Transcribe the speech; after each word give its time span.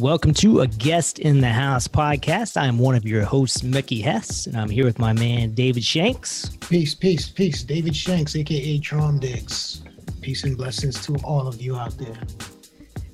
Welcome 0.00 0.34
to 0.34 0.60
a 0.60 0.66
Guest 0.66 1.20
in 1.20 1.40
the 1.40 1.48
House 1.48 1.88
podcast. 1.88 2.60
I'm 2.60 2.78
one 2.78 2.94
of 2.94 3.06
your 3.06 3.24
hosts, 3.24 3.62
Mickey 3.62 4.02
Hess, 4.02 4.46
and 4.46 4.54
I'm 4.54 4.68
here 4.68 4.84
with 4.84 4.98
my 4.98 5.14
man, 5.14 5.54
David 5.54 5.84
Shanks. 5.84 6.50
Peace, 6.68 6.94
peace, 6.94 7.30
peace. 7.30 7.62
David 7.62 7.96
Shanks, 7.96 8.36
aka 8.36 8.78
Trom. 8.80 9.20
Peace 10.20 10.44
and 10.44 10.54
blessings 10.54 11.02
to 11.06 11.14
all 11.24 11.48
of 11.48 11.62
you 11.62 11.76
out 11.76 11.96
there. 11.96 12.18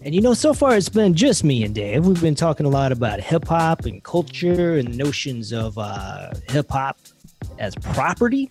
And 0.01 0.12
you 0.12 0.21
know, 0.21 0.34
so 0.34 0.53
far 0.53 0.77
it's 0.77 0.89
been 0.89 1.15
just 1.15 1.45
me 1.45 1.62
and 1.62 1.73
Dave. 1.73 2.05
We've 2.05 2.21
been 2.21 2.34
talking 2.34 2.66
a 2.66 2.71
lot 2.71 2.91
about 2.91 3.21
hip 3.21 3.46
hop 3.46 3.85
and 3.85 4.03
culture 4.03 4.75
and 4.75 4.97
notions 4.98 5.53
of 5.53 5.78
uh, 5.78 6.33
hip 6.48 6.69
hop 6.69 6.98
as 7.61 7.77
property 7.77 8.48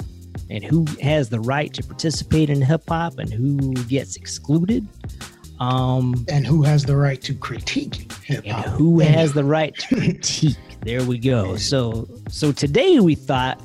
and 0.50 0.64
who 0.64 0.86
has 1.02 1.28
the 1.28 1.40
right 1.42 1.74
to 1.74 1.84
participate 1.84 2.50
in 2.50 2.62
hip 2.62 2.84
hop 2.88 3.18
and 3.18 3.34
who 3.34 3.74
gets 3.74 4.16
excluded. 4.16 4.88
Um, 5.60 6.26
and 6.28 6.48
who 6.48 6.64
has 6.64 6.86
the 6.86 6.96
right 6.96 7.22
to 7.22 7.36
critique 7.36 8.11
hip 8.32 8.46
hop? 8.46 8.66
Who 8.66 9.00
has 9.00 9.34
the 9.34 9.44
right 9.44 9.76
to 9.76 9.96
critique? 9.96 10.58
there 10.82 11.04
we 11.04 11.18
go. 11.18 11.56
So, 11.58 12.08
so 12.30 12.52
today 12.52 13.00
we 13.00 13.16
thought, 13.16 13.62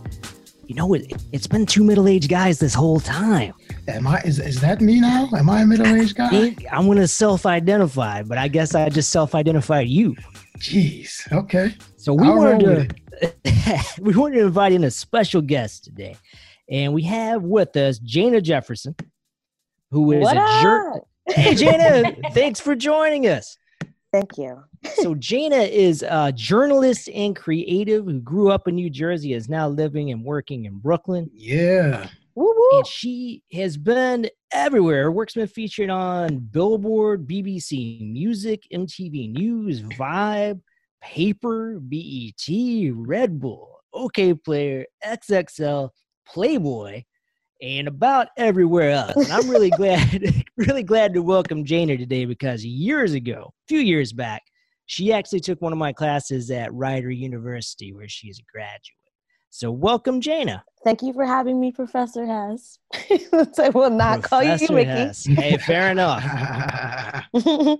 you 0.66 0.74
know, 0.74 0.92
it, 0.94 1.12
it's 1.32 1.46
been 1.46 1.66
two 1.66 1.84
middle 1.84 2.08
aged 2.08 2.28
guys 2.28 2.58
this 2.58 2.74
whole 2.74 3.00
time. 3.00 3.54
Am 3.88 4.06
I? 4.06 4.20
Is, 4.22 4.38
is 4.40 4.60
that 4.60 4.80
me 4.80 5.00
now? 5.00 5.28
Am 5.36 5.48
I 5.48 5.62
a 5.62 5.66
middle 5.66 5.86
aged 5.86 6.16
guy? 6.16 6.56
I'm 6.72 6.86
gonna 6.86 7.06
self 7.06 7.46
identify, 7.46 8.22
but 8.22 8.36
I 8.36 8.48
guess 8.48 8.74
I 8.74 8.88
just 8.88 9.10
self 9.10 9.34
identified 9.34 9.88
you. 9.88 10.16
Jeez. 10.58 11.30
Okay. 11.32 11.74
So 11.96 12.12
we 12.12 12.26
I'll 12.26 12.36
wanted 12.36 12.88
to 12.88 12.96
we 14.00 14.14
wanted 14.14 14.36
to 14.36 14.46
invite 14.46 14.72
in 14.72 14.84
a 14.84 14.90
special 14.90 15.40
guest 15.40 15.84
today, 15.84 16.16
and 16.68 16.92
we 16.92 17.02
have 17.02 17.42
with 17.42 17.76
us 17.76 17.98
J'na 18.00 18.42
Jefferson, 18.42 18.96
who 19.90 20.12
is 20.12 20.22
what 20.22 20.36
a 20.36 20.62
jerk. 20.62 21.04
Hey, 21.28 21.54
J'na, 21.54 22.32
thanks 22.34 22.60
for 22.60 22.74
joining 22.74 23.26
us. 23.26 23.56
Thank 24.16 24.38
you. 24.38 24.62
so, 24.94 25.14
J'na 25.14 25.68
is 25.68 26.02
a 26.02 26.32
journalist 26.32 27.08
and 27.12 27.36
creative 27.36 28.06
who 28.06 28.20
grew 28.20 28.50
up 28.50 28.66
in 28.66 28.74
New 28.74 28.88
Jersey, 28.88 29.34
is 29.34 29.48
now 29.48 29.68
living 29.68 30.10
and 30.10 30.24
working 30.24 30.64
in 30.64 30.78
Brooklyn. 30.78 31.30
Yeah. 31.34 32.08
And 32.34 32.86
she 32.86 33.42
has 33.52 33.76
been 33.76 34.28
everywhere. 34.52 35.04
Her 35.04 35.12
work's 35.12 35.34
been 35.34 35.46
featured 35.46 35.90
on 35.90 36.38
Billboard, 36.38 37.26
BBC 37.26 38.00
Music, 38.12 38.64
MTV 38.72 39.32
News, 39.32 39.82
Vibe, 39.82 40.60
Paper, 41.02 41.78
BET, 41.80 42.46
Red 42.92 43.38
Bull, 43.38 43.80
Okayplayer, 43.94 44.84
XXL, 45.04 45.90
Playboy, 46.26 47.02
and 47.62 47.88
about 47.88 48.28
everywhere 48.36 48.90
else. 48.90 49.16
And 49.16 49.32
I'm 49.32 49.48
really 49.48 49.70
glad, 49.70 50.44
really 50.56 50.82
glad 50.82 51.14
to 51.14 51.22
welcome 51.22 51.64
J'na 51.64 51.98
today 51.98 52.24
because 52.24 52.64
years 52.64 53.12
ago, 53.12 53.52
a 53.52 53.66
few 53.68 53.80
years 53.80 54.12
back, 54.12 54.42
she 54.86 55.12
actually 55.12 55.40
took 55.40 55.60
one 55.60 55.72
of 55.72 55.78
my 55.78 55.92
classes 55.92 56.50
at 56.50 56.72
Rider 56.72 57.10
University, 57.10 57.92
where 57.92 58.08
she 58.08 58.28
is 58.28 58.38
a 58.38 58.44
graduate. 58.52 58.80
So 59.50 59.70
welcome, 59.70 60.20
J'na. 60.20 60.62
Thank 60.84 61.02
you 61.02 61.12
for 61.12 61.24
having 61.24 61.58
me, 61.58 61.72
Professor 61.72 62.26
Hess. 62.26 62.78
I 63.58 63.70
will 63.70 63.90
not 63.90 64.20
Professor 64.20 64.28
call 64.28 64.42
you 64.42 64.74
Mickey. 64.74 64.90
Hess. 64.90 65.24
Hey, 65.24 65.56
fair 65.56 65.90
enough. 65.90 66.22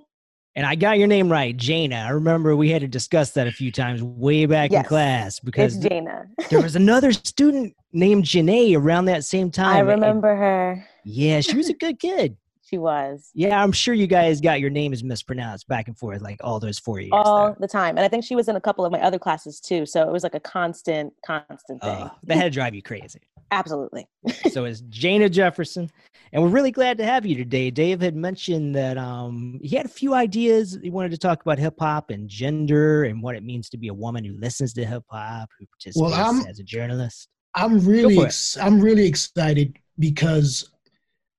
And 0.57 0.65
I 0.65 0.75
got 0.75 0.99
your 0.99 1.07
name 1.07 1.31
right, 1.31 1.55
J'na. 1.55 2.07
I 2.07 2.09
remember 2.09 2.57
we 2.57 2.71
had 2.71 2.81
to 2.81 2.89
discuss 2.89 3.33
that 3.33 3.47
a 3.47 3.53
few 3.53 3.71
times 3.71 4.03
way 4.03 4.47
back 4.47 4.73
yes, 4.73 4.85
in 4.85 4.89
class 4.89 5.39
because 5.39 5.77
J'na. 5.79 6.29
there 6.49 6.63
was 6.63 6.77
another 6.77 7.13
student 7.13 7.75
named 7.93 8.25
Janae 8.25 8.75
around 8.75 9.05
that 9.05 9.25
same 9.25 9.51
time. 9.53 9.77
I 9.77 9.81
remember 9.81 10.31
and, 10.31 10.41
her. 10.41 10.89
Yeah, 11.05 11.43
she 11.43 11.59
was 11.59 11.69
a 11.69 11.75
good 11.75 12.01
kid. 12.01 12.39
she 12.63 12.79
was. 12.79 13.31
Yeah, 13.35 13.63
I'm 13.63 13.71
sure 13.71 13.93
you 13.93 14.07
guys 14.07 14.41
got 14.41 14.61
your 14.61 14.71
names 14.71 15.05
mispronounced 15.05 15.69
back 15.69 15.89
and 15.89 15.99
forth 15.99 16.23
like 16.23 16.41
all 16.43 16.59
those 16.59 16.79
four 16.79 17.01
years. 17.01 17.13
All 17.13 17.55
the 17.61 17.69
time. 17.69 17.99
And 17.99 18.05
I 18.07 18.09
think 18.09 18.25
she 18.25 18.35
was 18.35 18.49
in 18.49 18.57
a 18.57 18.61
couple 18.61 18.87
of 18.87 18.91
my 18.91 19.01
other 19.03 19.19
classes 19.19 19.61
too. 19.61 19.85
So 19.85 20.09
it 20.09 20.11
was 20.11 20.23
like 20.23 20.35
a 20.35 20.41
constant, 20.41 21.13
constant 21.25 21.83
thing. 21.83 21.91
Uh, 21.91 22.09
that 22.25 22.37
had 22.39 22.45
to 22.45 22.51
drive 22.59 22.75
you 22.75 22.83
crazy. 22.83 23.21
Absolutely. 23.51 24.09
so 24.51 24.65
it's 24.65 24.83
J'na 24.83 25.31
Jefferson. 25.31 25.91
And 26.33 26.43
we're 26.43 26.49
really 26.49 26.73
glad 26.73 26.99
to 26.99 27.05
have 27.05 27.25
you 27.25 27.37
today. 27.37 27.71
Dave 27.71 28.01
had 28.01 28.17
mentioned 28.17 28.75
that 28.75 28.99
um, 28.99 29.59
he 29.63 29.77
had 29.77 29.87
a 29.87 29.91
few 29.91 30.15
ideas. 30.15 30.79
He 30.83 30.91
wanted 30.91 31.13
to 31.13 31.19
talk 31.19 31.41
about 31.41 31.59
hip 31.59 31.77
hop 31.79 32.11
and 32.11 32.29
gender 32.29 33.05
and 33.05 33.23
what 33.23 33.37
it 33.37 33.45
means 33.45 33.71
to 33.71 33.79
be 33.79 33.89
a 33.89 33.95
woman 33.95 34.25
who 34.25 34.37
listens 34.39 34.73
to 34.75 34.85
hip 34.85 35.05
hop, 35.09 35.49
who 35.59 35.67
participates 35.67 36.13
well, 36.13 36.47
as 36.49 36.59
a 36.59 36.65
journalist. 36.65 37.29
I'm 37.55 37.79
really, 37.81 38.19
ex- 38.19 38.59
I'm 38.59 38.81
really 38.81 39.07
excited 39.07 39.79
because 39.99 40.71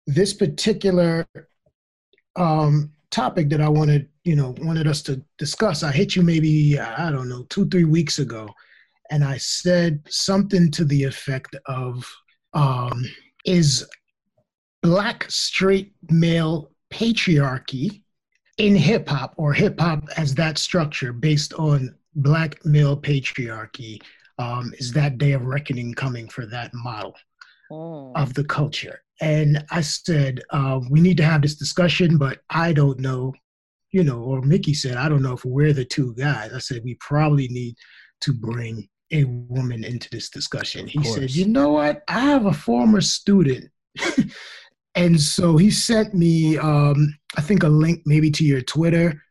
this 0.07 0.33
particular 0.33 1.27
um, 2.37 2.91
topic 3.11 3.49
that 3.49 3.61
I 3.61 3.69
wanted, 3.69 4.09
you 4.23 4.35
know, 4.35 4.55
wanted 4.59 4.87
us 4.87 5.01
to 5.03 5.21
discuss. 5.37 5.83
I 5.83 5.91
hit 5.91 6.15
you 6.15 6.23
maybe 6.23 6.79
I 6.79 7.11
don't 7.11 7.29
know 7.29 7.43
two, 7.49 7.67
three 7.67 7.83
weeks 7.83 8.19
ago, 8.19 8.47
and 9.11 9.23
I 9.23 9.37
said 9.37 10.01
something 10.09 10.71
to 10.71 10.85
the 10.85 11.03
effect 11.03 11.55
of, 11.65 12.05
um, 12.53 13.05
"Is 13.45 13.85
black 14.81 15.29
straight 15.29 15.93
male 16.09 16.71
patriarchy 16.91 18.03
in 18.57 18.75
hip 18.75 19.07
hop 19.07 19.33
or 19.37 19.53
hip 19.53 19.79
hop 19.79 20.03
as 20.17 20.33
that 20.35 20.57
structure 20.57 21.13
based 21.13 21.53
on 21.55 21.93
black 22.15 22.63
male 22.65 22.99
patriarchy 22.99 24.01
um, 24.39 24.73
is 24.77 24.91
that 24.91 25.17
day 25.17 25.33
of 25.33 25.45
reckoning 25.45 25.93
coming 25.93 26.27
for 26.27 26.45
that 26.45 26.71
model 26.73 27.13
oh. 27.71 28.11
of 28.15 28.33
the 28.33 28.43
culture 28.43 29.01
and 29.21 29.63
i 29.71 29.81
said 29.81 30.41
uh, 30.51 30.79
we 30.89 31.01
need 31.01 31.17
to 31.17 31.23
have 31.23 31.41
this 31.41 31.55
discussion 31.55 32.17
but 32.17 32.39
i 32.49 32.71
don't 32.71 32.99
know 32.99 33.33
you 33.91 34.03
know 34.03 34.19
or 34.19 34.41
mickey 34.41 34.73
said 34.73 34.97
i 34.97 35.09
don't 35.09 35.21
know 35.21 35.33
if 35.33 35.45
we're 35.45 35.73
the 35.73 35.85
two 35.85 36.13
guys 36.15 36.53
i 36.53 36.59
said 36.59 36.81
we 36.83 36.95
probably 36.95 37.47
need 37.49 37.75
to 38.21 38.33
bring 38.33 38.87
a 39.11 39.23
woman 39.23 39.83
into 39.83 40.09
this 40.09 40.29
discussion. 40.29 40.87
He 40.87 41.03
said 41.03 41.31
you 41.31 41.47
know 41.47 41.69
what? 41.69 42.03
I 42.07 42.19
have 42.19 42.45
a 42.45 42.53
former 42.53 43.01
student. 43.01 43.71
And 44.97 45.21
so 45.21 45.57
he 45.57 45.69
sent 45.69 46.15
me 46.15 46.57
um, 46.57 47.15
i 47.37 47.41
think 47.41 47.61
a 47.61 47.69
link 47.69 48.01
maybe 48.05 48.31
to 48.31 48.43
your 48.43 48.61
twitter. 48.61 49.21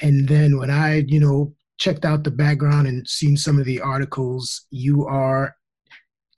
And 0.00 0.26
then 0.26 0.58
when 0.58 0.70
i 0.70 1.04
you 1.06 1.20
know 1.20 1.54
checked 1.78 2.04
out 2.04 2.24
the 2.24 2.30
background 2.30 2.88
and 2.88 3.06
seen 3.06 3.36
some 3.36 3.58
of 3.58 3.66
the 3.66 3.80
articles 3.80 4.66
you 4.70 5.06
are 5.06 5.54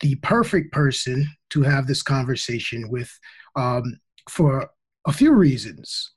the 0.01 0.17
perfect 0.17 0.73
person 0.73 1.27
to 1.51 1.63
have 1.63 1.87
this 1.87 2.03
conversation 2.03 2.91
with 2.91 3.11
um, 3.57 3.85
for 4.29 4.69
a 5.07 5.13
few 5.13 5.33
reasons. 5.33 6.13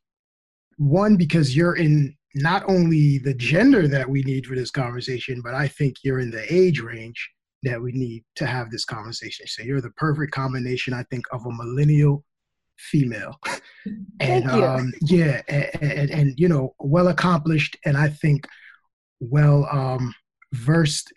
One 0.77 1.15
because 1.15 1.55
you're 1.55 1.75
in 1.75 2.15
not 2.37 2.63
only 2.67 3.17
the 3.19 3.33
gender 3.33 3.87
that 3.87 4.09
we 4.09 4.21
need 4.23 4.45
for 4.45 4.55
this 4.55 4.71
conversation 4.71 5.41
but 5.41 5.53
i 5.53 5.67
think 5.67 5.95
you're 6.03 6.19
in 6.19 6.31
the 6.31 6.53
age 6.53 6.79
range 6.79 7.29
that 7.63 7.81
we 7.81 7.91
need 7.91 8.23
to 8.35 8.45
have 8.45 8.69
this 8.69 8.85
conversation. 8.85 9.47
So 9.47 9.63
you're 9.63 9.81
the 9.81 9.91
perfect 9.91 10.31
combination 10.31 10.93
i 10.93 11.03
think 11.03 11.25
of 11.31 11.45
a 11.45 11.51
millennial 11.51 12.23
female. 12.77 13.35
And 14.19 14.51
um, 14.51 14.91
yeah 15.01 15.41
and, 15.47 15.69
and, 15.81 16.11
and, 16.11 16.33
you 16.37 16.49
know 16.49 16.75
well 16.77 17.07
accomplished 17.07 17.77
and 17.85 17.95
i 17.95 18.09
think 18.09 18.45
well 19.21 19.65
um, 19.71 20.13
versed 20.53 21.13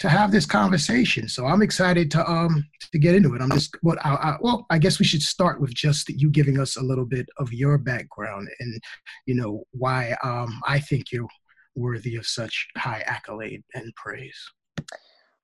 to 0.00 0.08
have 0.08 0.32
this 0.32 0.46
conversation 0.46 1.28
so 1.28 1.46
i'm 1.46 1.62
excited 1.62 2.10
to 2.10 2.28
um 2.28 2.66
to 2.92 2.98
get 2.98 3.14
into 3.14 3.34
it 3.34 3.42
i'm 3.42 3.50
just 3.50 3.76
what 3.82 3.98
I, 4.04 4.14
I, 4.14 4.36
well 4.40 4.66
i 4.70 4.78
guess 4.78 4.98
we 4.98 5.04
should 5.04 5.22
start 5.22 5.60
with 5.60 5.74
just 5.74 6.08
you 6.08 6.30
giving 6.30 6.58
us 6.58 6.76
a 6.76 6.82
little 6.82 7.04
bit 7.04 7.28
of 7.38 7.52
your 7.52 7.78
background 7.78 8.48
and 8.58 8.80
you 9.26 9.34
know 9.34 9.64
why 9.72 10.16
um 10.24 10.60
i 10.66 10.80
think 10.80 11.12
you're 11.12 11.28
worthy 11.76 12.16
of 12.16 12.26
such 12.26 12.66
high 12.76 13.02
accolade 13.06 13.62
and 13.74 13.94
praise 13.94 14.50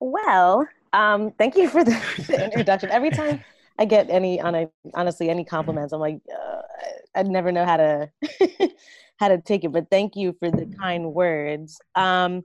well 0.00 0.66
um 0.92 1.30
thank 1.38 1.56
you 1.56 1.68
for 1.68 1.84
the, 1.84 1.96
the 2.26 2.44
introduction 2.44 2.90
every 2.90 3.10
time 3.20 3.40
I 3.78 3.84
get 3.84 4.08
any 4.08 4.40
on 4.40 4.54
a, 4.54 4.68
honestly 4.94 5.28
any 5.28 5.44
compliments. 5.44 5.92
I'm 5.92 6.00
like, 6.00 6.20
uh, 6.32 6.62
I 7.14 7.22
never 7.24 7.52
know 7.52 7.64
how 7.64 7.76
to 7.76 8.10
how 9.18 9.28
to 9.28 9.38
take 9.38 9.64
it. 9.64 9.72
But 9.72 9.90
thank 9.90 10.16
you 10.16 10.34
for 10.38 10.50
the 10.50 10.66
kind 10.80 11.12
words. 11.12 11.78
Um, 11.94 12.44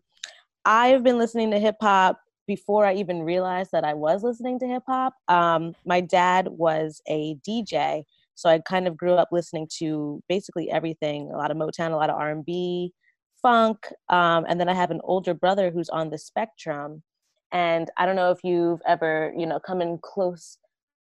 I've 0.66 1.04
been 1.04 1.18
listening 1.18 1.52
to 1.52 1.60
hip 1.60 1.78
hop 1.82 2.20
before 2.48 2.86
I 2.86 2.94
even 2.96 3.24
realized 3.24 3.72
that 3.72 3.84
I 3.84 3.94
was 3.94 4.24
listening 4.24 4.60
to 4.60 4.68
hip 4.68 4.84
hop. 4.88 5.14
Um, 5.28 5.74
my 5.86 6.02
dad 6.02 6.48
was 6.50 7.02
a 7.08 7.36
DJ, 7.48 8.04
so 8.36 8.50
I 8.50 8.60
kind 8.60 8.88
of 8.88 8.98
grew 8.98 9.14
up 9.14 9.30
listening 9.32 9.68
to 9.80 10.22
basically 10.30 10.70
everything: 10.70 11.32
a 11.34 11.38
lot 11.38 11.52
of 11.52 11.58
Motown, 11.58 11.92
a 11.92 11.96
lot 11.96 12.10
of 12.10 12.16
R 12.18 12.30
and 12.30 12.46
B, 12.46 12.94
funk, 13.42 13.88
um, 14.10 14.46
and 14.48 14.60
then 14.60 14.70
I 14.70 14.74
have 14.74 14.92
an 14.92 15.02
older 15.04 15.34
brother 15.34 15.72
who's 15.72 15.90
on 15.90 16.10
the 16.10 16.18
spectrum. 16.18 17.04
And 17.52 17.90
I 17.98 18.06
don't 18.06 18.16
know 18.16 18.32
if 18.32 18.40
you've 18.44 18.82
ever, 18.88 19.34
you 19.36 19.46
know, 19.46 19.60
come 19.60 19.82
in 19.82 20.00
close 20.02 20.58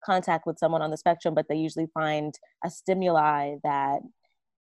contact 0.04 0.46
with 0.46 0.58
someone 0.58 0.80
on 0.80 0.90
the 0.90 0.96
spectrum, 0.96 1.34
but 1.34 1.46
they 1.48 1.56
usually 1.56 1.88
find 1.92 2.34
a 2.64 2.70
stimuli 2.70 3.56
that 3.62 4.00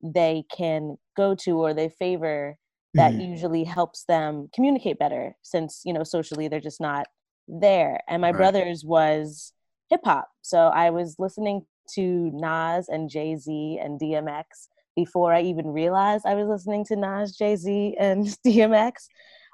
they 0.02 0.44
can 0.54 0.96
go 1.16 1.34
to 1.34 1.58
or 1.58 1.74
they 1.74 1.88
favor 1.88 2.56
that 2.96 3.12
mm. 3.12 3.28
usually 3.28 3.64
helps 3.64 4.04
them 4.04 4.48
communicate 4.54 4.98
better 4.98 5.36
since 5.42 5.82
you 5.84 5.92
know 5.92 6.02
socially 6.02 6.48
they're 6.48 6.60
just 6.60 6.80
not 6.80 7.06
there 7.48 8.00
and 8.08 8.20
my 8.20 8.30
right. 8.30 8.36
brother's 8.36 8.84
was 8.84 9.52
hip 9.90 10.00
hop 10.04 10.28
so 10.42 10.68
i 10.68 10.90
was 10.90 11.16
listening 11.18 11.62
to 11.88 12.30
nas 12.34 12.88
and 12.88 13.08
jay-z 13.08 13.78
and 13.80 14.00
dmx 14.00 14.44
before 14.96 15.32
I 15.32 15.42
even 15.42 15.66
realized 15.66 16.26
I 16.26 16.34
was 16.34 16.48
listening 16.48 16.84
to 16.86 16.96
Nas, 16.96 17.36
Jay 17.36 17.54
Z, 17.54 17.96
and 18.00 18.24
DMX. 18.46 18.92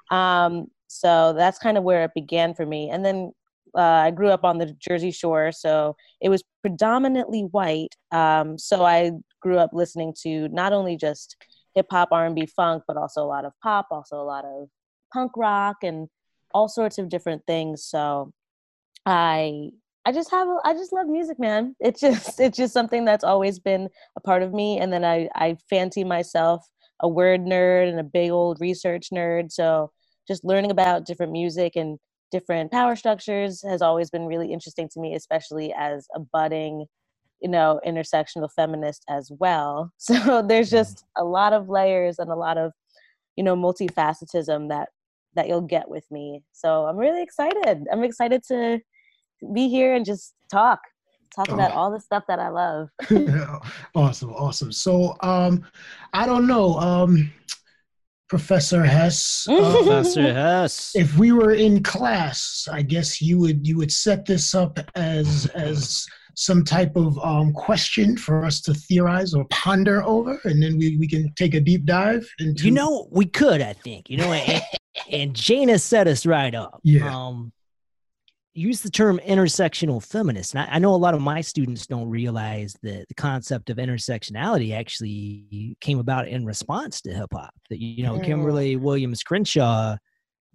Um, 0.09 0.67
so 0.87 1.33
that's 1.33 1.59
kind 1.59 1.77
of 1.77 1.83
where 1.83 2.03
it 2.05 2.11
began 2.15 2.55
for 2.55 2.65
me. 2.65 2.89
And 2.89 3.05
then 3.05 3.33
uh, 3.77 3.81
I 3.81 4.11
grew 4.11 4.29
up 4.29 4.43
on 4.43 4.57
the 4.57 4.75
Jersey 4.79 5.11
Shore, 5.11 5.51
so 5.51 5.95
it 6.21 6.29
was 6.29 6.43
predominantly 6.61 7.41
white. 7.41 7.95
Um, 8.11 8.57
so 8.57 8.85
I 8.85 9.11
grew 9.41 9.57
up 9.57 9.71
listening 9.73 10.13
to 10.21 10.47
not 10.49 10.73
only 10.73 10.95
just 10.95 11.35
hip 11.75 11.87
hop, 11.91 12.09
R 12.11 12.25
and 12.25 12.35
B, 12.35 12.45
funk, 12.45 12.83
but 12.87 12.97
also 12.97 13.23
a 13.23 13.27
lot 13.27 13.45
of 13.45 13.53
pop, 13.61 13.87
also 13.91 14.21
a 14.21 14.23
lot 14.23 14.45
of 14.45 14.69
punk 15.13 15.31
rock, 15.35 15.77
and 15.83 16.07
all 16.53 16.67
sorts 16.67 16.97
of 16.97 17.09
different 17.09 17.43
things. 17.47 17.83
So 17.83 18.31
I 19.05 19.71
I 20.05 20.11
just 20.11 20.31
have 20.31 20.47
a, 20.47 20.57
I 20.65 20.73
just 20.73 20.91
love 20.93 21.07
music, 21.07 21.39
man. 21.39 21.75
It's 21.79 22.01
just 22.01 22.39
it's 22.39 22.57
just 22.57 22.73
something 22.73 23.05
that's 23.05 23.23
always 23.23 23.59
been 23.59 23.89
a 24.17 24.21
part 24.21 24.43
of 24.43 24.53
me. 24.53 24.79
And 24.79 24.91
then 24.91 25.05
I 25.05 25.29
I 25.35 25.57
fancy 25.69 26.03
myself 26.03 26.65
a 26.99 27.07
word 27.07 27.41
nerd 27.41 27.89
and 27.89 27.99
a 27.99 28.03
big 28.03 28.31
old 28.31 28.59
research 28.61 29.09
nerd. 29.13 29.51
So 29.51 29.91
just 30.27 30.45
learning 30.45 30.71
about 30.71 31.05
different 31.05 31.31
music 31.31 31.75
and 31.75 31.99
different 32.31 32.71
power 32.71 32.95
structures 32.95 33.61
has 33.61 33.81
always 33.81 34.09
been 34.09 34.25
really 34.25 34.51
interesting 34.51 34.89
to 34.89 34.99
me, 34.99 35.13
especially 35.15 35.73
as 35.73 36.07
a 36.15 36.19
budding, 36.19 36.85
you 37.43 37.49
know, 37.49 37.79
intersectional 37.85 38.49
feminist 38.55 39.03
as 39.09 39.29
well. 39.37 39.91
So 39.99 40.41
there's 40.41 40.67
mm-hmm. 40.67 40.77
just 40.77 41.05
a 41.17 41.23
lot 41.23 41.53
of 41.53 41.69
layers 41.69 42.17
and 42.17 42.31
a 42.31 42.35
lot 42.35 42.57
of, 42.57 42.71
you 43.35 43.43
know, 43.43 43.55
multifacetism 43.55 44.69
that 44.69 44.89
that 45.35 45.47
you'll 45.47 45.61
get 45.61 45.89
with 45.89 46.05
me. 46.11 46.43
So 46.53 46.85
I'm 46.85 46.97
really 46.97 47.21
excited. 47.23 47.85
I'm 47.91 48.03
excited 48.03 48.43
to 48.49 48.79
be 49.53 49.67
here 49.67 49.93
and 49.93 50.05
just 50.05 50.33
talk 50.51 50.79
talk 51.35 51.49
about 51.49 51.71
oh. 51.71 51.75
all 51.75 51.91
the 51.91 51.99
stuff 51.99 52.23
that 52.27 52.39
I 52.39 52.49
love. 52.49 52.89
awesome, 53.95 54.31
awesome. 54.31 54.71
So 54.71 55.15
um 55.21 55.65
I 56.13 56.25
don't 56.25 56.47
know. 56.47 56.75
Um 56.75 57.31
Professor 58.29 58.83
Hess. 58.83 59.47
Uh, 59.47 59.71
Professor 59.77 60.33
Hess. 60.33 60.95
If 60.95 61.17
we 61.17 61.31
were 61.31 61.53
in 61.53 61.83
class, 61.83 62.67
I 62.71 62.81
guess 62.81 63.21
you 63.21 63.37
would 63.39 63.67
you 63.67 63.77
would 63.77 63.91
set 63.91 64.25
this 64.25 64.55
up 64.55 64.79
as 64.95 65.47
as 65.53 66.07
some 66.35 66.63
type 66.63 66.95
of 66.95 67.17
um, 67.19 67.53
question 67.53 68.17
for 68.17 68.45
us 68.45 68.61
to 68.61 68.73
theorize 68.73 69.33
or 69.33 69.45
ponder 69.49 70.03
over, 70.03 70.39
and 70.45 70.61
then 70.61 70.77
we, 70.77 70.97
we 70.97 71.07
can 71.07 71.31
take 71.35 71.53
a 71.53 71.59
deep 71.59 71.85
dive 71.85 72.27
into. 72.39 72.65
You 72.65 72.71
know, 72.71 73.07
we 73.11 73.25
could. 73.25 73.61
I 73.61 73.73
think 73.73 74.09
you 74.09 74.17
know, 74.17 74.31
and, 74.31 74.61
and 75.11 75.33
J'na 75.35 75.79
set 75.79 76.07
us 76.07 76.25
right 76.25 76.53
up. 76.53 76.79
Yeah. 76.83 77.13
Um, 77.13 77.51
use 78.53 78.81
the 78.81 78.89
term 78.89 79.19
intersectional 79.25 80.03
feminist. 80.05 80.53
And 80.53 80.61
I, 80.61 80.75
I, 80.75 80.79
know 80.79 80.93
a 80.93 80.95
lot 80.95 81.15
of 81.15 81.21
my 81.21 81.41
students 81.41 81.87
don't 81.87 82.09
realize 82.09 82.75
that 82.83 83.07
the 83.07 83.15
concept 83.15 83.69
of 83.69 83.77
intersectionality 83.77 84.75
actually 84.75 85.75
came 85.81 85.99
about 85.99 86.27
in 86.27 86.45
response 86.45 87.01
to 87.01 87.13
hip 87.13 87.29
hop. 87.33 87.53
That, 87.69 87.79
you 87.79 88.03
know, 88.03 88.17
mm. 88.17 88.25
Kimberlé 88.25 88.79
Williams 88.79 89.23
Crenshaw 89.23 89.97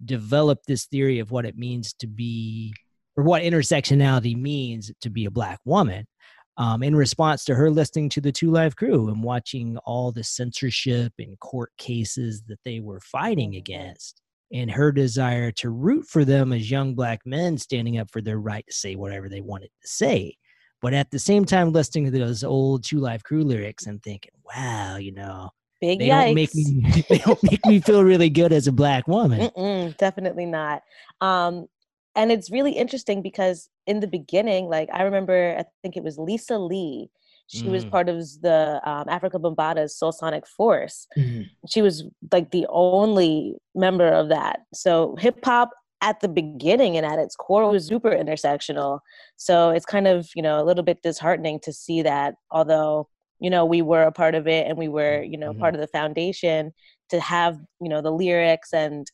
developed 0.03 0.65
this 0.65 0.85
theory 0.85 1.19
of 1.19 1.31
what 1.31 1.45
it 1.45 1.57
means 1.57 1.93
to 1.95 2.07
be, 2.07 2.73
or 3.19 3.23
what 3.23 3.43
intersectionality 3.43 4.35
means 4.35 4.91
to 5.01 5.09
be 5.09 5.25
a 5.25 5.31
Black 5.31 5.59
woman. 5.65 6.07
Um, 6.55 6.83
in 6.83 6.95
response 6.95 7.45
to 7.45 7.55
her 7.55 7.69
listening 7.69 8.09
to 8.09 8.21
the 8.21 8.31
Two 8.31 8.51
Live 8.51 8.75
Crew 8.75 9.09
and 9.09 9.23
watching 9.23 9.77
all 9.85 10.11
the 10.11 10.23
censorship 10.23 11.13
and 11.17 11.39
court 11.39 11.71
cases 11.77 12.43
that 12.47 12.59
they 12.65 12.79
were 12.81 12.99
fighting 12.99 13.55
against 13.55 14.21
and 14.51 14.71
her 14.71 14.91
desire 14.91 15.51
to 15.53 15.69
root 15.69 16.05
for 16.05 16.25
them 16.25 16.51
as 16.51 16.69
young 16.69 16.95
black 16.95 17.21
men 17.25 17.57
standing 17.57 17.97
up 17.97 18.09
for 18.11 18.21
their 18.21 18.39
right 18.39 18.65
to 18.67 18.73
say 18.73 18.95
whatever 18.95 19.29
they 19.29 19.41
wanted 19.41 19.69
to 19.81 19.87
say. 19.87 20.35
But 20.81 20.93
at 20.93 21.11
the 21.11 21.19
same 21.19 21.45
time, 21.45 21.71
listening 21.71 22.05
to 22.05 22.17
those 22.17 22.43
old 22.43 22.83
Two 22.83 22.99
Live 22.99 23.23
Crew 23.23 23.43
lyrics 23.43 23.85
and 23.85 24.01
thinking, 24.01 24.31
wow, 24.45 24.97
you 24.97 25.13
know, 25.13 25.51
Big 25.81 25.99
they 25.99 26.09
yikes. 26.09 26.25
don't 26.25 26.35
make 26.35 26.55
me 26.55 27.03
they 27.09 27.17
don't 27.19 27.43
make 27.43 27.65
me 27.65 27.79
feel 27.79 28.03
really 28.03 28.29
good 28.29 28.51
as 28.51 28.67
a 28.67 28.71
black 28.71 29.07
woman. 29.07 29.49
Mm-mm, 29.49 29.95
definitely 29.97 30.45
not. 30.45 30.83
Um, 31.21 31.67
and 32.15 32.31
it's 32.31 32.51
really 32.51 32.71
interesting 32.73 33.21
because 33.21 33.69
in 33.87 33.99
the 33.99 34.07
beginning, 34.07 34.65
like 34.65 34.89
I 34.93 35.03
remember, 35.03 35.55
I 35.57 35.65
think 35.81 35.97
it 35.97 36.03
was 36.03 36.17
Lisa 36.17 36.57
Lee 36.57 37.09
she 37.49 37.63
mm. 37.63 37.71
was 37.71 37.83
part 37.83 38.09
of 38.09 38.17
the 38.41 38.79
um, 38.87 39.05
Afrika 39.05 39.41
Bambaataa's 39.41 39.97
Soul 39.97 40.11
Sonic 40.11 40.45
Force. 40.45 41.07
Mm. 41.17 41.47
She 41.67 41.81
was 41.81 42.03
like 42.31 42.51
the 42.51 42.67
only 42.69 43.55
member 43.73 44.07
of 44.07 44.29
that. 44.29 44.59
So 44.73 45.15
hip 45.17 45.43
hop 45.43 45.71
at 46.01 46.19
the 46.19 46.27
beginning 46.27 46.95
and 46.95 47.05
at 47.05 47.17
its 47.17 47.35
core 47.35 47.67
was 47.69 47.87
super 47.87 48.11
intersectional. 48.11 48.99
So 49.35 49.71
it's 49.71 49.85
kind 49.85 50.07
of, 50.07 50.29
you 50.35 50.43
know, 50.43 50.61
a 50.61 50.63
little 50.63 50.83
bit 50.83 51.01
disheartening 51.01 51.59
to 51.61 51.73
see 51.73 52.03
that 52.03 52.35
although, 52.51 53.09
you 53.39 53.49
know, 53.49 53.65
we 53.65 53.81
were 53.81 54.03
a 54.03 54.11
part 54.11 54.35
of 54.35 54.47
it 54.47 54.67
and 54.67 54.77
we 54.77 54.87
were, 54.87 55.23
you 55.23 55.37
know, 55.37 55.49
mm-hmm. 55.49 55.59
part 55.59 55.73
of 55.73 55.81
the 55.81 55.87
foundation 55.87 56.71
to 57.09 57.19
have, 57.19 57.57
you 57.81 57.89
know, 57.89 58.01
the 58.01 58.11
lyrics 58.11 58.73
and 58.73 59.07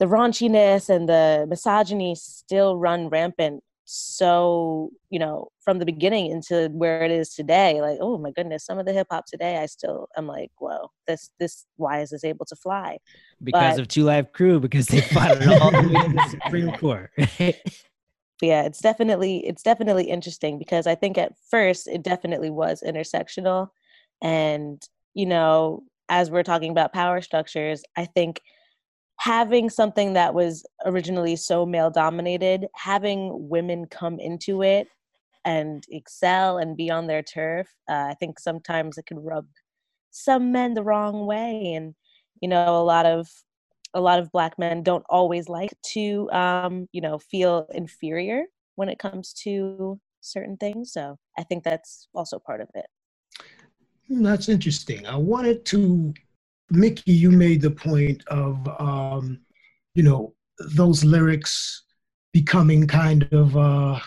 the 0.00 0.06
raunchiness 0.06 0.88
and 0.88 1.08
the 1.08 1.46
misogyny 1.48 2.14
still 2.16 2.76
run 2.76 3.08
rampant 3.08 3.62
so 3.92 4.90
you 5.10 5.18
know 5.18 5.48
from 5.60 5.80
the 5.80 5.84
beginning 5.84 6.30
into 6.30 6.68
where 6.72 7.02
it 7.02 7.10
is 7.10 7.34
today. 7.34 7.80
Like 7.80 7.98
oh 8.00 8.18
my 8.18 8.30
goodness 8.30 8.64
some 8.64 8.78
of 8.78 8.86
the 8.86 8.92
hip 8.92 9.08
hop 9.10 9.26
today 9.26 9.58
i 9.58 9.66
still 9.66 10.08
i'm 10.16 10.26
like 10.26 10.50
whoa 10.58 10.90
this 11.06 11.30
this 11.38 11.66
why 11.76 12.00
is 12.00 12.10
this 12.10 12.24
able 12.24 12.46
to 12.46 12.56
fly? 12.56 12.98
Because 13.42 13.74
but, 13.74 13.82
of 13.82 13.88
two 13.88 14.04
live 14.04 14.32
crew 14.32 14.58
because 14.58 14.86
they 14.86 15.00
fought 15.00 15.32
it 15.32 15.60
all 15.60 15.70
the 15.70 15.88
way 15.88 16.02
to 16.06 16.12
the 16.14 16.28
supreme 16.28 16.72
court. 16.78 17.10
Yeah 18.40 18.62
it's 18.62 18.80
definitely 18.80 19.46
it's 19.46 19.62
definitely 19.62 20.04
interesting 20.04 20.58
because 20.58 20.86
i 20.86 20.94
think 20.94 21.18
at 21.18 21.32
first 21.50 21.86
it 21.86 22.02
definitely 22.02 22.50
was 22.50 22.82
intersectional. 22.86 23.68
And 24.22 24.82
you 25.14 25.26
know 25.26 25.82
as 26.08 26.30
we're 26.30 26.42
talking 26.42 26.70
about 26.70 26.92
power 26.92 27.20
structures 27.20 27.82
i 27.96 28.04
think 28.04 28.40
having 29.20 29.68
something 29.68 30.14
that 30.14 30.32
was 30.32 30.64
originally 30.86 31.36
so 31.36 31.66
male 31.66 31.90
dominated, 31.90 32.66
having 32.74 33.50
women 33.50 33.84
come 33.84 34.18
into 34.18 34.62
it 34.62 34.88
and 35.44 35.84
excel 35.90 36.56
and 36.56 36.74
be 36.74 36.90
on 36.90 37.06
their 37.06 37.22
turf, 37.22 37.68
uh, 37.90 38.06
I 38.08 38.14
think 38.18 38.38
sometimes 38.38 38.96
it 38.96 39.04
can 39.04 39.18
rub 39.18 39.46
some 40.10 40.52
men 40.52 40.72
the 40.72 40.82
wrong 40.82 41.26
way. 41.26 41.74
And, 41.74 41.94
you 42.40 42.48
know, 42.48 42.80
a 42.80 42.82
lot 42.82 43.04
of 43.04 43.28
a 43.92 44.00
lot 44.00 44.20
of 44.20 44.32
black 44.32 44.58
men 44.58 44.82
don't 44.82 45.04
always 45.10 45.48
like 45.48 45.72
to 45.84 46.30
um, 46.30 46.88
you 46.92 47.00
know 47.00 47.18
feel 47.18 47.66
inferior 47.74 48.44
when 48.76 48.88
it 48.88 49.00
comes 49.00 49.34
to 49.34 50.00
certain 50.20 50.56
things. 50.56 50.92
So 50.92 51.18
i 51.36 51.42
think 51.42 51.64
that's 51.64 52.08
also 52.14 52.38
part 52.38 52.60
of 52.60 52.68
it. 52.74 52.86
That's 54.08 54.48
interesting. 54.48 55.06
I 55.06 55.16
wanted 55.16 55.64
to 55.66 56.14
Mickey, 56.70 57.12
you 57.12 57.30
made 57.30 57.60
the 57.62 57.70
point 57.70 58.22
of, 58.28 58.66
um, 58.80 59.40
you 59.94 60.02
know, 60.02 60.34
those 60.74 61.04
lyrics 61.04 61.84
becoming 62.32 62.86
kind 62.86 63.28
of, 63.32 63.56
uh, 63.56 63.98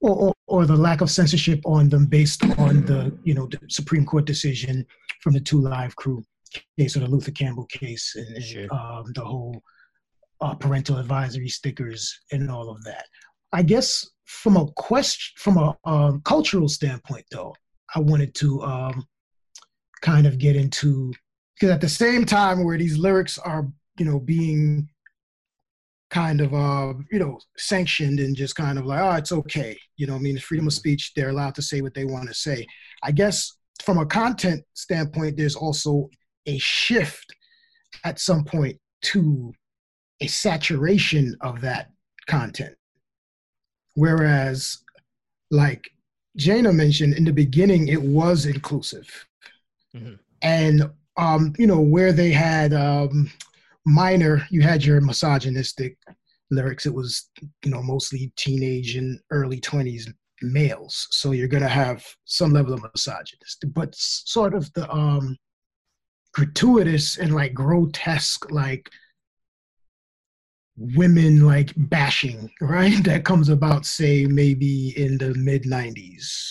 or, 0.00 0.32
or, 0.46 0.66
the 0.66 0.76
lack 0.76 1.00
of 1.00 1.10
censorship 1.10 1.60
on 1.64 1.88
them 1.88 2.06
based 2.06 2.44
on 2.58 2.84
the, 2.86 3.16
you 3.24 3.34
know, 3.34 3.46
the 3.46 3.58
Supreme 3.68 4.06
Court 4.06 4.24
decision 4.24 4.86
from 5.20 5.32
the 5.32 5.40
Two 5.40 5.60
Live 5.60 5.96
Crew 5.96 6.22
case 6.78 6.96
or 6.96 7.00
the 7.00 7.08
Luther 7.08 7.32
Campbell 7.32 7.66
case 7.66 8.14
and, 8.14 8.42
sure. 8.42 8.72
um, 8.72 9.12
the 9.14 9.24
whole 9.24 9.60
uh, 10.40 10.54
parental 10.54 10.98
advisory 10.98 11.48
stickers 11.48 12.20
and 12.32 12.50
all 12.50 12.70
of 12.70 12.84
that. 12.84 13.06
I 13.52 13.62
guess 13.62 14.08
from 14.24 14.56
a 14.56 14.66
question, 14.72 15.34
from 15.38 15.56
a 15.56 15.76
um, 15.84 16.20
cultural 16.24 16.68
standpoint, 16.68 17.24
though, 17.30 17.54
I 17.94 18.00
wanted 18.00 18.34
to 18.36 18.62
um, 18.62 19.06
kind 20.02 20.26
of 20.26 20.38
get 20.38 20.56
into 20.56 21.12
because 21.58 21.72
at 21.72 21.80
the 21.80 21.88
same 21.88 22.24
time 22.24 22.64
where 22.64 22.78
these 22.78 22.98
lyrics 22.98 23.38
are 23.38 23.66
you 23.98 24.04
know 24.04 24.20
being 24.20 24.88
kind 26.10 26.40
of 26.40 26.54
uh 26.54 26.94
you 27.10 27.18
know 27.18 27.38
sanctioned 27.56 28.20
and 28.20 28.36
just 28.36 28.54
kind 28.54 28.78
of 28.78 28.86
like 28.86 29.00
oh 29.00 29.16
it's 29.16 29.32
okay. 29.32 29.76
You 29.96 30.06
know 30.06 30.14
i 30.14 30.18
mean? 30.18 30.36
It's 30.36 30.44
freedom 30.44 30.66
of 30.66 30.72
speech. 30.72 31.12
They're 31.14 31.30
allowed 31.30 31.54
to 31.56 31.62
say 31.62 31.80
what 31.80 31.94
they 31.94 32.04
want 32.04 32.28
to 32.28 32.34
say. 32.34 32.66
I 33.02 33.12
guess 33.12 33.56
from 33.82 33.98
a 33.98 34.06
content 34.06 34.62
standpoint 34.74 35.36
there's 35.36 35.56
also 35.56 36.08
a 36.46 36.58
shift 36.58 37.34
at 38.04 38.20
some 38.20 38.44
point 38.44 38.78
to 39.02 39.52
a 40.20 40.26
saturation 40.26 41.36
of 41.40 41.60
that 41.60 41.90
content. 42.26 42.74
Whereas 43.94 44.78
like 45.50 45.90
J'na 46.38 46.74
mentioned 46.74 47.14
in 47.14 47.24
the 47.24 47.32
beginning 47.32 47.88
it 47.88 48.02
was 48.02 48.46
inclusive. 48.46 49.08
Mm-hmm. 49.94 50.14
and 50.42 50.90
um, 51.16 51.52
you 51.58 51.66
know, 51.66 51.80
where 51.80 52.12
they 52.12 52.30
had 52.30 52.72
um, 52.72 53.30
minor, 53.84 54.46
you 54.50 54.62
had 54.62 54.84
your 54.84 55.00
misogynistic 55.00 55.96
lyrics. 56.50 56.86
It 56.86 56.94
was, 56.94 57.30
you 57.64 57.70
know, 57.70 57.82
mostly 57.82 58.32
teenage 58.36 58.96
and 58.96 59.18
early 59.30 59.60
20s 59.60 60.12
males. 60.42 61.08
So 61.10 61.32
you're 61.32 61.48
going 61.48 61.62
to 61.62 61.68
have 61.68 62.04
some 62.24 62.52
level 62.52 62.74
of 62.74 62.82
misogynist, 62.82 63.64
but 63.72 63.94
sort 63.94 64.54
of 64.54 64.72
the 64.74 64.90
um, 64.92 65.36
gratuitous 66.34 67.18
and 67.18 67.34
like 67.34 67.54
grotesque, 67.54 68.50
like 68.50 68.90
women 70.76 71.46
like 71.46 71.72
bashing, 71.76 72.50
right? 72.60 73.02
That 73.04 73.24
comes 73.24 73.48
about, 73.48 73.86
say, 73.86 74.26
maybe 74.26 74.92
in 74.96 75.16
the 75.18 75.34
mid 75.34 75.64
90s 75.64 76.50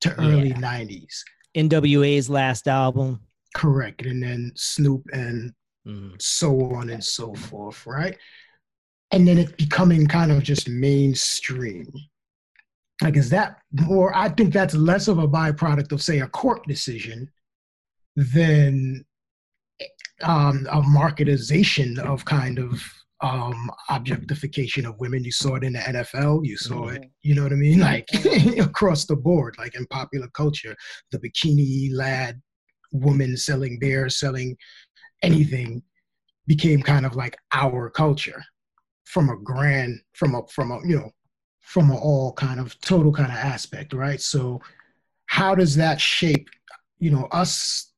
to 0.00 0.20
early 0.20 0.48
yeah. 0.48 0.56
90s 0.56 1.22
NWA's 1.56 2.28
last 2.28 2.68
album. 2.68 3.20
Correct. 3.56 4.04
And 4.04 4.22
then 4.22 4.52
Snoop 4.54 5.02
and 5.14 5.52
Mhm. 5.86 6.20
so 6.20 6.74
on 6.74 6.90
and 6.90 7.02
so 7.02 7.34
forth, 7.34 7.86
right? 7.86 8.18
And 9.12 9.26
then 9.26 9.38
it 9.38 9.56
becoming 9.56 10.06
kind 10.06 10.30
of 10.30 10.42
just 10.42 10.68
mainstream. 10.68 11.90
Like, 13.02 13.16
is 13.16 13.30
that 13.30 13.62
more? 13.72 14.14
I 14.14 14.28
think 14.28 14.52
that's 14.52 14.74
less 14.74 15.08
of 15.08 15.18
a 15.18 15.28
byproduct 15.28 15.92
of, 15.92 16.02
say, 16.02 16.20
a 16.20 16.28
court 16.28 16.66
decision 16.66 17.30
than 18.16 19.04
um, 20.22 20.66
a 20.70 20.80
marketization 20.82 21.98
of 21.98 22.24
kind 22.24 22.58
of 22.58 22.82
um, 23.22 23.70
objectification 23.90 24.84
of 24.86 24.98
women. 24.98 25.24
You 25.24 25.32
saw 25.32 25.54
it 25.56 25.64
in 25.64 25.74
the 25.74 25.78
NFL, 25.78 26.44
you 26.44 26.56
saw 26.56 26.88
it, 26.88 27.04
you 27.22 27.34
know 27.34 27.42
what 27.42 27.52
I 27.52 27.56
mean? 27.56 27.78
Like 27.80 28.08
across 28.58 29.04
the 29.06 29.16
board, 29.16 29.54
like 29.58 29.74
in 29.74 29.86
popular 29.86 30.28
culture, 30.28 30.74
the 31.10 31.18
bikini 31.18 31.90
lad 31.92 32.40
woman 32.92 33.36
selling 33.36 33.78
beer, 33.78 34.08
selling 34.08 34.56
anything 35.22 35.82
became 36.46 36.82
kind 36.82 37.04
of 37.06 37.16
like 37.16 37.36
our 37.52 37.90
culture 37.90 38.42
from 39.04 39.30
a 39.30 39.36
grand 39.36 39.98
from 40.14 40.34
a 40.34 40.42
from 40.48 40.70
a 40.70 40.80
you 40.86 40.96
know 40.96 41.10
from 41.60 41.90
a 41.90 41.96
all 41.96 42.32
kind 42.34 42.60
of 42.60 42.78
total 42.80 43.12
kind 43.12 43.30
of 43.30 43.38
aspect 43.38 43.92
right? 43.92 44.20
So 44.20 44.60
how 45.26 45.54
does 45.54 45.74
that 45.76 46.00
shape 46.00 46.48
you 46.98 47.10
know 47.10 47.26
us 47.32 47.92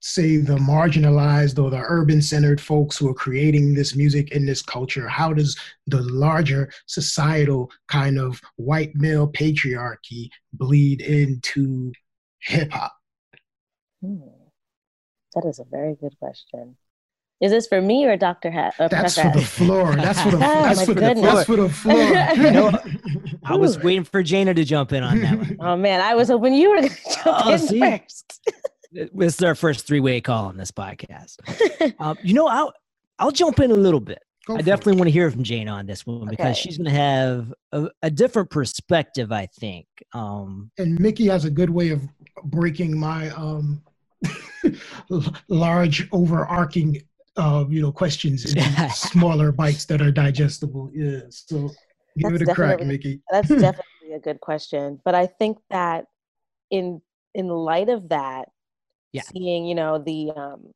say 0.00 0.36
the 0.36 0.56
marginalized 0.56 1.62
or 1.62 1.70
the 1.70 1.82
urban 1.88 2.22
centered 2.22 2.60
folks 2.60 2.96
who 2.96 3.08
are 3.08 3.14
creating 3.14 3.74
this 3.74 3.96
music 3.96 4.32
in 4.32 4.46
this 4.46 4.62
culture? 4.62 5.08
How 5.08 5.32
does 5.32 5.56
the 5.86 6.02
larger 6.02 6.70
societal 6.86 7.70
kind 7.88 8.18
of 8.18 8.40
white 8.56 8.94
male 8.94 9.28
patriarchy 9.28 10.28
bleed 10.52 11.00
into 11.00 11.92
hip 12.40 12.70
hop 12.70 12.95
Hmm. 14.04 14.18
That 15.34 15.44
is 15.46 15.58
a 15.58 15.64
very 15.64 15.94
good 15.94 16.18
question. 16.18 16.76
Is 17.40 17.50
this 17.50 17.66
for 17.66 17.82
me 17.82 18.06
or 18.06 18.16
Dr. 18.16 18.50
Hat? 18.50 18.74
Or 18.78 18.88
That's 18.88 19.14
Professor 19.14 19.30
for 19.32 19.38
the 19.38 19.44
floor. 19.44 19.94
That's 19.96 20.20
for 20.22 20.30
the. 20.30 20.36
Oh, 20.42 20.62
that's 20.62 20.78
my 20.80 20.84
for 20.86 20.94
the. 20.94 21.00
goodness. 21.00 21.34
That's 21.34 21.46
for 21.46 21.56
the 21.56 21.68
floor. 21.68 21.96
You 22.46 22.50
know, 22.50 22.78
I 23.44 23.56
was 23.56 23.78
waiting 23.78 24.04
for 24.04 24.22
J'na 24.22 24.54
to 24.56 24.64
jump 24.64 24.92
in 24.92 25.02
on 25.02 25.20
that 25.20 25.36
one. 25.38 25.56
Oh 25.60 25.76
man, 25.76 26.00
I 26.00 26.14
was 26.14 26.28
hoping 26.28 26.54
you 26.54 26.70
were 26.70 26.76
going 26.76 26.88
to 26.88 26.96
jump 27.24 27.46
Oh, 27.46 27.52
in 27.52 27.58
see? 27.58 27.80
first. 27.80 28.40
This 28.92 29.34
is 29.36 29.42
our 29.42 29.54
first 29.54 29.86
three-way 29.86 30.22
call 30.22 30.46
on 30.46 30.56
this 30.56 30.70
podcast. 30.70 31.36
Um, 32.00 32.16
you 32.22 32.32
know, 32.32 32.46
I'll 32.46 32.72
I'll 33.18 33.32
jump 33.32 33.60
in 33.60 33.70
a 33.70 33.74
little 33.74 34.00
bit. 34.00 34.22
Go 34.46 34.54
I 34.54 34.56
for 34.58 34.60
it. 34.60 34.66
definitely 34.66 34.96
want 35.00 35.08
to 35.08 35.12
hear 35.12 35.30
from 35.30 35.42
Jane 35.42 35.68
on 35.68 35.86
this 35.86 36.06
one 36.06 36.28
because 36.28 36.44
Okay. 36.46 36.54
she's 36.54 36.78
going 36.78 36.84
to 36.90 36.96
have 36.96 37.52
a, 37.72 37.88
a 38.02 38.10
different 38.10 38.48
perspective, 38.50 39.32
I 39.32 39.46
think. 39.46 39.86
Um, 40.12 40.70
And 40.78 40.98
Mickey 41.00 41.26
has 41.26 41.44
a 41.44 41.50
good 41.50 41.68
way 41.70 41.90
of 41.90 42.02
breaking 42.44 42.96
my 42.98 43.30
um, 43.30 43.82
large 45.48 46.08
overarching, 46.12 47.02
uh, 47.36 47.64
you 47.68 47.82
know, 47.82 47.92
questions 47.92 48.44
into 48.54 48.90
smaller 48.94 49.52
bites 49.52 49.84
that 49.86 50.00
are 50.00 50.12
digestible. 50.12 50.90
Yeah. 50.94 51.20
So 51.30 51.70
give 52.16 52.30
That's 52.30 52.42
it 52.42 52.48
a 52.48 52.54
crack, 52.54 52.80
Mickey. 52.80 53.20
That's 53.30 53.48
definitely 53.48 54.12
a 54.14 54.20
good 54.20 54.40
question. 54.40 55.00
But 55.04 55.14
I 55.14 55.26
think 55.26 55.58
that 55.70 56.06
in 56.70 57.00
in 57.34 57.48
light 57.48 57.88
of 57.88 58.08
that, 58.10 58.48
Yeah. 59.12 59.22
seeing, 59.22 59.66
you 59.66 59.74
know, 59.74 59.98
the 59.98 60.30
um 60.36 60.72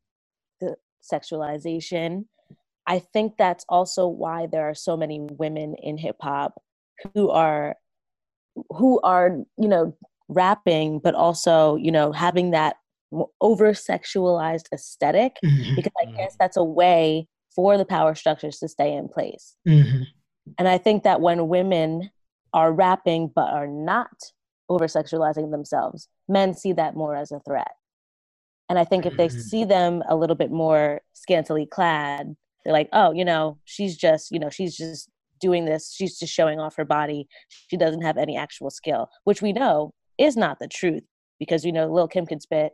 the 0.61 0.77
sexualization, 1.13 2.25
I 2.87 2.99
think 2.99 3.37
that's 3.39 3.65
also 3.69 4.07
why 4.09 4.47
there 4.47 4.69
are 4.69 4.75
so 4.75 4.97
many 4.97 5.21
women 5.21 5.75
in 5.83 5.99
hip 5.99 6.17
hop 6.21 6.63
who 7.15 7.31
are 7.31 7.77
who 8.71 9.01
are, 9.03 9.39
you 9.59 9.69
know, 9.69 9.97
rapping, 10.29 10.99
but 11.01 11.15
also, 11.15 11.77
you 11.77 11.93
know, 11.93 12.13
having 12.13 12.51
that 12.53 12.77
over 13.41 13.73
sexualized 13.73 14.67
aesthetic 14.73 15.37
Mhm, 15.43 15.77
because 15.77 15.93
I 16.01 16.07
Mhm. 16.07 16.17
guess 16.19 16.37
that's 16.39 16.57
a 16.57 16.65
way 16.65 17.29
for 17.55 17.77
the 17.79 17.85
power 17.85 18.15
structures 18.15 18.59
to 18.61 18.69
stay 18.69 18.93
in 18.95 19.09
place. 19.09 19.57
mhm. 19.65 20.05
And 20.59 20.69
I 20.69 20.79
think 20.79 21.03
that 21.05 21.21
when 21.21 21.49
women 21.49 22.11
are 22.53 22.73
rapping 22.73 23.29
but 23.35 23.51
are 23.51 23.67
not 23.67 24.11
over 24.69 24.87
sexualizing 24.87 25.51
themselves, 25.51 26.09
men 26.29 26.55
see 26.55 26.73
that 26.75 26.95
more 26.97 27.15
as 27.15 27.33
a 27.33 27.41
threat. 27.41 27.73
And 28.69 28.79
I 28.79 28.85
think 28.85 29.07
if 29.07 29.17
they 29.17 29.29
Mhm. 29.29 29.41
see 29.41 29.65
them 29.65 30.03
a 30.09 30.17
little 30.17 30.37
bit 30.37 30.51
more 30.51 31.01
scantily 31.13 31.67
clad, 31.67 32.37
they're 32.65 32.73
like, 32.73 32.89
oh, 32.93 33.13
you 33.13 33.25
know, 33.25 33.59
she's 33.65 33.97
just, 33.97 34.31
you 34.31 34.39
know, 34.39 34.51
she's 34.51 34.77
just 34.77 35.09
doing 35.41 35.65
this. 35.65 35.95
She's 35.95 36.19
just 36.19 36.33
showing 36.33 36.61
off 36.61 36.77
her 36.77 36.85
body. 36.85 37.27
She 37.49 37.77
doesn't 37.77 38.03
have 38.03 38.19
any 38.19 38.37
actual 38.37 38.71
skill, 38.71 39.09
which 39.25 39.43
we 39.43 39.53
know 39.53 39.93
is 40.19 40.37
not 40.37 40.59
the 40.59 40.69
truth 40.69 41.03
because, 41.39 41.65
you 41.65 41.73
know, 41.73 41.91
Lil 41.91 42.09
Kim 42.09 42.27
can 42.27 42.41
spit, 42.41 42.73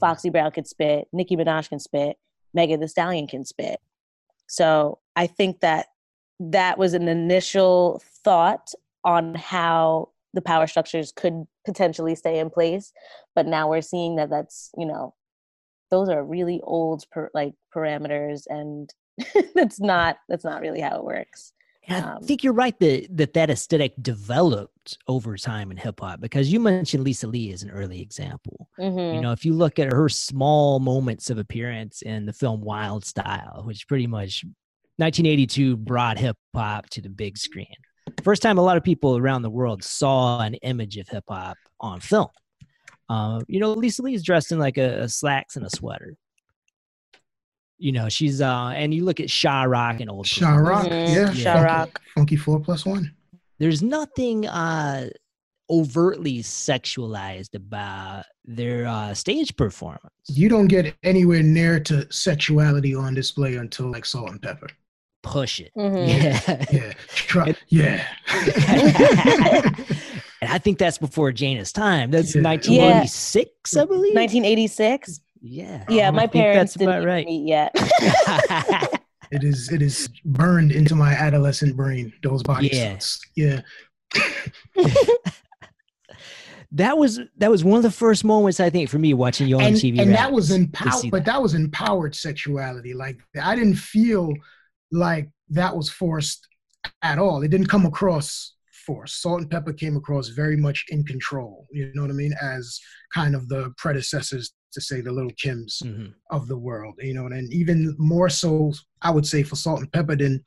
Foxy 0.00 0.30
Brown 0.30 0.52
can 0.52 0.64
spit, 0.64 1.08
Nicki 1.12 1.36
Minaj 1.36 1.68
can 1.68 1.80
spit, 1.80 2.16
Megan 2.52 2.80
Thee 2.80 2.86
Stallion 2.86 3.26
can 3.26 3.44
spit. 3.44 3.80
So 4.46 4.98
I 5.16 5.26
think 5.26 5.60
that 5.60 5.86
that 6.38 6.78
was 6.78 6.94
an 6.94 7.08
initial 7.08 8.02
thought 8.24 8.70
on 9.04 9.34
how 9.34 10.10
the 10.32 10.42
power 10.42 10.66
structures 10.66 11.12
could 11.12 11.44
potentially 11.64 12.14
stay 12.14 12.38
in 12.38 12.50
place 12.50 12.92
but 13.34 13.46
now 13.46 13.68
we're 13.68 13.80
seeing 13.80 14.16
that 14.16 14.30
that's 14.30 14.70
you 14.76 14.84
know 14.84 15.14
those 15.90 16.08
are 16.08 16.24
really 16.24 16.60
old 16.64 17.04
per, 17.12 17.30
like 17.34 17.54
parameters 17.74 18.42
and 18.48 18.92
that's 19.54 19.80
not 19.80 20.16
that's 20.28 20.44
not 20.44 20.60
really 20.60 20.80
how 20.80 20.96
it 20.98 21.04
works 21.04 21.52
And 21.86 22.04
I 22.04 22.12
Um, 22.14 22.22
think 22.22 22.42
you're 22.42 22.52
right 22.54 22.78
that, 22.80 23.08
that 23.16 23.34
that 23.34 23.50
aesthetic 23.50 23.92
developed 24.00 24.98
over 25.06 25.36
time 25.36 25.70
in 25.70 25.76
hip 25.76 26.00
hop 26.00 26.20
because 26.20 26.52
you 26.52 26.58
mentioned 26.60 27.04
Lisa 27.04 27.26
Lee 27.26 27.52
as 27.52 27.62
an 27.62 27.70
early 27.70 28.00
example. 28.00 28.68
Mhm. 28.78 29.14
You 29.14 29.20
know, 29.20 29.32
if 29.32 29.44
you 29.44 29.52
look 29.54 29.78
at 29.78 29.92
her 29.92 30.08
small 30.08 30.80
moments 30.80 31.30
of 31.30 31.38
appearance 31.38 32.02
in 32.02 32.26
the 32.26 32.32
film 32.32 32.60
Wild 32.62 33.04
Style, 33.04 33.62
which 33.66 33.86
pretty 33.86 34.06
much 34.06 34.44
1982 34.98 35.76
brought 35.76 36.18
hip 36.18 36.36
hop 36.54 36.88
to 36.90 37.00
the 37.02 37.08
big 37.10 37.36
screen. 37.36 37.66
First 38.22 38.42
time 38.42 38.58
a 38.58 38.62
lot 38.62 38.76
of 38.76 38.82
people 38.84 39.16
around 39.16 39.42
the 39.42 39.50
world 39.50 39.82
saw 39.82 40.40
an 40.40 40.54
image 40.54 40.96
of 40.96 41.08
hip 41.08 41.24
hop 41.28 41.56
on 41.80 42.00
film. 42.00 42.28
Uh, 43.08 43.40
you 43.48 43.60
know, 43.60 43.72
Lisa 43.72 44.02
Lee 44.02 44.14
is 44.14 44.22
dressed 44.22 44.52
in 44.52 44.58
like 44.58 44.78
a, 44.78 45.02
a 45.02 45.08
slacks 45.08 45.56
and 45.56 45.66
a 45.66 45.70
sweater. 45.70 46.16
You 47.78 47.92
know, 47.92 48.08
she's 48.08 48.40
uh, 48.40 48.72
and 48.76 48.94
you 48.94 49.04
look 49.04 49.18
at 49.20 49.28
Sha 49.30 49.64
Rock 49.64 50.00
and 50.00 50.08
old. 50.08 50.26
Sha 50.26 50.54
Rock, 50.54 50.86
Mhm. 50.86 51.14
yeah, 51.14 51.32
Sha 51.32 51.54
Funky- 51.54 51.64
Rock. 51.64 52.00
Funky 52.14 52.36
Four 52.36 52.60
Plus 52.60 52.86
One. 52.86 53.12
there's 53.58 53.82
nothing 53.82 54.46
uh 54.46 55.08
overtly 55.70 56.38
sexualized 56.42 57.54
about 57.54 58.24
their 58.44 58.86
uh 58.86 59.14
stage 59.14 59.56
performance 59.56 60.02
You 60.28 60.48
don't 60.50 60.66
get 60.68 60.94
anywhere 61.02 61.42
near 61.42 61.80
to 61.80 62.06
sexuality 62.12 62.94
on 62.94 63.14
display 63.14 63.56
until 63.56 63.90
like 63.90 64.04
Salt-N-Pepa. 64.04 64.68
push 65.22 65.60
it 65.60 65.72
Mhm. 65.76 66.08
yeah 66.08 66.64
Yeah, 66.70 66.92
Try, 67.14 67.54
yeah. 67.68 68.06
and 70.42 70.50
i 70.50 70.58
think 70.58 70.78
that's 70.78 70.98
before 70.98 71.32
J'na's 71.32 71.72
time 71.72 72.10
that's 72.10 72.34
Yeah. 72.34 72.42
1986 72.42 73.76
i 73.76 73.84
believe 73.86 74.14
1986 74.14 75.20
yeah 75.46 75.84
yeah 75.90 76.10
my 76.10 76.26
parents 76.26 76.72
that's 76.72 76.78
didn't 76.78 76.94
about 76.94 77.06
right 77.06 77.26
meet 77.26 77.46
yet 77.46 77.70
it 79.30 79.44
is. 79.44 79.70
It 79.70 79.82
is 79.82 80.08
burned 80.24 80.72
into 80.72 80.94
my 80.94 81.12
adolescent 81.12 81.76
brain. 81.76 82.12
Those 82.22 82.42
body 82.42 82.68
Yeah. 82.72 82.98
suits. 82.98 83.20
Yeah. 83.34 83.60
that 86.72 86.96
was 86.96 87.20
that 87.38 87.50
was 87.50 87.64
one 87.64 87.76
of 87.76 87.82
the 87.82 87.90
first 87.90 88.24
moments 88.24 88.60
i 88.60 88.70
think 88.70 88.88
for 88.88 88.98
me 88.98 89.12
watching 89.14 89.46
young 89.48 89.60
and, 89.62 89.76
tv 89.76 90.00
and 90.00 90.12
that 90.14 90.30
was 90.30 90.50
empowered 90.50 91.10
but 91.10 91.24
that. 91.24 91.32
that 91.32 91.42
was 91.42 91.54
empowered 91.54 92.14
sexuality 92.14 92.94
like 92.94 93.18
i 93.42 93.54
didn't 93.56 93.74
feel 93.74 94.32
like 94.92 95.28
that 95.48 95.74
was 95.76 95.88
forced 95.90 96.46
at 97.02 97.18
all 97.18 97.42
it 97.42 97.48
didn't 97.48 97.66
come 97.66 97.86
across 97.86 98.54
forced 98.86 99.22
Salt-N-Pepa 99.22 99.78
came 99.78 99.96
across 99.96 100.28
very 100.28 100.56
much 100.56 100.84
in 100.88 101.04
control 101.04 101.66
you 101.72 101.90
know 101.94 102.02
what 102.02 102.10
i 102.10 102.14
mean 102.14 102.34
as 102.40 102.78
kind 103.12 103.34
of 103.34 103.48
the 103.48 103.72
predecessors 103.78 104.52
to 104.74 104.80
say 104.80 105.00
the 105.00 105.10
little 105.12 105.30
kims 105.42 105.82
Mhm. 105.82 106.12
of 106.30 106.46
the 106.48 106.58
world 106.58 106.94
you 107.02 107.14
know 107.14 107.26
and 107.26 107.52
even 107.52 107.94
more 107.98 108.28
so 108.28 108.72
i 109.02 109.10
would 109.10 109.26
say 109.26 109.42
for 109.42 109.56
Salt-N-Pepa 109.56 110.18
than 110.18 110.42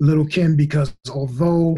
little 0.00 0.26
kim 0.26 0.56
because 0.56 0.94
although 1.10 1.76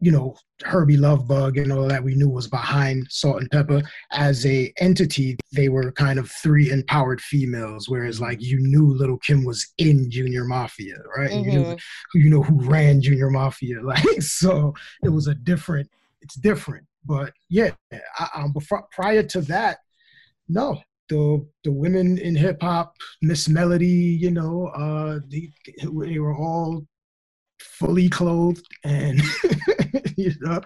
you 0.00 0.12
know 0.12 0.36
Hurby 0.64 0.96
Luv 0.96 1.26
Bug 1.28 1.56
and 1.56 1.72
all 1.72 1.86
that 1.88 2.02
we 2.02 2.14
knew 2.14 2.28
was 2.28 2.46
behind 2.48 3.06
Salt-N-Pepa 3.10 3.84
as 4.12 4.44
a 4.46 4.72
entity 4.78 5.36
they 5.52 5.68
were 5.68 5.90
kind 5.92 6.18
of 6.18 6.30
three 6.30 6.70
empowered 6.70 7.20
females 7.20 7.88
whereas 7.88 8.20
like 8.20 8.40
you 8.40 8.58
knew 8.60 8.86
little 8.94 9.18
kim 9.18 9.44
was 9.44 9.66
in 9.78 10.10
junior 10.10 10.44
mafia 10.44 10.96
right 11.16 11.32
you 11.32 11.46
knew 11.52 11.64
Mhm. 11.64 11.80
who 12.12 12.18
you 12.20 12.30
know 12.30 12.42
who 12.42 12.60
ran 12.60 13.00
junior 13.00 13.30
mafia 13.30 13.80
like 13.94 14.22
so 14.22 14.74
it 15.02 15.08
was 15.08 15.26
a 15.26 15.34
different 15.34 15.88
it's 16.20 16.34
different 16.36 16.84
but 17.06 17.32
yeah 17.48 17.70
I, 18.18 18.28
um, 18.34 18.52
before, 18.52 18.84
prior 18.92 19.22
to 19.34 19.40
that 19.42 19.78
no 20.48 20.80
the 21.08 21.46
the 21.64 21.72
women 21.72 22.18
in 22.18 22.34
hip 22.36 22.62
hop 22.62 22.94
Ms. 23.22 23.48
Melodie 23.48 23.86
you 24.20 24.30
know 24.30 24.66
uh 24.68 25.18
they, 25.30 25.50
they 26.06 26.18
were 26.18 26.36
all 26.36 26.86
fully 27.60 28.08
clothed 28.08 28.64
and 28.84 29.20
you 30.16 30.32
know 30.40 30.60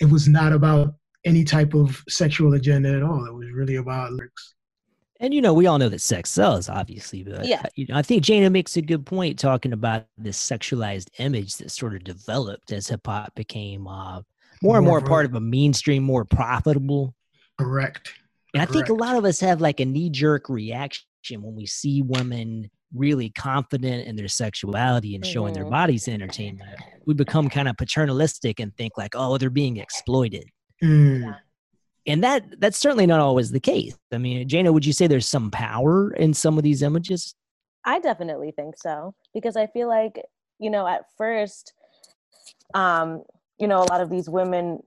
it 0.00 0.06
was 0.10 0.28
not 0.28 0.52
about 0.52 0.94
any 1.24 1.44
type 1.44 1.74
of 1.74 2.02
sexual 2.08 2.54
agenda 2.54 2.88
at 2.96 3.02
all. 3.02 3.26
It 3.26 3.34
was 3.34 3.48
really 3.52 3.76
about 3.76 4.12
lyrics. 4.12 4.54
And 5.20 5.34
you 5.34 5.42
know, 5.42 5.52
we 5.52 5.66
all 5.66 5.76
know 5.76 5.90
that 5.90 6.00
sex 6.00 6.30
sells, 6.30 6.70
obviously, 6.70 7.22
but 7.22 7.44
Yeah. 7.44 7.62
you 7.76 7.84
know, 7.86 7.94
I 7.96 8.00
think 8.00 8.24
J'na 8.24 8.50
makes 8.50 8.78
a 8.78 8.80
good 8.82 9.04
point 9.04 9.38
talking 9.38 9.74
about 9.74 10.06
this 10.16 10.38
sexualized 10.42 11.08
image 11.18 11.56
that 11.56 11.70
sort 11.70 11.94
of 11.94 12.04
developed 12.04 12.72
as 12.72 12.88
hip 12.88 13.06
hop 13.06 13.34
became 13.34 13.86
uh, 13.86 14.22
more 14.62 14.78
and 14.78 14.86
More 14.86 14.98
more 14.98 15.00
part 15.02 15.26
of 15.26 15.34
a 15.34 15.40
mainstream, 15.40 16.02
more 16.02 16.24
profitable. 16.24 17.14
Correct. 17.58 18.14
And 18.54 18.62
I 18.62 18.66
think 18.66 18.88
a 18.88 18.94
lot 18.94 19.16
of 19.16 19.24
us 19.24 19.40
have 19.40 19.60
like 19.60 19.80
a 19.80 19.84
knee 19.84 20.10
jerk 20.10 20.48
reaction 20.48 21.06
when 21.42 21.54
we 21.54 21.66
see 21.66 22.02
women 22.02 22.70
really 22.94 23.30
confident 23.30 24.08
in 24.08 24.16
their 24.16 24.26
sexuality 24.28 25.14
and 25.14 25.24
showing 25.24 25.54
their 25.54 25.64
Mhm. 25.64 25.70
bodies 25.70 26.08
in 26.08 26.14
entertainment. 26.14 26.76
We 27.06 27.14
become 27.14 27.48
kind 27.48 27.68
of 27.68 27.76
paternalistic 27.76 28.58
and 28.58 28.76
think 28.76 28.94
like, 28.96 29.14
oh, 29.14 29.38
they're 29.38 29.50
being 29.50 29.76
exploited. 29.76 30.44
Mm. 30.82 31.38
And 32.06 32.24
that 32.24 32.60
that's 32.60 32.78
certainly 32.78 33.06
not 33.06 33.20
always 33.20 33.50
the 33.52 33.60
case. 33.60 33.96
I 34.10 34.18
mean, 34.18 34.48
J'na, 34.48 34.72
would 34.72 34.86
you 34.86 34.92
say 34.92 35.06
there's 35.06 35.28
some 35.28 35.50
power 35.50 36.12
in 36.14 36.34
some 36.34 36.58
of 36.58 36.64
these 36.64 36.82
images? 36.82 37.34
I 37.84 38.00
definitely 38.00 38.50
think 38.50 38.76
so 38.76 39.14
because 39.32 39.56
I 39.56 39.66
feel 39.68 39.86
like 39.86 40.20
you 40.58 40.70
know 40.70 40.86
at 40.86 41.04
first, 41.16 41.72
um, 42.74 43.22
you 43.58 43.68
know, 43.68 43.82
a 43.82 43.88
lot 43.90 44.00
of 44.00 44.10
these 44.10 44.28
women 44.28 44.80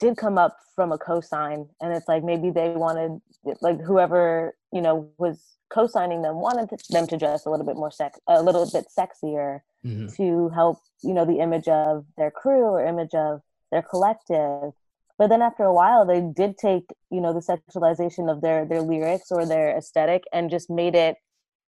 did 0.00 0.16
come 0.16 0.38
up 0.38 0.56
from 0.74 0.92
a 0.92 0.98
cosign, 0.98 1.68
and 1.80 1.92
it's 1.92 2.08
like 2.08 2.24
maybe 2.24 2.50
they 2.50 2.70
wanted 2.70 3.20
like 3.60 3.80
whoever 3.80 4.54
you 4.72 4.80
know 4.80 5.08
was 5.18 5.38
co-signing 5.72 6.22
them 6.22 6.36
wanted 6.36 6.68
them 6.90 7.06
to 7.06 7.16
dress 7.16 7.46
a 7.46 7.50
little 7.50 7.64
bit 7.66 7.76
more 7.76 7.90
sex, 7.90 8.18
a 8.26 8.42
little 8.42 8.68
bit 8.70 8.86
sexier 8.98 9.60
Mhm. 9.84 10.14
to 10.16 10.48
help 10.50 10.78
you 11.02 11.14
know 11.14 11.24
the 11.24 11.38
image 11.38 11.68
of 11.68 12.04
their 12.18 12.30
crew 12.30 12.64
or 12.64 12.84
image 12.84 13.14
of 13.14 13.40
their 13.70 13.82
collective. 13.82 14.72
But 15.18 15.28
then 15.28 15.42
after 15.42 15.64
a 15.64 15.72
while 15.74 16.04
they 16.06 16.20
did 16.20 16.58
take 16.58 16.86
you 17.10 17.20
know 17.20 17.32
the 17.32 17.40
sexualization 17.40 18.30
of 18.30 18.40
their 18.40 18.64
their 18.64 18.82
lyrics 18.82 19.30
or 19.30 19.46
their 19.46 19.76
aesthetic 19.76 20.24
and 20.32 20.50
just 20.50 20.68
made 20.70 20.94
it 20.94 21.16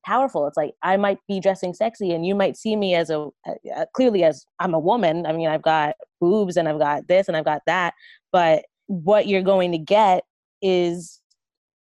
powerful. 0.04 0.46
It's 0.48 0.56
like 0.56 0.72
i 0.82 0.96
might 0.96 1.18
be 1.28 1.38
dressing 1.38 1.72
sexy 1.74 2.12
and 2.12 2.26
you 2.26 2.34
might 2.34 2.56
see 2.56 2.74
me 2.74 2.94
as 2.96 3.08
a 3.08 3.28
uh, 3.46 3.84
clearly 3.94 4.24
as 4.24 4.44
i'm 4.58 4.74
a 4.74 4.78
woman. 4.78 5.26
I 5.26 5.32
mean 5.32 5.48
i've 5.48 5.62
got 5.62 5.94
boobs 6.20 6.56
and 6.56 6.68
i've 6.68 6.78
got 6.80 7.06
this 7.08 7.28
and 7.28 7.36
i've 7.36 7.44
got 7.44 7.62
that 7.66 7.94
but 8.32 8.64
what 8.86 9.26
you're 9.28 9.42
going 9.42 9.72
to 9.72 9.78
get 9.78 10.24
is 10.60 11.20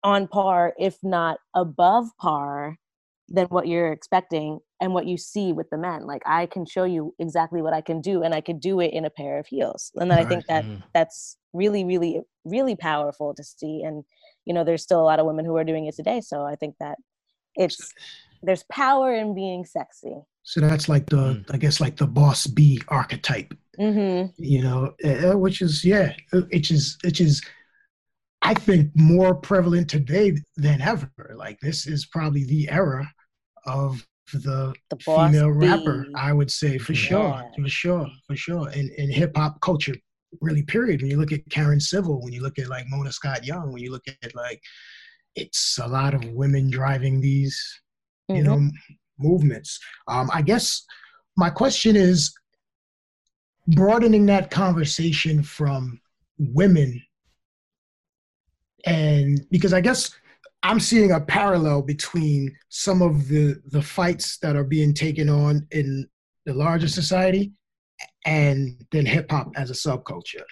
on 0.03 0.27
par 0.27 0.73
if 0.79 0.97
not 1.03 1.39
above 1.53 2.07
par 2.19 2.77
than 3.27 3.45
what 3.47 3.67
you're 3.67 3.91
expecting 3.91 4.59
and 4.81 4.93
what 4.93 5.05
you 5.05 5.17
see 5.17 5.51
with 5.53 5.69
the 5.69 5.77
men. 5.77 6.05
Like 6.07 6.23
i 6.25 6.45
can 6.45 6.65
show 6.65 6.83
you 6.85 7.13
exactly 7.19 7.61
what 7.61 7.73
i 7.73 7.81
can 7.81 8.01
do 8.01 8.23
and 8.23 8.33
i 8.33 8.41
could 8.41 8.59
do 8.59 8.79
it 8.79 8.91
in 8.93 9.05
a 9.05 9.09
pair 9.09 9.37
of 9.39 9.47
heels. 9.47 9.91
And 9.95 10.09
then 10.09 10.17
i 10.17 10.25
think 10.25 10.45
that 10.47 10.65
Mhm. 10.65 10.83
that's 10.93 11.37
really 11.53 11.83
really 11.83 12.21
really 12.45 12.75
powerful 12.75 13.33
to 13.35 13.43
see. 13.43 13.83
And 13.83 14.03
you 14.45 14.53
know 14.53 14.63
there's 14.63 14.83
still 14.83 15.01
a 15.01 15.09
lot 15.09 15.19
of 15.19 15.25
women 15.25 15.45
who 15.45 15.55
are 15.57 15.63
doing 15.63 15.85
it 15.85 15.95
today. 15.95 16.21
So 16.21 16.43
i 16.43 16.55
think 16.55 16.75
that 16.79 16.97
it's 17.55 17.93
there's 18.41 18.63
power 18.71 19.13
in 19.13 19.35
being 19.35 19.65
sexy. 19.65 20.15
So 20.43 20.61
that's 20.61 20.87
like 20.87 21.07
the, 21.07 21.17
Mm. 21.17 21.53
I 21.53 21.57
guess, 21.57 21.81
like 21.81 21.97
the 21.97 22.07
boss 22.07 22.47
B 22.47 22.81
archetype, 22.87 23.53
mm-hmm. 23.79 24.31
you 24.37 24.61
know, 24.61 24.93
uh, 25.03 25.37
which 25.37 25.61
is 25.61 25.83
yeah, 25.85 26.13
which 26.51 26.71
is 26.71 26.97
which 27.03 27.21
is, 27.21 27.41
I 28.41 28.53
think, 28.53 28.91
more 28.95 29.35
prevalent 29.35 29.89
today 29.89 30.37
than 30.57 30.81
ever. 30.81 31.11
Like 31.35 31.59
this 31.61 31.87
is 31.87 32.05
probably 32.05 32.43
the 32.45 32.69
era 32.69 33.09
of 33.65 34.05
the 34.33 34.73
the 34.89 34.97
female 34.97 35.51
rapper. 35.51 36.03
bee. 36.07 36.13
I 36.15 36.33
would 36.33 36.51
say 36.51 36.77
for 36.77 36.93
sure, 36.93 37.43
for 37.55 37.67
sure, 37.69 38.07
for 38.27 38.35
sure. 38.35 38.69
In 38.71 38.89
in 38.97 39.11
hip 39.11 39.35
hop 39.35 39.59
culture, 39.61 39.95
really. 40.41 40.63
Period. 40.63 41.01
When 41.01 41.11
you 41.11 41.17
look 41.17 41.31
at 41.31 41.49
Karen 41.49 41.79
Civil, 41.79 42.21
when 42.21 42.33
you 42.33 42.41
look 42.41 42.59
at 42.59 42.67
like 42.69 42.85
Mona 42.89 43.11
Scott 43.11 43.45
Young, 43.45 43.71
when 43.73 43.81
you 43.81 43.91
look 43.91 44.05
at 44.07 44.35
like, 44.35 44.61
it's 45.35 45.77
a 45.81 45.87
lot 45.87 46.13
of 46.13 46.23
women 46.25 46.69
driving 46.69 47.21
these 47.21 47.57
you 48.27 48.43
Mhm. 48.43 48.45
know 48.45 48.69
movements 49.17 49.79
um 50.07 50.29
i 50.33 50.41
guess 50.41 50.85
my 51.37 51.49
question 51.49 51.95
is 51.95 52.31
broadening 53.69 54.25
that 54.27 54.51
conversation 54.51 55.43
from 55.43 55.99
women. 56.37 57.01
And 58.85 59.45
because 59.51 59.73
i 59.73 59.81
guess 59.81 60.09
i'm 60.63 60.79
seeing 60.79 61.11
a 61.11 61.19
parallel 61.19 61.81
between 61.81 62.55
some 62.69 63.01
of 63.01 63.27
the 63.27 63.61
the 63.71 63.81
fights 63.81 64.37
that 64.37 64.55
are 64.55 64.63
being 64.63 64.93
taken 64.93 65.27
on 65.29 65.67
in 65.71 66.07
the 66.45 66.53
larger 66.53 66.87
society 66.87 67.51
and 68.25 68.85
then 68.91 69.05
hip 69.05 69.29
hop 69.29 69.51
as 69.55 69.69
a 69.69 69.73
subculture. 69.73 70.45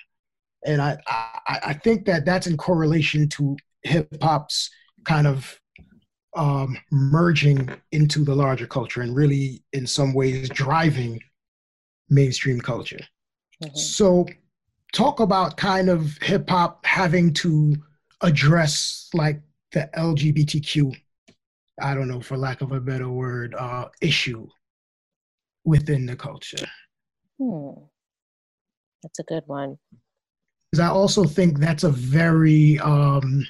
And 0.65 0.82
I, 0.82 0.97
I 1.08 1.60
i 1.67 1.73
think 1.73 2.06
that 2.06 2.25
that's 2.25 2.47
in 2.47 2.58
correlation 2.58 3.30
to 3.30 3.56
hip 3.84 4.10
hop's 4.21 4.69
kind 5.06 5.27
of 5.27 5.60
um, 6.36 6.77
merging 6.91 7.69
into 7.91 8.23
the 8.23 8.36
larger 8.36 8.67
culture 8.67 9.01
and 9.01 9.15
really, 9.15 9.63
in 9.73 9.88
some 9.88 10.13
ways, 10.13 10.49
driving 10.49 11.19
mainstream 12.09 12.59
culture. 12.61 12.99
Mhm. 13.63 13.77
So, 13.77 14.25
talk 14.93 15.19
about 15.19 15.57
kind 15.57 15.89
of 15.89 16.17
hip 16.21 16.49
hop 16.49 16.85
having 16.85 17.33
to 17.33 17.75
address 18.21 19.09
like 19.13 19.41
the 19.71 19.89
LGBTQ, 19.95 20.93
I 21.81 21.93
don't 21.93 22.07
know, 22.07 22.21
for 22.21 22.37
lack 22.37 22.61
of 22.61 22.71
a 22.71 22.79
better 22.79 23.09
word, 23.09 23.53
uh, 23.55 23.89
issue 24.01 24.47
within 25.65 26.05
the 26.05 26.15
culture. 26.15 26.65
Hmm. 27.37 27.71
That's 29.03 29.19
a 29.19 29.23
good 29.23 29.43
one. 29.45 29.77
Because 30.71 30.79
I 30.81 30.89
also 30.89 31.25
think 31.25 31.59
that's 31.59 31.83
a 31.83 31.89
very 31.89 32.79
um, 32.79 33.45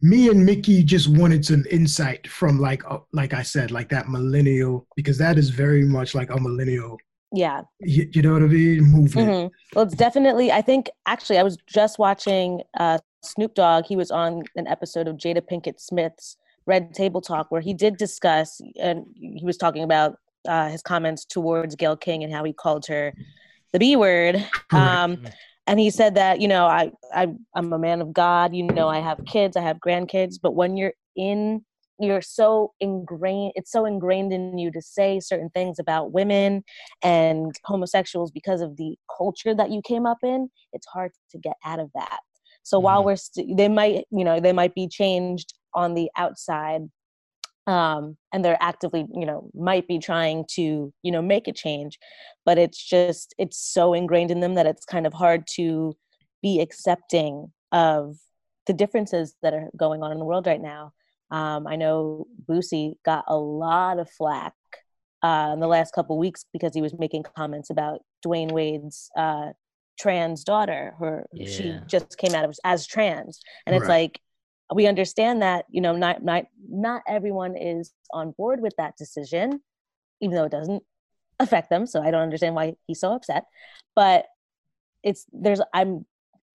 me 0.00 0.28
and 0.28 0.44
Mickey 0.44 0.82
just 0.82 1.08
wanted 1.08 1.44
some 1.44 1.64
insight 1.70 2.28
from 2.28 2.58
like 2.58 2.82
uh, 2.90 2.98
like 3.12 3.34
I 3.34 3.42
said, 3.42 3.70
like 3.70 3.88
that 3.90 4.08
millennial, 4.08 4.86
because 4.96 5.18
that 5.18 5.38
is 5.38 5.50
very 5.50 5.84
much 5.84 6.14
like 6.14 6.30
a 6.30 6.38
millennial. 6.38 6.98
Yeah. 7.32 7.62
You, 7.80 8.08
you 8.12 8.22
know 8.22 8.32
what 8.32 8.42
I 8.42 8.46
mean? 8.46 8.84
Movement. 8.84 9.28
Mhm. 9.28 9.50
Well, 9.74 9.84
it's 9.84 9.94
definitely. 9.94 10.50
I 10.50 10.62
think 10.62 10.88
actually, 11.06 11.38
I 11.38 11.42
was 11.42 11.58
just 11.66 11.98
watching 11.98 12.62
uh, 12.78 12.98
Snoop 13.22 13.54
Dogg. 13.54 13.84
He 13.86 13.96
was 13.96 14.10
on 14.10 14.44
an 14.56 14.66
episode 14.66 15.08
of 15.08 15.16
Jada 15.16 15.42
Pinkett 15.42 15.80
Smith's 15.80 16.36
Red 16.66 16.94
Table 16.94 17.20
Talk, 17.20 17.50
where 17.50 17.60
he 17.60 17.74
did 17.74 17.96
discuss, 17.96 18.60
and 18.80 19.04
he 19.14 19.44
was 19.44 19.56
talking 19.56 19.82
about 19.82 20.16
uh, 20.46 20.68
his 20.68 20.80
comments 20.80 21.24
towards 21.24 21.74
Gayle 21.74 21.96
King 21.96 22.24
and 22.24 22.32
how 22.32 22.44
he 22.44 22.52
called 22.52 22.86
her 22.86 23.12
the 23.72 23.78
B 23.78 23.96
word. 23.96 24.46
Um, 24.72 25.26
and 25.68 25.78
he 25.78 25.90
said 25.90 26.14
that 26.16 26.40
you 26.40 26.48
know 26.48 26.66
I, 26.66 26.90
I 27.14 27.28
i'm 27.54 27.72
a 27.72 27.78
man 27.78 28.00
of 28.00 28.12
god 28.12 28.54
you 28.54 28.64
know 28.64 28.88
i 28.88 28.98
have 28.98 29.20
kids 29.26 29.56
i 29.56 29.60
have 29.60 29.76
grandkids 29.78 30.36
but 30.42 30.54
when 30.54 30.76
you're 30.76 30.94
in 31.14 31.64
you're 32.00 32.22
so 32.22 32.72
ingrained 32.80 33.52
it's 33.54 33.70
so 33.70 33.84
ingrained 33.84 34.32
in 34.32 34.56
you 34.58 34.70
to 34.72 34.80
say 34.80 35.20
certain 35.20 35.50
things 35.50 35.78
about 35.78 36.12
women 36.12 36.64
and 37.02 37.54
homosexuals 37.64 38.30
because 38.30 38.60
of 38.60 38.76
the 38.76 38.96
culture 39.16 39.54
that 39.54 39.70
you 39.70 39.82
came 39.86 40.06
up 40.06 40.18
in 40.24 40.48
it's 40.72 40.86
hard 40.86 41.12
to 41.30 41.38
get 41.38 41.56
out 41.64 41.78
of 41.78 41.90
that 41.94 42.20
so 42.62 42.78
while 42.78 43.02
Mhm. 43.02 43.06
we're 43.06 43.16
st- 43.16 43.56
they 43.56 43.68
might 43.68 44.06
you 44.10 44.24
know 44.24 44.40
they 44.40 44.52
might 44.52 44.74
be 44.74 44.88
changed 44.88 45.54
on 45.74 45.94
the 45.94 46.10
outside 46.16 46.82
um, 47.68 48.16
and 48.32 48.44
they're 48.44 48.60
actively 48.60 49.06
you 49.14 49.26
know 49.26 49.50
might 49.54 49.86
be 49.86 49.98
trying 49.98 50.44
to 50.48 50.92
you 51.02 51.12
know 51.12 51.22
make 51.22 51.46
a 51.46 51.52
change 51.52 51.98
but 52.44 52.58
it's 52.58 52.82
just 52.82 53.34
it's 53.38 53.58
so 53.58 53.92
ingrained 53.94 54.30
in 54.30 54.40
them 54.40 54.54
that 54.54 54.66
it's 54.66 54.84
kind 54.84 55.06
of 55.06 55.12
hard 55.12 55.46
to 55.46 55.94
be 56.42 56.60
accepting 56.60 57.52
of 57.70 58.16
the 58.66 58.72
differences 58.72 59.34
that 59.42 59.54
are 59.54 59.68
going 59.76 60.02
on 60.02 60.10
in 60.12 60.18
the 60.18 60.24
world 60.24 60.46
right 60.46 60.62
now 60.62 60.92
um, 61.30 61.66
i 61.66 61.76
know 61.76 62.26
Boosie 62.48 62.94
got 63.04 63.24
a 63.28 63.36
lot 63.36 63.98
of 63.98 64.10
flack 64.10 64.54
uh, 65.22 65.50
in 65.52 65.60
the 65.60 65.66
last 65.66 65.92
couple 65.94 66.18
weeks 66.18 66.44
because 66.52 66.74
he 66.74 66.80
was 66.80 66.96
making 66.98 67.24
comments 67.36 67.70
about 67.70 68.00
Dwyane 68.24 68.52
Wade's 68.52 69.10
uh, 69.16 69.48
trans 69.98 70.44
daughter. 70.44 70.94
Her 70.98 71.26
she 71.44 71.72
just 71.88 72.16
came 72.18 72.34
out 72.34 72.44
of 72.44 72.56
as 72.64 72.86
trans, 72.86 73.40
and 73.66 73.74
it's 73.74 73.88
Right. 73.88 74.02
like 74.02 74.20
we 74.74 74.86
understand 74.86 75.42
that 75.42 75.64
you 75.70 75.80
know 75.80 75.96
not 75.96 76.22
not 76.22 76.44
not 76.68 77.02
everyone 77.08 77.56
is 77.56 77.92
on 78.12 78.32
board 78.32 78.60
with 78.60 78.74
that 78.76 78.96
decision, 78.96 79.60
even 80.20 80.36
though 80.36 80.44
it 80.44 80.52
doesn't 80.52 80.82
affect 81.40 81.70
them. 81.70 81.86
So 81.86 82.02
I 82.02 82.10
don't 82.10 82.22
understand 82.22 82.54
why 82.54 82.74
he's 82.86 83.00
so 83.00 83.12
upset. 83.12 83.44
But 83.94 84.26
it's 85.02 85.26
there's 85.32 85.60
I'm 85.72 86.04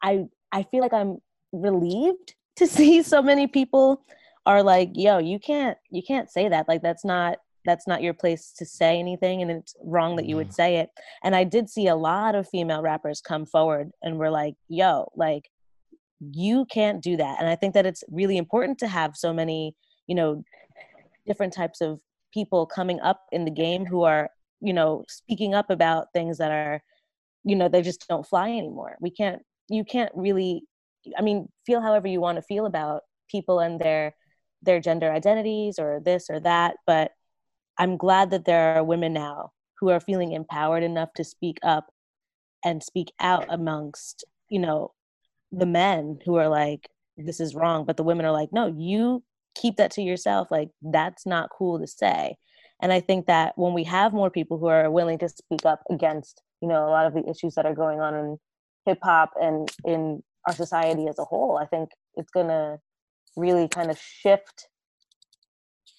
I 0.01 0.25
I 0.51 0.63
feel 0.63 0.81
like 0.81 0.93
I'm 0.93 1.17
relieved 1.51 2.35
to 2.57 2.67
see 2.67 3.01
so 3.01 3.21
many 3.21 3.47
people 3.47 4.03
are 4.45 4.61
like, 4.61 4.91
yo, 4.93 5.17
you 5.17 5.39
can't 5.39 5.77
you 5.89 6.03
can't 6.03 6.29
say 6.29 6.49
that. 6.49 6.67
Like 6.67 6.81
that's 6.81 7.05
not 7.05 7.37
that's 7.65 7.87
not 7.87 8.03
your 8.03 8.13
place 8.13 8.51
to 8.57 8.65
say 8.65 8.99
anything 8.99 9.41
and 9.41 9.49
it's 9.49 9.73
wrong 9.81 10.17
that 10.17 10.25
you 10.25 10.35
would 10.35 10.47
mm-hmm. 10.47 10.53
say 10.53 10.75
it. 10.77 10.89
And 11.23 11.35
I 11.35 11.45
did 11.45 11.69
see 11.69 11.87
a 11.87 11.95
lot 11.95 12.35
of 12.35 12.49
female 12.49 12.81
rappers 12.81 13.21
come 13.21 13.45
forward 13.45 13.91
and 14.01 14.19
were 14.19 14.29
like, 14.29 14.55
yo, 14.67 15.09
like 15.15 15.49
you 16.31 16.65
can't 16.65 17.01
do 17.01 17.17
that. 17.17 17.39
And 17.39 17.49
I 17.49 17.55
think 17.55 17.73
that 17.73 17.85
it's 17.85 18.03
really 18.09 18.37
important 18.37 18.77
to 18.79 18.87
have 18.87 19.15
so 19.15 19.33
many, 19.33 19.75
you 20.07 20.15
know, 20.15 20.43
different 21.25 21.53
types 21.53 21.81
of 21.81 21.99
people 22.33 22.65
coming 22.65 22.99
up 23.01 23.21
in 23.31 23.45
the 23.45 23.51
game 23.51 23.85
who 23.85 24.03
are, 24.03 24.29
you 24.61 24.73
know, 24.73 25.03
speaking 25.07 25.53
up 25.53 25.69
about 25.69 26.07
things 26.13 26.37
that 26.37 26.51
are, 26.51 26.81
you 27.43 27.55
know, 27.55 27.69
they 27.69 27.81
just 27.81 28.07
don't 28.07 28.27
fly 28.27 28.49
anymore. 28.49 28.97
We 29.01 29.11
can't 29.11 29.41
you 29.69 29.83
can't 29.83 30.11
really 30.15 30.63
i 31.17 31.21
mean 31.21 31.47
feel 31.65 31.81
however 31.81 32.07
you 32.07 32.21
want 32.21 32.37
to 32.37 32.41
feel 32.41 32.65
about 32.65 33.01
people 33.29 33.59
and 33.59 33.79
their 33.79 34.15
their 34.61 34.79
gender 34.79 35.11
identities 35.11 35.79
or 35.79 35.99
this 36.03 36.29
or 36.29 36.39
that 36.39 36.75
but 36.85 37.11
i'm 37.77 37.97
glad 37.97 38.31
that 38.31 38.45
there 38.45 38.75
are 38.75 38.83
women 38.83 39.13
now 39.13 39.51
who 39.79 39.89
are 39.89 39.99
feeling 39.99 40.31
empowered 40.31 40.83
enough 40.83 41.09
to 41.15 41.23
speak 41.23 41.57
up 41.63 41.87
and 42.63 42.83
speak 42.83 43.11
out 43.19 43.45
amongst 43.49 44.23
you 44.49 44.59
know 44.59 44.91
the 45.53 45.65
men 45.65 46.19
who 46.25 46.35
are 46.35 46.49
like 46.49 46.89
this 47.15 47.39
is 47.39 47.55
wrong 47.55 47.85
but 47.85 47.95
the 47.95 48.03
women 48.03 48.25
are 48.25 48.31
like 48.31 48.49
no 48.51 48.73
you 48.75 49.23
keep 49.55 49.77
that 49.77 49.91
to 49.91 50.01
yourself 50.01 50.49
like 50.49 50.69
that's 50.81 51.25
not 51.25 51.49
cool 51.55 51.79
to 51.79 51.87
say. 51.87 52.35
And 52.81 52.91
i 52.91 52.99
think 52.99 53.27
that 53.27 53.53
when 53.55 53.73
we 53.73 53.83
have 53.85 54.13
more 54.13 54.29
people 54.29 54.57
who 54.57 54.67
are 54.67 54.89
willing 54.91 55.19
to 55.19 55.29
speak 55.29 55.65
up 55.65 55.83
against 55.89 56.41
you 56.61 56.67
know 56.67 56.85
a 56.87 56.91
lot 56.91 57.05
of 57.05 57.13
the 57.13 57.29
issues 57.29 57.55
that 57.55 57.65
are 57.65 57.75
going 57.75 58.01
on 58.01 58.13
in 58.13 58.37
hip 58.85 58.99
hop 59.03 59.31
and 59.39 59.69
in 59.85 60.21
our 60.47 60.53
society 60.53 61.07
as 61.07 61.17
a 61.19 61.23
whole 61.23 61.57
i 61.57 61.65
think 61.65 61.89
it's 62.15 62.31
going 62.31 62.47
to 62.47 62.77
really 63.37 63.67
kind 63.67 63.89
of 63.89 63.97
shift 63.97 64.67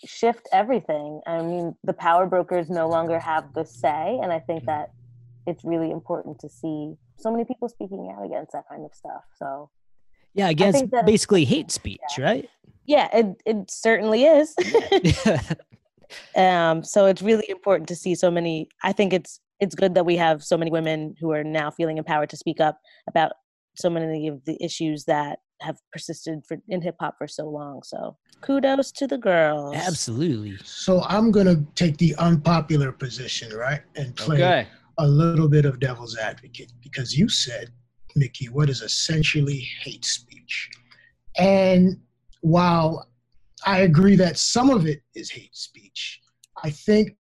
shift 0.07 0.47
everything. 0.53 1.21
I 1.27 1.41
mean 1.41 1.75
the 1.83 1.95
power 1.95 2.27
brokers 2.27 2.69
no 2.69 2.89
longer 2.89 3.19
have 3.19 3.55
the 3.55 3.65
say 3.65 4.19
and 4.23 4.31
i 4.33 4.39
think 4.39 4.67
that 4.67 4.91
it's 5.47 5.65
really 5.65 5.91
important 5.91 6.39
to 6.41 6.49
see 6.49 6.95
so 7.17 7.31
many 7.31 7.45
people 7.45 7.69
speaking 7.69 8.13
out 8.17 8.25
against 8.25 8.53
that 8.53 8.65
kind 8.69 8.85
of 8.85 8.95
stuff 8.95 9.23
so 9.37 9.71
yeah 10.35 10.49
against 10.49 10.85
basically 11.07 11.45
hate 11.45 11.71
speech 11.71 12.01
yeah. 12.19 12.25
right 12.25 12.49
yeah 12.87 13.09
it, 13.13 13.27
it 13.47 13.71
certainly 13.71 14.25
is 14.25 14.55
um 16.37 16.83
so 16.83 17.07
it's 17.07 17.23
really 17.23 17.49
important 17.49 17.89
to 17.89 17.97
see 17.97 18.15
so 18.15 18.31
many 18.31 18.69
i 18.83 18.93
think 18.93 19.13
it's 19.13 19.41
it's 19.61 19.75
good 19.75 19.95
that 19.95 20.05
we 20.05 20.17
have 20.17 20.43
so 20.45 20.57
many 20.57 20.71
women 20.71 21.15
who 21.21 21.33
are 21.33 21.45
now 21.45 21.71
feeling 21.71 21.99
empowered 21.99 22.31
to 22.31 22.37
speak 22.37 22.61
up 22.61 22.79
about 23.09 23.33
so 23.77 23.91
many 23.91 24.29
of 24.29 24.45
the 24.45 24.63
issues 24.63 25.05
that 25.05 25.39
have 25.61 25.79
persisted 25.93 26.45
for 26.47 26.59
in 26.69 26.83
hip 26.83 26.97
hop 27.01 27.17
for 27.19 27.29
so 27.29 27.49
long. 27.49 27.83
So 27.83 28.17
kudos 28.41 28.93
to 28.93 29.07
the 29.07 29.19
girls. 29.19 29.77
Absolutely. 29.77 30.57
So 30.65 31.03
I'm 31.05 31.31
gonna 31.31 31.63
take 31.75 31.97
the 31.97 32.15
unpopular 32.17 32.93
position, 32.93 33.55
right, 33.57 33.81
and 33.97 34.15
play 34.17 34.37
Okay. 34.37 34.69
A 34.99 35.07
little 35.07 35.49
bit 35.49 35.65
of 35.65 35.81
devil's 35.81 36.17
advocate 36.17 36.73
because 36.83 37.17
you 37.17 37.29
said, 37.29 37.71
Mickey, 38.17 38.47
what 38.47 38.71
is 38.71 38.81
essentially 38.81 39.67
hate 39.83 40.05
speech? 40.05 40.71
And 41.37 42.01
while 42.41 43.09
I 43.67 43.81
agree 43.81 44.17
that 44.17 44.39
some 44.39 44.71
of 44.71 44.87
it 44.87 45.03
is 45.15 45.31
hate 45.31 45.57
speech, 45.57 46.21
I 46.63 46.71
think, 46.71 47.17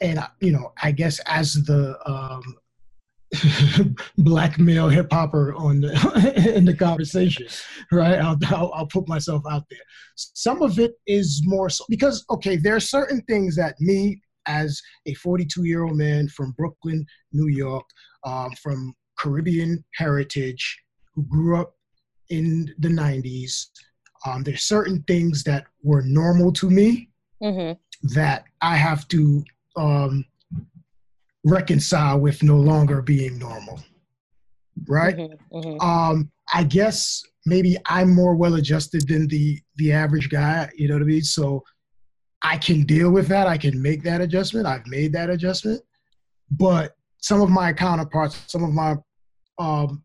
and 0.00 0.18
uh, 0.18 0.28
you 0.40 0.52
know, 0.52 0.72
I 0.82 0.90
guess 0.92 1.20
as 1.26 1.54
the 1.64 1.96
um, 2.10 2.56
black 4.18 4.58
male 4.58 4.88
hip 4.88 5.12
hopper 5.12 5.54
on 5.54 5.80
the 5.80 6.52
in 6.56 6.64
the 6.64 6.74
conversation, 6.74 7.46
right? 7.92 8.18
I'll, 8.18 8.38
I'll 8.48 8.72
I'll 8.74 8.86
put 8.86 9.08
myself 9.08 9.42
out 9.50 9.64
there. 9.70 9.80
Some 10.16 10.62
of 10.62 10.78
it 10.78 10.94
is 11.06 11.42
more 11.44 11.70
so 11.70 11.84
because 11.88 12.24
okay, 12.30 12.56
there 12.56 12.76
are 12.76 12.80
certain 12.80 13.20
things 13.22 13.56
that 13.56 13.80
me 13.80 14.20
as 14.46 14.80
a 15.06 15.14
42 15.14 15.64
year 15.64 15.84
old 15.84 15.96
man 15.96 16.28
from 16.28 16.52
Brooklyn, 16.52 17.04
New 17.32 17.48
York, 17.48 17.84
um, 18.24 18.50
from 18.62 18.94
Caribbean 19.18 19.84
heritage, 19.94 20.78
who 21.14 21.24
grew 21.24 21.60
up 21.60 21.74
in 22.30 22.74
the 22.78 22.88
90s. 22.88 23.66
Um, 24.26 24.42
there's 24.42 24.64
certain 24.64 25.02
things 25.06 25.44
that 25.44 25.64
were 25.82 26.02
normal 26.02 26.52
to 26.52 26.70
me 26.70 27.10
hmm 27.42 27.72
that 28.14 28.44
I 28.60 28.76
have 28.76 29.06
to 29.08 29.44
um, 29.76 30.24
reconcile 31.44 32.18
with 32.18 32.42
no 32.42 32.56
longer 32.56 33.02
being 33.02 33.38
normal. 33.38 33.80
Right? 34.86 35.16
hmm 35.52 35.76
Um, 35.80 36.30
I 36.52 36.64
guess 36.64 37.22
maybe 37.46 37.76
I'm 37.86 38.14
more 38.14 38.34
well 38.34 38.54
adjusted 38.54 39.06
than 39.08 39.28
the 39.28 39.60
the 39.76 39.92
average 39.92 40.28
guy. 40.30 40.70
You 40.76 40.88
know 40.88 40.94
what 40.94 41.02
I 41.02 41.06
mean? 41.06 41.22
So 41.22 41.62
I 42.44 42.58
can 42.58 42.82
deal 42.82 43.10
with 43.10 43.26
that. 43.28 43.46
I 43.46 43.56
can 43.56 43.80
make 43.80 44.02
that 44.02 44.20
adjustment. 44.20 44.66
I've 44.66 44.86
made 44.86 45.12
that 45.14 45.30
adjustment. 45.30 45.80
But 46.50 46.94
some 47.18 47.40
of 47.40 47.48
my 47.48 47.72
counterparts, 47.72 48.38
some 48.46 48.62
of 48.62 48.72
my 48.72 48.96
um, 49.58 50.04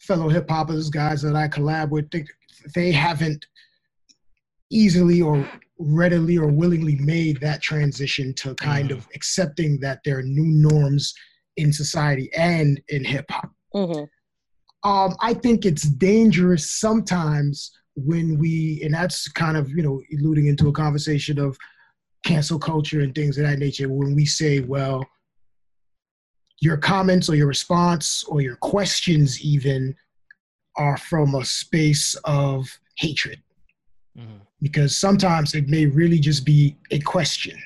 fellow 0.00 0.28
hip 0.28 0.50
hoppers, 0.50 0.90
guys 0.90 1.22
that 1.22 1.36
I 1.36 1.46
collab 1.46 1.90
with, 1.90 2.10
think 2.10 2.28
they 2.74 2.90
haven't 2.90 3.46
easily 4.70 5.22
or 5.22 5.48
readily 5.78 6.36
or 6.36 6.48
willingly 6.48 6.96
made 6.96 7.40
that 7.40 7.62
transition 7.62 8.34
to 8.34 8.54
kind 8.56 8.90
of 8.90 9.06
accepting 9.14 9.78
that 9.80 10.00
there 10.04 10.18
are 10.18 10.22
new 10.22 10.70
norms 10.70 11.14
in 11.56 11.72
society 11.72 12.28
and 12.36 12.80
in 12.88 13.04
hip 13.04 13.26
hop. 13.30 13.50
hmm 13.72 14.04
Um, 14.82 15.14
I 15.20 15.34
think 15.34 15.64
it's 15.64 15.84
dangerous 15.84 16.72
sometimes 16.80 17.70
when 18.04 18.38
we, 18.38 18.80
and 18.84 18.94
that's 18.94 19.28
kind 19.28 19.56
of 19.56 19.70
you 19.70 19.82
know 19.82 20.02
alluding 20.12 20.46
into 20.46 20.68
a 20.68 20.72
conversation 20.72 21.38
of 21.38 21.56
cancel 22.24 22.58
culture 22.58 23.00
and 23.00 23.14
things 23.14 23.38
of 23.38 23.44
that 23.44 23.58
nature. 23.58 23.88
When 23.88 24.14
we 24.14 24.26
say, 24.26 24.60
well, 24.60 25.04
your 26.60 26.76
comments 26.76 27.28
or 27.28 27.34
your 27.36 27.46
response 27.46 28.24
or 28.24 28.40
your 28.40 28.56
questions 28.56 29.40
even 29.40 29.94
are 30.76 30.96
from 30.96 31.34
a 31.34 31.44
space 31.44 32.14
of 32.24 32.68
hatred 32.96 33.40
Mhm. 34.16 34.40
because 34.60 34.96
sometimes 34.96 35.54
it 35.54 35.68
may 35.68 35.86
really 35.86 36.18
just 36.18 36.44
be 36.44 36.76
a 36.90 36.98
question. 37.00 37.60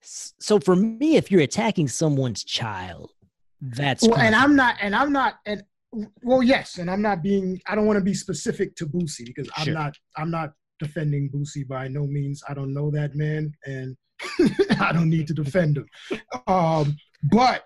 So 0.00 0.58
for 0.60 0.76
me, 0.76 1.16
if 1.16 1.30
you're 1.30 1.40
attacking 1.42 1.88
someone's 1.88 2.44
child, 2.44 3.12
that's 3.60 4.02
Well, 4.06 4.16
and. 4.18 4.34
I'm 4.34 4.56
not, 4.56 4.76
and 4.80 4.94
I'm 4.94 5.12
not, 5.12 5.40
and 5.46 5.62
well, 6.22 6.42
yes, 6.42 6.78
and 6.78 6.90
I'm 6.90 7.02
not 7.02 7.22
being, 7.22 7.60
I 7.66 7.74
don't 7.74 7.86
want 7.86 7.98
to 7.98 8.04
be 8.04 8.14
specific 8.14 8.74
to 8.76 8.86
Boosie 8.86 9.26
because 9.26 9.48
I'm 9.56 9.66
Sure. 9.66 9.74
not, 9.74 9.94
I'm 10.16 10.30
not 10.30 10.52
defending 10.78 11.30
Boosie 11.30 11.66
by 11.66 11.88
no 11.88 12.06
means. 12.06 12.42
I 12.48 12.54
don't 12.54 12.74
know 12.74 12.90
that 12.90 13.14
man, 13.14 13.52
and 13.64 13.96
I 14.80 14.92
don't 14.92 15.08
need 15.10 15.26
to 15.28 15.34
defend 15.34 15.78
him. 15.78 15.86
Um, 16.46 16.96
but 17.30 17.64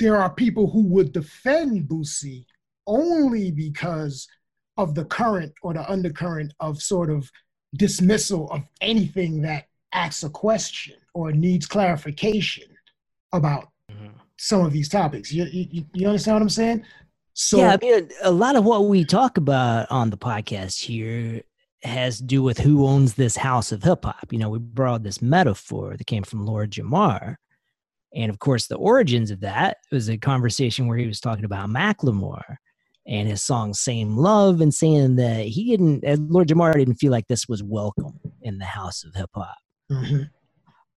there 0.00 0.16
are 0.16 0.32
people 0.32 0.70
who 0.70 0.86
would 0.86 1.12
defend 1.12 1.88
Boosie 1.88 2.44
only 2.86 3.50
because 3.50 4.26
of 4.76 4.94
the 4.94 5.04
current 5.04 5.52
or 5.62 5.74
the 5.74 5.90
undercurrent 5.90 6.54
of 6.60 6.80
sort 6.80 7.10
of 7.10 7.30
dismissal 7.74 8.50
of 8.50 8.62
anything 8.80 9.42
that 9.42 9.66
asks 9.92 10.22
a 10.22 10.30
question 10.30 10.96
or 11.14 11.32
needs 11.32 11.66
clarification 11.66 12.64
about. 13.32 13.68
Some 14.38 14.64
of 14.64 14.72
these 14.72 14.88
topics. 14.88 15.32
You, 15.32 15.44
you, 15.50 15.84
you 15.92 16.06
understand 16.06 16.36
what 16.36 16.42
I'm 16.42 16.48
saying? 16.48 16.84
So 17.34 17.58
yeah, 17.58 17.74
I 17.74 17.76
mean, 17.76 18.08
a 18.22 18.30
lot 18.30 18.56
of 18.56 18.64
what 18.64 18.86
we 18.86 19.04
talk 19.04 19.36
about 19.36 19.90
on 19.90 20.10
the 20.10 20.16
podcast 20.16 20.80
here 20.80 21.42
has 21.84 22.18
to 22.18 22.24
do 22.24 22.42
with 22.42 22.58
who 22.58 22.86
owns 22.86 23.14
this 23.14 23.36
house 23.36 23.70
of 23.70 23.82
hip 23.82 24.04
hop. 24.04 24.32
You 24.32 24.38
know, 24.38 24.48
we 24.48 24.58
brought 24.58 25.02
this 25.02 25.22
metaphor 25.22 25.96
that 25.96 26.06
came 26.06 26.24
from 26.24 26.46
Lord 26.46 26.72
Jamar. 26.72 27.36
And 28.14 28.30
of 28.30 28.38
course, 28.38 28.66
the 28.66 28.76
origins 28.76 29.30
of 29.30 29.40
that 29.40 29.76
was 29.92 30.08
a 30.08 30.16
conversation 30.16 30.88
where 30.88 30.98
he 30.98 31.06
was 31.06 31.20
talking 31.20 31.44
about 31.44 31.68
Macklemore 31.68 32.56
and 33.06 33.28
his 33.28 33.42
song 33.42 33.72
Same 33.74 34.16
Love 34.16 34.60
and 34.60 34.74
saying 34.74 35.16
that 35.16 35.46
he 35.46 35.70
didn't, 35.70 36.02
Lord 36.30 36.48
Jamar 36.48 36.74
didn't 36.74 36.96
feel 36.96 37.12
like 37.12 37.28
this 37.28 37.48
was 37.48 37.62
welcome 37.62 38.18
in 38.42 38.58
the 38.58 38.64
house 38.64 39.04
of 39.04 39.14
hip 39.14 39.30
hop. 39.34 39.54
Mhm. 39.90 40.30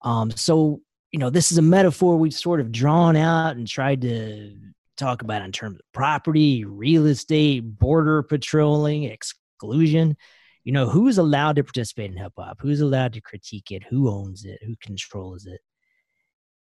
Um, 0.02 0.30
so 0.32 0.80
you 1.12 1.18
know, 1.18 1.30
this 1.30 1.52
is 1.52 1.58
a 1.58 1.62
metaphor 1.62 2.16
we've 2.16 2.34
sort 2.34 2.60
of 2.60 2.72
drawn 2.72 3.16
out 3.16 3.56
and 3.56 3.68
tried 3.68 4.00
to 4.00 4.56
talk 4.96 5.22
about 5.22 5.42
in 5.42 5.52
terms 5.52 5.76
of 5.76 5.92
property, 5.92 6.64
real 6.64 7.06
estate, 7.06 7.60
border 7.60 8.22
patrolling, 8.22 9.04
exclusion. 9.04 10.16
You 10.64 10.72
know, 10.72 10.88
who's 10.88 11.18
allowed 11.18 11.56
to 11.56 11.64
participate 11.64 12.10
in 12.10 12.16
hip 12.16 12.32
hop? 12.38 12.58
Who's 12.60 12.80
allowed 12.80 13.12
to 13.12 13.20
critique 13.20 13.70
it? 13.70 13.82
Who 13.90 14.08
owns 14.08 14.44
it? 14.44 14.60
Who 14.64 14.74
controls 14.80 15.44
it? 15.44 15.60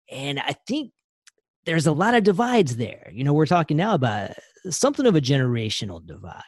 And 0.10 0.40
I 0.40 0.56
think 0.68 0.92
there's 1.66 1.88
a 1.88 1.92
lot 1.94 2.16
of 2.16 2.24
divides 2.24 2.76
there. 2.76 3.10
You 3.14 3.24
know, 3.24 3.34
we're 3.34 3.46
talking 3.46 3.78
now 3.78 3.94
about 3.94 4.32
something 4.70 5.06
of 5.06 5.16
a 5.16 5.22
generational 5.22 6.06
divide. 6.06 6.44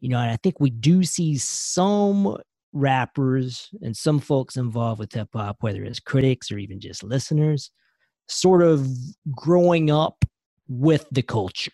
You 0.00 0.08
know, 0.08 0.18
and 0.18 0.30
I 0.30 0.36
think 0.36 0.58
we 0.58 0.70
do 0.70 1.04
see 1.04 1.36
some 1.36 2.36
rappers 2.76 3.70
and 3.82 3.96
some 3.96 4.20
folks 4.20 4.56
involved 4.56 5.00
with 5.00 5.12
hip 5.12 5.30
hop, 5.34 5.58
whether 5.60 5.84
it's 5.84 6.00
critics 6.00 6.50
or 6.52 6.58
even 6.58 6.80
just 6.80 7.02
listeners, 7.02 7.70
sort 8.28 8.62
of 8.62 8.88
growing 9.34 9.90
up 9.90 10.24
with 10.68 11.06
the 11.12 11.22
culture 11.22 11.72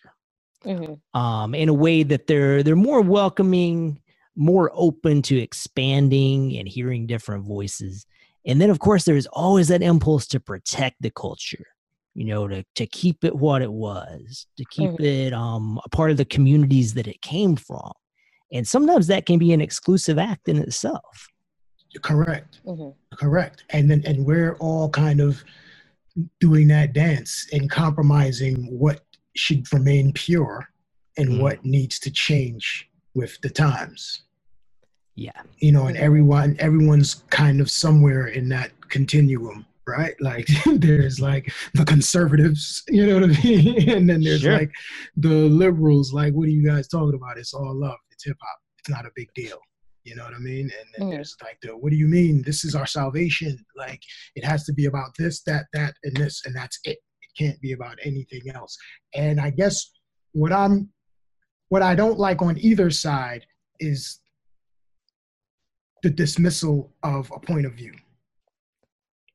hmm 0.65 0.95
um, 1.15 1.55
in 1.55 1.69
a 1.69 1.75
way 1.75 2.03
that 2.03 2.27
they're 2.27 2.63
they're 2.63 2.77
more 2.77 3.01
welcoming, 3.03 4.01
more 4.37 4.71
open 4.75 5.23
to 5.23 5.37
expanding 5.39 6.57
and 6.57 6.69
hearing 6.69 7.07
different 7.07 7.45
voices. 7.45 8.07
And 8.47 8.61
then, 8.61 8.71
of 8.71 8.81
course, 8.81 9.05
there's 9.05 9.27
always 9.27 9.69
that 9.69 9.83
impulse 9.83 10.27
to 10.29 10.41
protect 10.41 10.97
the 11.01 11.11
culture, 11.11 11.67
you 12.15 12.25
know, 12.25 12.49
to 12.49 12.65
to 12.77 12.87
keep 12.87 13.25
it 13.25 13.37
what 13.37 13.63
it 13.63 13.73
was, 13.73 14.47
to 14.57 14.65
keep 14.67 14.93
Mhm. 14.93 14.99
it 15.01 15.33
um, 15.33 15.81
a 15.85 15.89
part 15.91 16.11
of 16.11 16.17
the 16.17 16.25
communities 16.25 16.95
that 16.95 17.07
it 17.07 17.21
came 17.23 17.57
from. 17.57 17.93
And 18.53 18.67
sometimes 18.67 19.07
that 19.07 19.27
can 19.27 19.39
be 19.39 19.53
an 19.53 19.61
exclusive 19.61 20.19
act 20.19 20.49
in 20.49 20.57
itself. 20.59 21.29
correct, 22.03 22.61
hmm 22.65 22.91
correct. 23.15 23.65
And 23.71 23.91
then 23.91 24.03
and 24.07 24.25
we're 24.25 24.55
all 24.57 24.89
kind 24.89 25.21
of 25.21 25.43
doing 26.41 26.69
that 26.69 26.93
dance 26.95 27.47
and 27.53 27.71
compromising 27.71 28.55
what 28.79 29.01
should 29.37 29.71
remain 29.73 30.13
pure 30.13 30.67
and 31.19 31.29
Mm. 31.29 31.41
what 31.43 31.65
needs 31.65 31.99
to 32.01 32.11
change 32.11 32.89
with 33.15 33.39
the 33.43 33.51
times 33.51 34.23
Yeah. 35.15 35.41
you 35.59 35.73
know 35.73 35.87
and 35.89 35.97
everyone 35.99 36.57
everyone's 36.59 37.23
kind 37.29 37.61
of 37.61 37.71
somewhere 37.71 38.29
in 38.29 38.49
that 38.51 38.71
continuum 38.89 39.67
right 39.87 40.15
like 40.21 40.47
there's 40.77 41.21
like 41.21 41.53
the 41.75 41.85
conservatives 41.85 42.83
you 42.89 43.07
know 43.07 43.15
what 43.21 43.25
i 43.31 43.43
mean 43.45 43.89
and 43.97 44.09
then 44.09 44.23
there's 44.23 44.41
Sure. 44.41 44.57
like 44.59 44.73
the 45.17 45.29
liberals 45.63 46.13
like 46.15 46.33
what 46.35 46.47
are 46.49 46.51
you 46.59 46.65
guys 46.65 46.89
talking 46.89 47.15
about 47.15 47.37
it's 47.39 47.53
all 47.55 47.75
love 47.75 47.99
it's 48.23 48.29
hip-hop 48.29 48.59
it's 48.79 48.89
not 48.89 49.07
a 49.07 49.11
big 49.15 49.29
deal. 49.35 49.59
You 50.05 50.17
know 50.17 50.25
what 50.25 50.35
i 50.35 50.39
mean? 50.39 50.69
And 50.79 50.89
then 50.99 51.07
Mhm. 51.07 51.11
there's 51.13 51.37
like 51.43 51.57
the 51.63 51.77
what 51.77 51.91
do 51.91 51.97
you 51.97 52.09
mean? 52.09 52.43
This 52.43 52.65
is 52.65 52.75
our 52.75 52.87
salvation. 52.87 53.57
Like 53.77 54.03
it 54.35 54.45
has 54.45 54.65
to 54.65 54.73
be 54.73 54.87
about 54.87 55.11
this 55.17 55.43
that 55.45 55.67
that 55.73 55.95
and 56.03 56.17
this 56.17 56.43
and 56.45 56.55
that's 56.57 56.79
it. 56.85 56.99
It 57.21 57.31
can't 57.39 57.61
be 57.61 57.73
about 57.73 57.99
anything 58.03 58.43
else. 58.53 58.77
And 59.15 59.41
i 59.41 59.51
guess 59.51 59.77
what 60.33 60.53
i'm 60.53 60.91
what 61.69 61.83
i 61.83 61.95
don't 61.95 62.19
like 62.19 62.43
on 62.43 62.59
either 62.59 62.91
side 62.91 63.47
is 63.79 64.21
the 66.03 66.11
dismissal 66.11 66.93
of 67.05 67.31
a 67.35 67.39
point 67.39 67.67
of 67.67 67.75
view. 67.75 67.95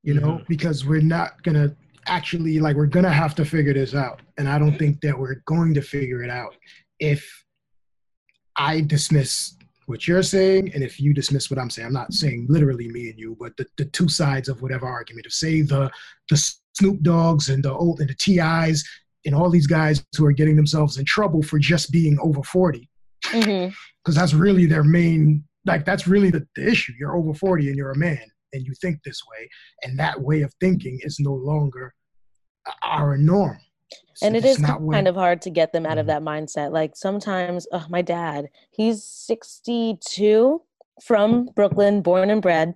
You 0.04 0.15
know 0.15 0.39
Mhm. 0.39 0.47
because 0.47 0.86
we're 0.86 1.02
not 1.02 1.41
gonna 1.43 1.73
actually 2.08 2.60
like 2.60 2.76
we're 2.76 2.88
gonna 2.97 3.13
have 3.23 3.36
to 3.36 3.45
figure 3.45 3.73
this 3.73 3.95
out. 3.95 4.21
And 4.38 4.50
i 4.50 4.60
don't 4.60 4.78
think 4.78 5.00
that 5.02 5.17
we're 5.17 5.41
going 5.45 5.73
to 5.76 5.82
figure 5.82 6.21
it 6.23 6.30
out 6.30 6.56
if 7.00 7.21
i 8.57 8.81
dismiss 8.81 9.53
what 9.85 10.07
you're 10.07 10.23
saying 10.23 10.71
and 10.73 10.83
if 10.83 10.99
you 10.99 11.13
dismiss 11.13 11.49
what 11.49 11.59
i'm 11.59 11.69
saying 11.69 11.87
i'm 11.87 11.93
not 11.93 12.13
saying 12.13 12.45
literally 12.49 12.87
me 12.89 13.09
and 13.09 13.17
you 13.19 13.35
but 13.39 13.55
the, 13.57 13.65
the 13.77 13.85
two 13.85 14.09
sides 14.09 14.49
of 14.49 14.61
whatever 14.61 14.85
argument 14.85 15.25
if 15.25 15.33
say 15.33 15.61
the 15.61 15.89
the 16.29 16.51
snoop 16.73 17.01
dogs 17.01 17.49
and 17.49 17.63
the 17.63 17.71
old 17.71 17.99
and 18.01 18.09
the 18.09 18.15
tis 18.15 18.87
and 19.25 19.33
all 19.35 19.49
these 19.49 19.67
guys 19.67 20.03
who 20.17 20.25
are 20.25 20.31
getting 20.31 20.55
themselves 20.55 20.97
in 20.97 21.05
trouble 21.05 21.41
for 21.41 21.59
just 21.59 21.91
being 21.91 22.17
over 22.21 22.43
40 22.43 22.89
Mhm. 23.25 23.73
because 24.03 24.15
that's 24.15 24.33
really 24.33 24.65
their 24.65 24.83
main 24.83 25.43
like 25.65 25.83
that's 25.83 26.07
really 26.07 26.29
the, 26.29 26.47
the 26.55 26.65
issue. 26.65 26.93
You're 26.97 27.17
over 27.17 27.33
40 27.33 27.67
and 27.67 27.75
you're 27.75 27.91
a 27.91 27.97
man 27.97 28.21
and 28.53 28.65
you 28.65 28.73
think 28.81 29.03
this 29.03 29.19
way 29.29 29.49
and 29.83 29.99
that 29.99 30.21
way 30.21 30.41
of 30.43 30.53
thinking 30.61 30.97
is 31.01 31.19
no 31.19 31.33
longer 31.33 31.93
our 32.83 33.17
norm 33.17 33.59
and 34.21 34.36
It's 34.36 34.45
is 34.45 34.60
not 34.60 34.82
what- 34.82 34.93
kind 34.93 35.08
of 35.08 35.15
hard 35.15 35.41
to 35.43 35.50
get 35.50 35.73
them 35.73 35.86
out 35.86 35.97
of 35.97 36.06
Mhm. 36.06 36.10
that 36.10 36.21
mindset 36.23 36.71
like 36.71 36.95
sometimes 36.95 37.67
oh, 37.71 37.86
my 37.89 38.02
dad 38.02 38.50
he's 38.71 39.04
62 39.04 40.62
from 41.04 41.50
brooklyn 41.56 42.02
born 42.02 42.30
and 42.30 42.41
bred 42.41 42.73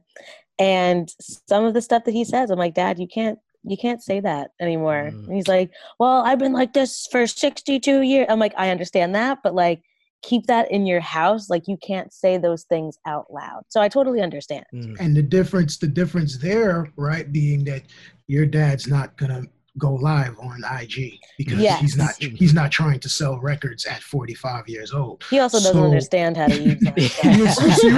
and 0.60 1.10
some 1.47 1.65
of 1.65 1.74
the 1.74 1.82
stuff 1.82 2.04
that 2.06 2.12
he 2.13 2.24
says 2.24 2.50
i'm 2.52 2.60
like 2.60 2.76
dad 2.76 3.00
you 3.00 3.08
can't 3.08 3.39
you 3.63 3.78
can't 3.78 4.02
say 4.04 4.19
that 4.19 4.52
anymore 4.60 5.10
Mm. 5.12 5.26
and 5.28 5.34
he's 5.36 5.47
like 5.47 5.71
well 6.00 6.21
i've 6.24 6.39
been 6.39 6.54
like 6.54 6.74
this 6.74 7.08
for 7.12 7.26
62 7.28 8.02
years 8.02 8.28
i'm 8.30 8.39
like 8.39 8.54
i 8.58 8.69
understand 8.69 9.15
that 9.15 9.39
but 9.43 9.56
like 9.56 9.82
keep 10.24 10.45
that 10.45 10.69
in 10.71 10.86
your 10.86 11.00
house 11.00 11.50
like 11.50 11.67
you 11.67 11.78
can't 11.78 12.13
say 12.13 12.38
those 12.38 12.63
things 12.65 12.97
out 13.08 13.26
loud 13.34 13.63
so 13.69 13.82
i 13.82 13.88
totally 13.89 14.21
understand 14.21 14.65
Mm. 14.74 14.95
and 15.00 15.15
the 15.15 15.24
difference 15.24 15.78
the 15.78 15.88
difference 15.88 16.38
there 16.38 16.91
right 16.95 17.32
being 17.32 17.63
that 17.65 17.82
your 18.28 18.45
dad's 18.45 18.88
not 18.88 19.17
gonna 19.17 19.43
go 19.77 19.93
live 19.95 20.38
on 20.39 20.62
ig 20.81 21.17
because 21.38 21.60
he's 21.79 21.95
not 21.95 22.13
he's 22.19 22.53
not 22.53 22.71
trying 22.71 22.99
to 22.99 23.07
sell 23.07 23.39
records 23.39 23.86
at 23.86 24.01
45 24.03 24.67
years 24.67 24.91
old 24.93 25.23
he 25.29 25.39
also 25.39 25.57
doesn't 25.60 25.73
So- 25.73 25.86
understand 25.86 26.36
how 26.38 26.47
to 26.47 26.62
use 26.62 26.81
You 26.81 26.91
that 26.91 27.75
see, 27.79 27.89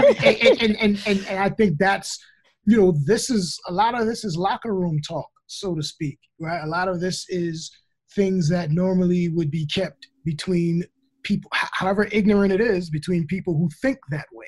and, 0.50 0.62
and, 0.62 0.78
and, 0.78 1.02
and, 1.08 1.28
and 1.28 1.40
I 1.40 1.50
think 1.50 1.78
that's, 1.80 2.20
you 2.66 2.78
know, 2.80 2.94
this 3.06 3.30
is 3.30 3.60
a 3.68 3.74
lot 3.74 4.00
of 4.00 4.06
this 4.06 4.24
is 4.24 4.38
locker 4.38 4.74
room 4.76 5.00
talk, 5.08 5.30
so 5.48 5.74
to 5.76 5.82
speak, 5.84 6.20
right? 6.40 6.64
A 6.64 6.68
lot 6.68 6.88
of 6.88 7.00
this 7.02 7.26
is 7.30 7.72
things 8.16 8.48
that 8.50 8.70
normally 8.72 9.30
would 9.30 9.50
be 9.50 9.66
kept 9.66 10.08
between 10.24 10.84
people, 11.24 11.50
however 11.54 12.08
ignorant 12.12 12.54
it 12.54 12.62
is, 12.62 12.90
between 12.92 13.26
people 13.28 13.58
who 13.58 13.68
think 13.82 13.98
that 14.12 14.28
way. 14.32 14.48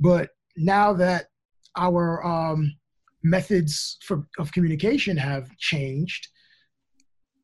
But 0.00 0.30
now 0.56 0.92
that 0.94 1.26
our 1.76 2.24
um, 2.24 2.72
methods 3.22 3.98
for, 4.04 4.26
of 4.38 4.52
communication 4.52 5.16
have 5.16 5.54
changed, 5.58 6.28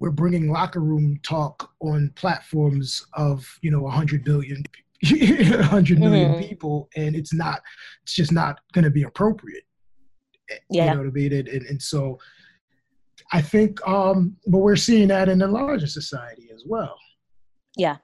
we're 0.00 0.10
bringing 0.10 0.50
locker 0.50 0.80
room 0.80 1.18
talk 1.22 1.70
on 1.80 2.12
platforms 2.16 3.06
of 3.14 3.46
you 3.62 3.70
know 3.70 3.80
100 3.80 4.24
billion 4.24 4.62
100 5.02 5.98
million 6.00 6.34
Mhm. 6.34 6.38
people 6.38 6.88
and 6.96 7.14
it's 7.14 7.32
not 7.32 7.62
it's 8.02 8.14
just 8.14 8.32
not 8.32 8.60
going 8.72 8.84
to 8.84 8.90
be 8.90 9.04
appropriate 9.04 9.64
Eh, 10.50 10.56
Yeah. 10.68 10.84
you 10.86 10.90
know 10.92 10.98
what 10.98 11.08
i 11.08 11.10
mean 11.12 11.32
and, 11.32 11.48
and, 11.48 11.66
and 11.66 11.80
so 11.80 12.18
i 13.32 13.40
think 13.40 13.86
um 13.86 14.36
but 14.46 14.58
we're 14.58 14.76
seeing 14.76 15.08
that 15.08 15.28
in 15.28 15.38
the 15.38 15.46
larger 15.48 15.86
society 15.86 16.50
as 16.54 16.64
well 16.66 16.96
Yeah, 17.76 17.96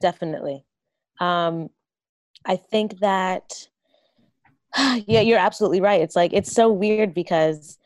definitely. 0.00 0.64
Um, 1.20 1.68
I 2.46 2.56
think 2.56 2.98
that, 3.00 3.68
yeah, 5.06 5.20
you're 5.20 5.38
absolutely 5.38 5.80
right. 5.80 6.00
It's 6.00 6.16
like, 6.16 6.32
it's 6.32 6.52
so 6.52 6.70
weird 6.70 7.14
because, 7.14 7.78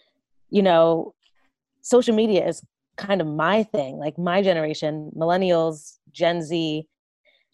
you 0.50 0.62
know, 0.62 1.14
social 1.82 2.14
media 2.14 2.46
is 2.46 2.62
kind 2.96 3.20
of 3.20 3.26
my 3.26 3.62
thing, 3.62 3.96
like 3.96 4.18
my 4.18 4.42
generation, 4.42 5.10
millennials, 5.16 5.98
Gen 6.12 6.42
Z. 6.42 6.86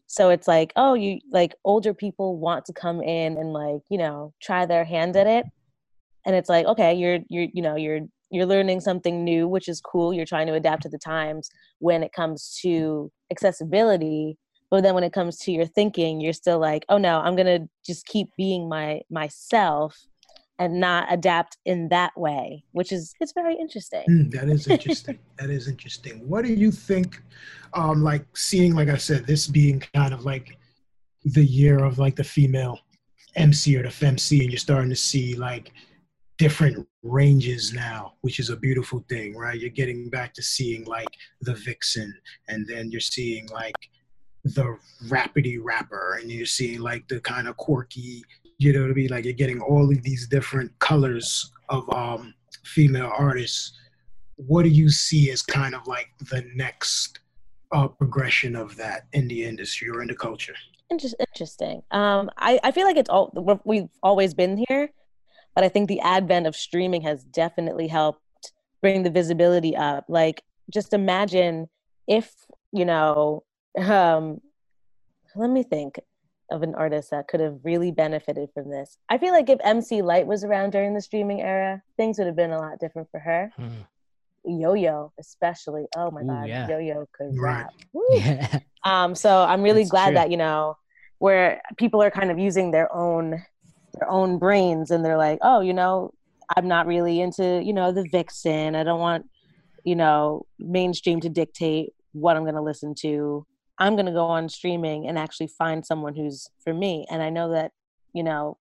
So 0.06 0.30
it's 0.30 0.48
like, 0.48 0.72
oh, 0.76 0.94
you 0.94 1.20
like 1.30 1.54
older 1.64 1.92
people 1.94 2.38
want 2.38 2.64
to 2.66 2.72
come 2.72 3.02
in 3.02 3.36
and 3.36 3.52
like, 3.52 3.82
you 3.90 3.98
know, 3.98 4.32
try 4.40 4.66
their 4.66 4.84
hand 4.84 5.16
at 5.16 5.26
it. 5.26 5.44
And 6.24 6.34
it's 6.34 6.48
like, 6.48 6.66
okay, 6.66 6.94
you're, 6.94 7.20
you're, 7.28 7.48
you 7.52 7.62
know, 7.62 7.76
you're, 7.76 8.00
you're 8.30 8.46
learning 8.46 8.80
something 8.80 9.24
new, 9.24 9.48
which 9.48 9.68
is 9.68 9.80
cool. 9.80 10.12
You're 10.12 10.26
trying 10.26 10.46
to 10.48 10.54
adapt 10.54 10.82
to 10.82 10.88
the 10.88 10.98
times 10.98 11.48
when 11.78 12.02
it 12.02 12.12
comes 12.12 12.58
to 12.62 13.10
accessibility 13.30 14.36
but 14.70 14.82
then 14.82 14.94
when 14.94 15.04
it 15.04 15.12
comes 15.12 15.38
to 15.38 15.52
your 15.52 15.66
thinking 15.66 16.20
you're 16.20 16.32
still 16.32 16.58
like 16.58 16.84
oh 16.88 16.98
no 16.98 17.20
i'm 17.20 17.36
gonna 17.36 17.60
just 17.84 18.06
keep 18.06 18.28
being 18.36 18.68
my 18.68 19.00
myself 19.10 19.96
and 20.58 20.80
not 20.80 21.06
adapt 21.12 21.56
in 21.64 21.88
that 21.88 22.12
way 22.16 22.64
which 22.72 22.92
is 22.92 23.14
it's 23.20 23.32
very 23.32 23.54
interesting. 23.56 24.04
Hmm, 24.06 24.28
that 24.30 24.48
is 24.48 24.66
interesting. 24.68 25.18
That 25.38 25.50
is 25.50 25.68
interesting. 25.68 26.28
What 26.28 26.44
do 26.44 26.52
you 26.52 26.70
think 26.70 27.22
um 27.74 28.02
like 28.02 28.24
seeing 28.34 28.74
like 28.74 28.88
i 28.88 28.96
said 28.96 29.26
this 29.26 29.46
being 29.46 29.82
kind 29.94 30.14
of 30.14 30.24
like 30.24 30.56
the 31.24 31.44
year 31.44 31.84
of 31.84 31.98
like 31.98 32.16
the 32.16 32.24
female 32.24 32.78
mc 33.36 33.76
or 33.76 33.82
the 33.82 33.88
femc 33.88 34.40
and 34.40 34.50
you're 34.50 34.58
starting 34.58 34.88
to 34.88 34.96
see 34.96 35.34
like 35.34 35.72
different 36.38 36.86
ranges 37.02 37.74
now 37.74 38.14
which 38.22 38.38
is 38.38 38.48
a 38.48 38.56
beautiful 38.56 39.04
thing 39.08 39.36
right? 39.36 39.60
You're 39.60 39.70
getting 39.70 40.08
back 40.08 40.32
to 40.34 40.42
seeing 40.42 40.84
like 40.84 41.08
the 41.42 41.54
vixen 41.54 42.14
and 42.48 42.66
then 42.66 42.90
you're 42.90 43.00
seeing 43.00 43.46
like 43.48 43.76
the 44.54 44.78
rapidy 45.06 45.58
rapper 45.60 46.18
and 46.20 46.30
you 46.30 46.44
see 46.44 46.78
like 46.78 47.06
the 47.08 47.20
kind 47.20 47.48
of 47.48 47.56
quirky 47.56 48.24
you 48.58 48.72
know 48.72 48.82
what 48.82 48.90
i 48.90 48.94
mean? 48.94 49.08
Like 49.08 49.24
you're 49.24 49.34
getting 49.34 49.60
all 49.60 49.88
of 49.90 50.02
these 50.02 50.26
different 50.26 50.76
colors 50.80 51.52
of 51.68 51.88
um 51.94 52.34
female 52.64 53.10
artists. 53.16 53.78
What 54.36 54.64
do 54.64 54.68
you 54.68 54.90
see 54.90 55.30
as 55.30 55.42
kind 55.42 55.74
of 55.74 55.86
like 55.86 56.08
the 56.30 56.44
next 56.54 57.20
uh, 57.72 57.88
progression 57.88 58.56
of 58.56 58.76
that 58.76 59.06
in 59.12 59.28
the 59.28 59.44
industry 59.44 59.88
or 59.88 60.02
in 60.02 60.08
the 60.08 60.14
culture? 60.14 60.54
Inter- 60.90 61.08
interesting. 61.20 61.82
Um 61.92 62.30
i 62.36 62.58
i 62.64 62.70
feel 62.72 62.86
like 62.86 62.96
it's 62.96 63.10
all 63.10 63.32
we've 63.64 63.88
always 64.02 64.34
been 64.34 64.64
here 64.68 64.90
but 65.54 65.64
i 65.64 65.68
think 65.68 65.88
the 65.88 66.00
advent 66.00 66.46
of 66.46 66.56
streaming 66.56 67.02
has 67.02 67.24
definitely 67.24 67.88
helped 67.88 68.20
bring 68.80 69.02
the 69.02 69.10
visibility 69.10 69.76
up. 69.76 70.04
Like 70.08 70.42
just 70.72 70.92
imagine 70.92 71.68
if 72.06 72.32
you 72.72 72.84
know 72.84 73.44
um 73.78 74.40
let 75.36 75.50
me 75.50 75.62
think 75.62 76.00
of 76.50 76.62
an 76.62 76.74
artist 76.74 77.10
that 77.10 77.28
could 77.28 77.40
have 77.40 77.58
really 77.62 77.90
benefited 77.90 78.48
from 78.54 78.70
this 78.70 78.96
i 79.08 79.18
feel 79.18 79.32
like 79.32 79.48
if 79.50 79.58
MC 79.64 80.02
Lyte 80.02 80.26
was 80.26 80.44
around 80.44 80.70
during 80.70 80.94
the 80.94 81.00
streaming 81.02 81.40
era 81.42 81.82
things 81.96 82.18
would 82.18 82.26
have 82.26 82.36
been 82.36 82.52
a 82.52 82.58
lot 82.58 82.78
different 82.80 83.08
for 83.10 83.20
her 83.20 83.50
Hmm. 83.56 83.80
yo-yo 84.44 85.12
especially 85.18 85.86
oh 85.96 86.10
my 86.10 86.22
Ooh, 86.22 86.26
god 86.26 86.48
yeah. 86.48 86.68
yo-yo 86.68 87.06
could 87.12 87.36
rap 87.38 87.72
Woo. 87.92 88.02
Yeah. 88.12 88.58
Um, 88.84 89.14
so 89.14 89.42
I'm 89.42 89.62
really 89.62 89.82
That's 89.82 89.90
glad 89.90 90.06
true. 90.06 90.14
that 90.14 90.30
you 90.30 90.36
know 90.36 90.76
where 91.18 91.60
people 91.76 92.00
are 92.02 92.10
kind 92.12 92.30
of 92.30 92.38
using 92.38 92.70
their 92.70 92.90
own 92.94 93.30
their 93.94 94.08
own 94.08 94.38
brains 94.38 94.90
and 94.92 95.04
they're 95.04 95.16
like, 95.18 95.40
oh, 95.42 95.60
you 95.60 95.74
know, 95.74 96.12
I'm 96.56 96.68
not 96.68 96.86
really 96.86 97.20
into 97.20 97.60
you 97.62 97.72
know 97.72 97.90
the 97.92 98.06
vixen. 98.10 98.76
I 98.76 98.84
don't 98.84 99.00
want 99.00 99.26
you 99.84 99.96
know 99.96 100.46
mainstream 100.60 101.20
to 101.20 101.28
dictate 101.28 101.90
what 102.12 102.36
I'm 102.36 102.44
going 102.44 102.54
to 102.54 102.62
listen 102.62 102.94
to. 103.00 103.44
I'm 103.78 103.94
going 103.94 104.06
to 104.06 104.12
go 104.12 104.26
on 104.26 104.48
streaming 104.48 105.06
and 105.06 105.18
actually 105.18 105.48
find 105.48 105.84
someone 105.84 106.14
who's 106.14 106.48
for 106.62 106.74
me. 106.74 107.06
And 107.10 107.22
I 107.22 107.30
know 107.30 107.50
that 107.52 107.72
you 108.12 108.22
know 108.22 108.58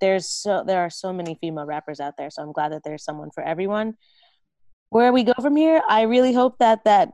there's 0.00 0.28
so 0.28 0.64
there 0.66 0.80
are 0.80 0.90
so 0.90 1.12
many 1.12 1.36
female 1.40 1.66
rappers 1.66 2.00
out 2.00 2.14
there. 2.18 2.30
So 2.30 2.42
I'm 2.42 2.52
glad 2.52 2.72
that 2.72 2.82
there's 2.84 3.04
someone 3.04 3.30
for 3.30 3.42
everyone. 3.42 3.94
Where 4.90 5.12
we 5.12 5.22
go 5.22 5.32
from 5.40 5.56
here, 5.56 5.80
I 5.88 6.02
really 6.02 6.34
hope 6.34 6.58
that 6.58 6.84
that 6.84 7.12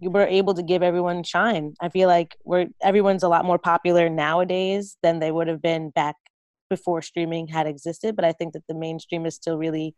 we're 0.00 0.26
able 0.26 0.54
to 0.54 0.62
give 0.62 0.82
everyone 0.82 1.22
shine. 1.24 1.74
I 1.80 1.88
feel 1.88 2.08
like 2.08 2.36
we're 2.44 2.66
everyone's 2.82 3.22
a 3.22 3.28
lot 3.28 3.44
more 3.44 3.58
popular 3.58 4.08
nowadays 4.08 4.96
than 5.02 5.18
they 5.18 5.32
would 5.32 5.48
have 5.48 5.62
been 5.62 5.90
back 5.90 6.16
before 6.70 7.02
streaming 7.02 7.48
had 7.48 7.66
existed. 7.66 8.14
But 8.14 8.24
I 8.24 8.32
think 8.32 8.52
that 8.52 8.66
the 8.68 8.74
mainstream 8.74 9.26
is 9.26 9.34
still 9.34 9.58
really 9.58 9.94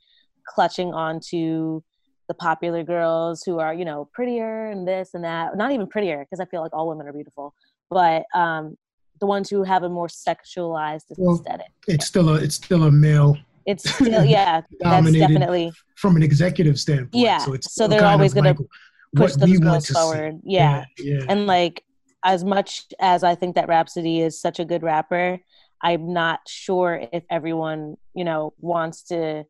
clutching 0.46 0.94
on 0.94 1.20
to 1.30 1.82
the 2.30 2.34
popular 2.34 2.84
girls 2.84 3.42
who 3.42 3.58
are 3.58 3.74
you 3.74 3.84
know 3.84 4.08
prettier 4.14 4.66
and 4.70 4.86
this 4.86 5.14
and 5.14 5.24
that 5.24 5.56
not 5.56 5.72
even 5.72 5.84
prettier 5.88 6.18
because 6.20 6.38
i 6.38 6.44
feel 6.44 6.60
like 6.62 6.72
all 6.72 6.86
women 6.86 7.04
are 7.08 7.12
beautiful 7.12 7.52
but 7.90 8.22
um 8.36 8.76
the 9.18 9.26
ones 9.26 9.50
who 9.50 9.64
have 9.64 9.82
a 9.82 9.88
more 9.88 10.06
sexualized 10.06 11.06
Well, 11.18 11.34
aesthetic 11.34 11.66
It's 11.88 12.06
still 12.06 12.28
a 12.28 12.34
it's 12.36 12.54
still 12.54 12.84
a 12.84 12.90
male 12.92 13.36
it's 13.66 13.90
still 13.92 14.24
yeah 14.24 14.60
that's 14.80 15.12
definitely 15.12 15.72
from 15.96 16.14
an 16.14 16.22
executive 16.22 16.78
standpoint. 16.78 17.24
Yeah, 17.26 17.38
So 17.38 17.52
it's 17.52 17.74
so 17.74 17.88
they're 17.88 18.04
always 18.04 18.32
gonna 18.32 18.50
like 18.50 18.58
push 19.16 19.32
what 19.32 19.40
those 19.40 19.58
girls 19.58 19.86
to 19.88 19.94
forward 19.94 20.38
yeah 20.44 20.84
Yeah. 20.98 21.24
and 21.28 21.48
like 21.48 21.82
as 22.24 22.44
much 22.44 22.86
as 23.00 23.24
i 23.24 23.34
think 23.34 23.56
that 23.56 23.66
Rapsody 23.66 24.20
is 24.20 24.40
such 24.40 24.60
a 24.60 24.64
good 24.64 24.84
rapper 24.84 25.40
i'm 25.82 26.12
not 26.12 26.38
sure 26.46 27.02
if 27.12 27.24
everyone 27.28 27.96
you 28.14 28.24
know 28.24 28.52
wants 28.60 29.02
to 29.10 29.44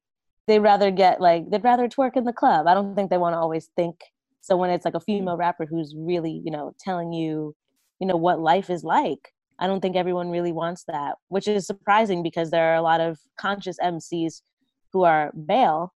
they'd 0.51 0.59
rather 0.59 0.91
get 0.91 1.21
like 1.21 1.49
they'd 1.49 1.63
rather 1.63 1.89
twerk 1.89 2.17
in 2.17 2.25
the 2.25 2.33
club. 2.33 2.67
I 2.67 2.75
don't 2.75 2.97
think 2.97 3.09
they 3.09 3.19
want 3.19 3.35
to 3.35 3.39
always 3.39 3.71
think 3.77 4.01
so 4.41 4.57
when 4.57 4.71
it's 4.71 4.85
like 4.85 4.95
a 4.95 5.01
female 5.01 5.37
mm. 5.37 5.39
rapper 5.39 5.65
who's 5.65 5.95
really 5.97 6.43
you 6.45 6.51
know 6.51 6.75
telling 6.81 7.13
you 7.13 7.55
you 8.01 8.07
know 8.07 8.17
what 8.17 8.41
life 8.41 8.69
is 8.69 8.83
like. 8.83 9.33
I 9.61 9.67
don't 9.67 9.81
think 9.81 9.95
everyone 9.95 10.31
really 10.31 10.53
wants 10.53 10.85
that 10.89 11.17
which 11.29 11.47
is 11.47 11.67
surprising 11.67 12.23
because 12.23 12.51
there 12.51 12.73
are 12.73 12.75
a 12.75 12.83
lot 12.83 13.01
of 13.01 13.21
conscious 13.39 13.77
mcs 13.83 14.43
who 14.93 15.05
are 15.05 15.31
male 15.35 15.95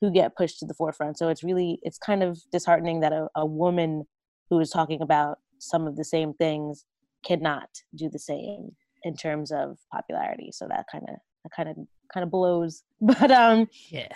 who 0.00 0.12
get 0.12 0.36
pushed 0.36 0.58
to 0.60 0.66
the 0.66 0.74
forefront. 0.74 1.18
So 1.18 1.28
it's 1.28 1.42
really 1.42 1.80
it's 1.82 1.98
kind 1.98 2.22
of 2.22 2.38
disheartening 2.52 3.00
that 3.00 3.12
a, 3.12 3.26
a 3.34 3.44
woman 3.44 4.04
who 4.50 4.60
is 4.60 4.70
talking 4.70 5.02
about 5.02 5.38
some 5.58 5.88
of 5.88 5.96
the 5.96 6.04
same 6.04 6.32
things 6.34 6.84
cannot 7.24 7.70
do 7.96 8.08
the 8.08 8.20
same 8.20 8.76
in 9.02 9.16
terms 9.16 9.50
of 9.50 9.78
popularity. 9.92 10.50
So 10.52 10.68
that 10.68 10.84
kind 10.92 11.04
of 11.08 11.16
that 11.42 11.50
kind 11.56 11.68
of 11.68 11.76
kind 12.12 12.24
of 12.24 12.30
blows 12.30 12.82
but 13.00 13.30
um 13.30 13.68
Yeah. 13.90 14.08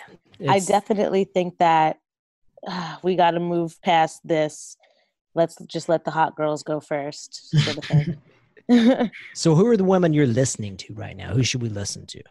I 0.49 0.59
definitely 0.59 1.23
think 1.25 1.57
that 1.59 1.97
uh, 2.67 2.97
we 3.03 3.15
got 3.15 3.31
to 3.31 3.39
move 3.39 3.79
past 3.81 4.21
this. 4.27 4.75
Let's 5.35 5.55
just 5.67 5.87
let 5.87 6.03
the 6.03 6.11
hot 6.11 6.35
girls 6.35 6.63
go 6.63 6.79
first, 6.79 7.49
sort 7.63 7.77
of 7.77 7.85
thing. 7.85 8.17
So, 9.33 9.53
who 9.55 9.65
are 9.67 9.77
the 9.77 9.83
women 9.83 10.13
you're 10.13 10.27
listening 10.27 10.77
to 10.77 10.93
right 10.93 11.15
now? 11.15 11.33
Who 11.33 11.43
should 11.43 11.61
we 11.61 11.69
listen 11.69 12.05
to? 12.07 12.21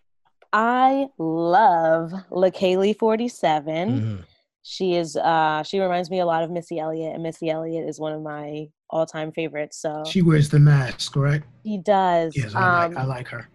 I 0.53 1.07
love 1.19 2.13
Leikeli47. 2.31 3.65
Mhm. 3.65 4.25
She 4.63 4.95
is 4.95 5.17
uh 5.17 5.63
she 5.63 5.79
reminds 5.81 6.11
me 6.11 6.21
a 6.21 6.27
lot 6.27 6.43
of 6.43 6.51
Missy 6.51 6.79
Elliott, 6.79 7.15
and 7.15 7.23
Missy 7.23 7.49
Elliott 7.51 7.89
is 7.89 7.99
one 7.99 8.13
of 8.13 8.23
my 8.23 8.69
all-time 8.91 9.33
favorites. 9.33 9.79
So 9.81 10.05
She 10.07 10.21
wears 10.23 10.49
the 10.49 10.59
mask, 10.59 11.17
right? 11.17 11.43
she 11.65 11.79
does. 11.79 12.37
Yes, 12.37 12.55
I 12.55 12.85
um, 12.85 12.93
like 12.95 12.99
I 13.03 13.05
like 13.07 13.29
her. 13.29 13.49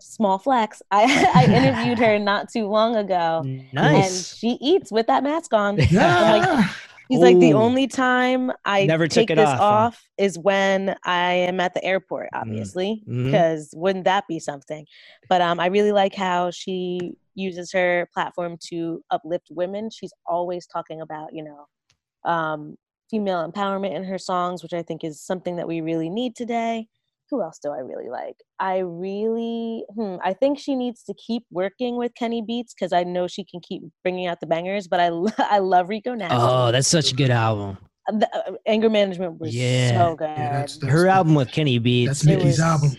Small 0.00 0.38
flex. 0.38 0.82
I 0.90 1.30
I 1.34 1.44
interviewed 1.46 1.98
her 1.98 2.18
not 2.18 2.50
too 2.50 2.66
long 2.66 2.96
ago. 2.96 3.42
And 3.76 4.12
she 4.14 4.58
eats 4.60 4.90
with 4.92 5.06
that 5.08 5.22
mask 5.22 5.52
on. 5.54 5.78
Yeah. 5.90 6.68
He's 7.08 7.20
like 7.20 7.38
the 7.38 7.54
only 7.54 7.86
time 7.86 8.52
I 8.66 8.84
Never 8.84 9.08
took 9.08 9.14
take 9.28 9.30
it 9.30 9.36
this 9.36 9.48
off, 9.48 9.60
off, 9.60 9.94
huh? 9.94 10.24
is 10.24 10.38
when 10.38 10.94
I 11.06 11.32
am 11.32 11.58
at 11.58 11.72
the 11.72 11.82
airport, 11.82 12.28
obviously, 12.34 13.02
Mhm. 13.08 13.24
because 13.24 13.70
wouldn't 13.74 14.04
that 14.04 14.24
be 14.28 14.38
something? 14.38 14.84
But 15.26 15.40
um, 15.40 15.58
I 15.58 15.66
really 15.68 15.92
like 15.92 16.14
how 16.14 16.50
she 16.50 17.14
uses 17.34 17.72
her 17.72 18.10
platform 18.12 18.58
to 18.68 19.02
uplift 19.10 19.46
women. 19.50 19.88
She's 19.88 20.12
always 20.26 20.66
talking 20.66 21.00
about, 21.00 21.32
you 21.32 21.44
know, 21.44 22.30
um, 22.30 22.76
female 23.10 23.50
empowerment 23.50 23.94
in 23.96 24.04
her 24.04 24.18
songs, 24.18 24.62
which 24.62 24.74
I 24.74 24.82
think 24.82 25.02
is 25.02 25.18
something 25.18 25.56
that 25.56 25.66
we 25.66 25.80
really 25.80 26.10
need 26.10 26.36
today. 26.36 26.88
Who 27.30 27.42
else 27.42 27.58
do 27.62 27.70
I 27.70 27.78
really 27.78 28.08
like? 28.08 28.36
I 28.58 28.78
really, 28.78 29.84
hmm, 29.94 30.16
I 30.24 30.32
think 30.32 30.58
she 30.58 30.74
needs 30.74 31.02
to 31.04 31.14
keep 31.14 31.44
working 31.50 31.96
with 31.96 32.14
Kenny 32.14 32.42
Beats 32.42 32.74
because 32.74 32.92
I 32.92 33.04
know 33.04 33.26
she 33.28 33.44
can 33.44 33.60
keep 33.60 33.82
bringing 34.02 34.26
out 34.26 34.40
the 34.40 34.46
bangers. 34.46 34.88
But 34.88 35.00
I, 35.00 35.08
lo- 35.10 35.30
I 35.38 35.58
love 35.58 35.88
Rico 35.88 36.14
Nasty 36.14 36.36
oh, 36.38 36.72
that's 36.72 36.88
such 36.88 37.12
a 37.12 37.14
good 37.14 37.30
album. 37.30 37.78
the, 38.08 38.28
uh, 38.34 38.52
anger 38.66 38.88
management 38.90 39.38
was 39.40 39.54
Yeah. 39.54 39.98
so 39.98 40.16
good. 40.16 40.24
Yeah, 40.30 40.52
that's, 40.60 40.78
that's 40.78 40.92
Her 40.92 41.02
the- 41.02 41.10
album 41.10 41.34
with 41.34 41.52
Kenny 41.52 41.78
Beats. 41.78 42.08
That's 42.22 42.24
Mickey's 42.26 42.44
was- 42.44 42.60
album. 42.60 42.90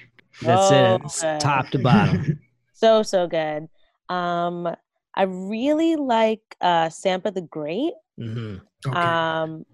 That's 0.41 0.69
so 0.69 0.95
it. 0.95 1.01
It's 1.05 1.21
good. 1.21 1.39
top 1.41 1.69
to 1.71 1.79
bottom. 1.79 2.39
so 2.73 3.03
so 3.03 3.27
good. 3.27 3.67
Um, 4.07 4.67
I 5.15 5.23
really 5.23 5.95
like 5.97 6.41
uh, 6.61 6.87
Sampa 6.89 7.33
the 7.33 7.41
Great. 7.41 7.91
hmm 8.17 8.57
Okay. 8.87 8.97
Um, 8.97 9.65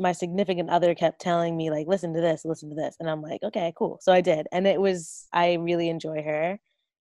my 0.00 0.12
significant 0.12 0.70
other 0.70 0.94
kept 0.94 1.20
telling 1.20 1.56
me 1.56 1.70
like, 1.70 1.86
listen 1.88 2.14
to 2.14 2.20
this, 2.20 2.44
listen 2.44 2.70
to 2.70 2.76
this, 2.76 2.96
and 3.00 3.10
I'm 3.10 3.22
like, 3.22 3.42
okay, 3.44 3.72
cool. 3.76 3.98
So 4.02 4.12
I 4.12 4.20
did, 4.22 4.48
and 4.52 4.66
it 4.66 4.80
was 4.80 5.26
I 5.32 5.54
really 5.54 5.88
enjoy 5.90 6.22
her. 6.22 6.58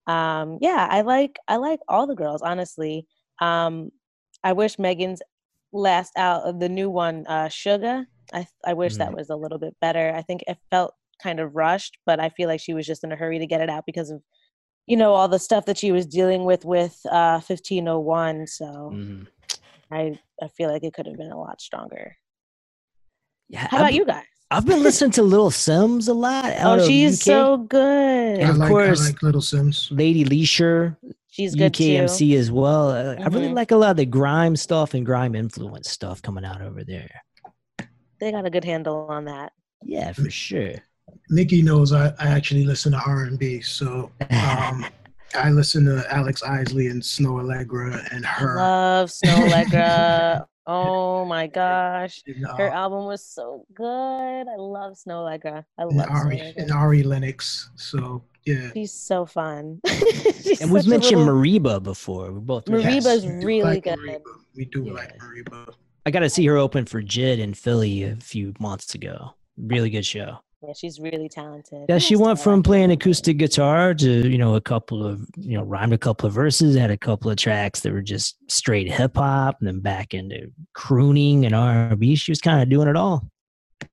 Um, 0.08 0.58
yeah, 0.62 0.88
I 0.92 1.02
like 1.02 1.38
I 1.48 1.58
like 1.58 1.80
all 1.88 2.08
the 2.08 2.16
girls 2.16 2.42
honestly. 2.42 3.08
Um, 3.42 3.92
I 4.44 4.54
wish 4.54 4.80
Megan's 4.80 5.22
last 5.74 6.14
out 6.18 6.44
of 6.44 6.60
the 6.60 6.70
new 6.70 6.90
one, 6.90 7.26
uh, 7.28 7.48
Suga. 7.50 8.06
I 8.34 8.48
I 8.66 8.74
wish 8.74 8.98
that 8.98 9.14
was 9.14 9.30
a 9.30 9.36
little 9.36 9.60
bit 9.60 9.76
better. 9.82 10.14
I 10.16 10.22
think 10.24 10.44
it 10.48 10.58
felt 10.72 10.94
kind 11.24 11.40
of 11.40 11.56
rushed, 11.56 11.98
but 12.06 12.20
I 12.20 12.30
feel 12.30 12.48
like 12.48 12.62
she 12.62 12.74
was 12.74 12.86
just 12.88 13.04
in 13.04 13.12
a 13.12 13.16
hurry 13.16 13.40
to 13.40 13.48
get 13.48 13.62
it 13.62 13.70
out 13.70 13.86
because 13.86 14.10
of 14.12 14.22
you 14.88 14.98
know 14.98 15.14
all 15.14 15.28
the 15.28 15.40
stuff 15.40 15.66
that 15.66 15.78
she 15.78 15.92
was 15.92 16.06
dealing 16.08 16.46
with 16.46 16.66
with 16.66 17.00
uh 17.12 17.40
1501 17.42 18.48
so 18.48 18.90
hmm 18.96 19.24
i 19.92 20.20
i 20.44 20.48
feel 20.50 20.72
like 20.72 20.84
it 20.84 20.94
could 20.94 21.08
have 21.08 21.18
been 21.18 21.32
a 21.32 21.40
lot 21.40 21.62
stronger 21.62 22.18
Yeah. 23.50 23.68
how 23.70 23.78
about 23.78 23.88
I've, 23.90 23.94
you 23.96 24.06
guys 24.06 24.24
I've 24.52 24.66
been 24.66 24.82
listening 24.82 25.12
to 25.12 25.24
Little 25.24 25.50
Simz 25.52 26.08
a 26.08 26.14
lot. 26.14 26.54
oh 26.62 26.86
she's 26.88 27.20
UK. 27.22 27.24
so 27.24 27.58
good 27.58 28.40
And 28.40 28.46
I 28.48 28.50
of 28.50 28.58
like 28.58 28.70
course, 28.70 29.02
I 29.02 29.06
like 29.08 29.22
Little 29.24 29.42
Simz. 29.42 29.88
Lady 29.96 30.24
Leshurr, 30.26 30.96
she's 31.30 31.54
good 31.56 31.74
too 31.74 31.84
UKMC 31.84 32.36
as 32.36 32.52
well. 32.52 32.90
Uh, 32.90 33.16
I 33.20 33.28
really 33.28 33.50
Mhm. 33.50 33.54
like 33.56 33.72
a 33.72 33.76
lot 33.76 33.92
of 33.92 33.98
the 33.98 34.06
grime 34.06 34.56
stuff 34.56 34.94
and 34.96 35.06
grime 35.06 35.36
influence 35.36 35.90
stuff 35.90 36.22
coming 36.22 36.46
out 36.46 36.62
over 36.62 36.84
there. 36.84 37.10
they 38.20 38.32
got 38.32 38.46
a 38.46 38.50
good 38.50 38.66
handle 38.66 39.08
on 39.10 39.26
that 39.26 39.52
Yeah, 39.84 40.12
for 40.14 40.30
sure. 40.30 40.74
Nikki 41.30 41.62
knows 41.62 41.94
I, 41.94 42.08
I 42.20 42.28
actually 42.30 42.66
listen 42.66 42.92
to 42.92 43.00
R 43.06 43.24
and 43.26 43.38
B, 43.40 43.62
so 43.62 44.12
um, 44.32 44.86
I 45.36 45.50
listen 45.52 45.86
to 45.86 46.04
Alex 46.12 46.42
Isley 46.44 46.88
and 46.88 47.02
Snoh 47.02 47.42
Aalegra 47.44 48.08
and 48.14 48.26
her. 48.26 48.56
love 48.58 49.10
Snoh 49.10 49.48
Aalegra 49.48 50.46
oh 50.72 51.26
my 51.26 51.48
gosh 51.48 52.22
and, 52.28 52.46
uh, 52.46 52.56
her 52.56 52.70
album 52.70 53.06
was 53.06 53.24
so 53.24 53.66
good 53.74 53.84
i 54.48 54.56
love 54.58 54.94
Snoh 54.94 55.24
Aalegra 55.26 55.64
i 55.78 55.82
and 55.84 55.92
love 55.98 56.06
snow 56.08 56.16
Ari 56.16 56.42
allegra. 56.42 56.62
and 56.62 56.72
Ari 56.72 57.04
Lennox. 57.04 57.70
So 57.76 58.24
yeah, 58.46 58.70
she's 58.74 58.92
so 58.94 59.26
fun 59.26 59.82
She's 60.44 60.62
And 60.62 60.72
we've 60.72 60.88
mentioned 60.88 61.20
little- 61.26 61.36
Mereba 61.36 61.82
before. 61.84 62.32
We're 62.32 62.40
both 62.40 62.66
Mereba's 62.66 63.06
Yes, 63.06 63.24
we 63.26 63.46
really 63.46 63.64
like 63.76 63.84
good. 63.84 64.00
Mereba. 64.00 64.22
We 64.56 64.66
do 64.66 64.84
Yeah. 64.86 64.94
like 64.94 65.18
Mereba. 65.20 65.74
I 66.06 66.12
got 66.12 66.22
to 66.22 66.30
see 66.30 66.46
her 66.48 66.56
open 66.58 66.86
for 66.86 67.02
Jid 67.04 67.38
in 67.40 67.54
Philly 67.54 68.04
a 68.04 68.16
few 68.16 68.54
months 68.60 68.96
ago. 68.96 69.36
Really 69.58 69.90
good 69.90 70.06
show. 70.06 70.40
Yeah 70.62 70.74
she's 70.74 71.00
really 71.00 71.30
talented. 71.30 71.86
Yeah, 71.88 71.98
she 71.98 72.16
went 72.16 72.40
from 72.40 72.64
playing 72.64 72.92
acoustic 72.92 73.38
guitar 73.38 73.94
to 73.94 74.30
you 74.30 74.38
know 74.38 74.56
a 74.56 74.62
couple 74.62 75.06
of 75.06 75.26
you 75.38 75.58
know 75.58 75.64
rhymed 75.64 75.94
a 75.94 75.98
couple 75.98 76.28
of 76.28 76.34
verses, 76.34 76.76
had 76.76 76.92
a 76.92 76.98
couple 76.98 77.32
of 77.32 77.38
tracks 77.38 77.82
that 77.82 77.94
were 77.94 78.02
just 78.02 78.38
straight 78.52 78.92
hip 78.92 79.16
hop, 79.16 79.58
and 79.60 79.68
then 79.68 79.80
back 79.80 80.14
into 80.14 80.52
crooning 80.74 81.46
and 81.46 81.56
R 81.56 81.90
and 81.90 82.00
B. 82.00 82.16
She 82.16 82.32
was 82.32 82.42
kind 82.42 82.62
of 82.62 82.70
doing 82.70 82.88
it 82.88 82.96
all. 82.96 83.30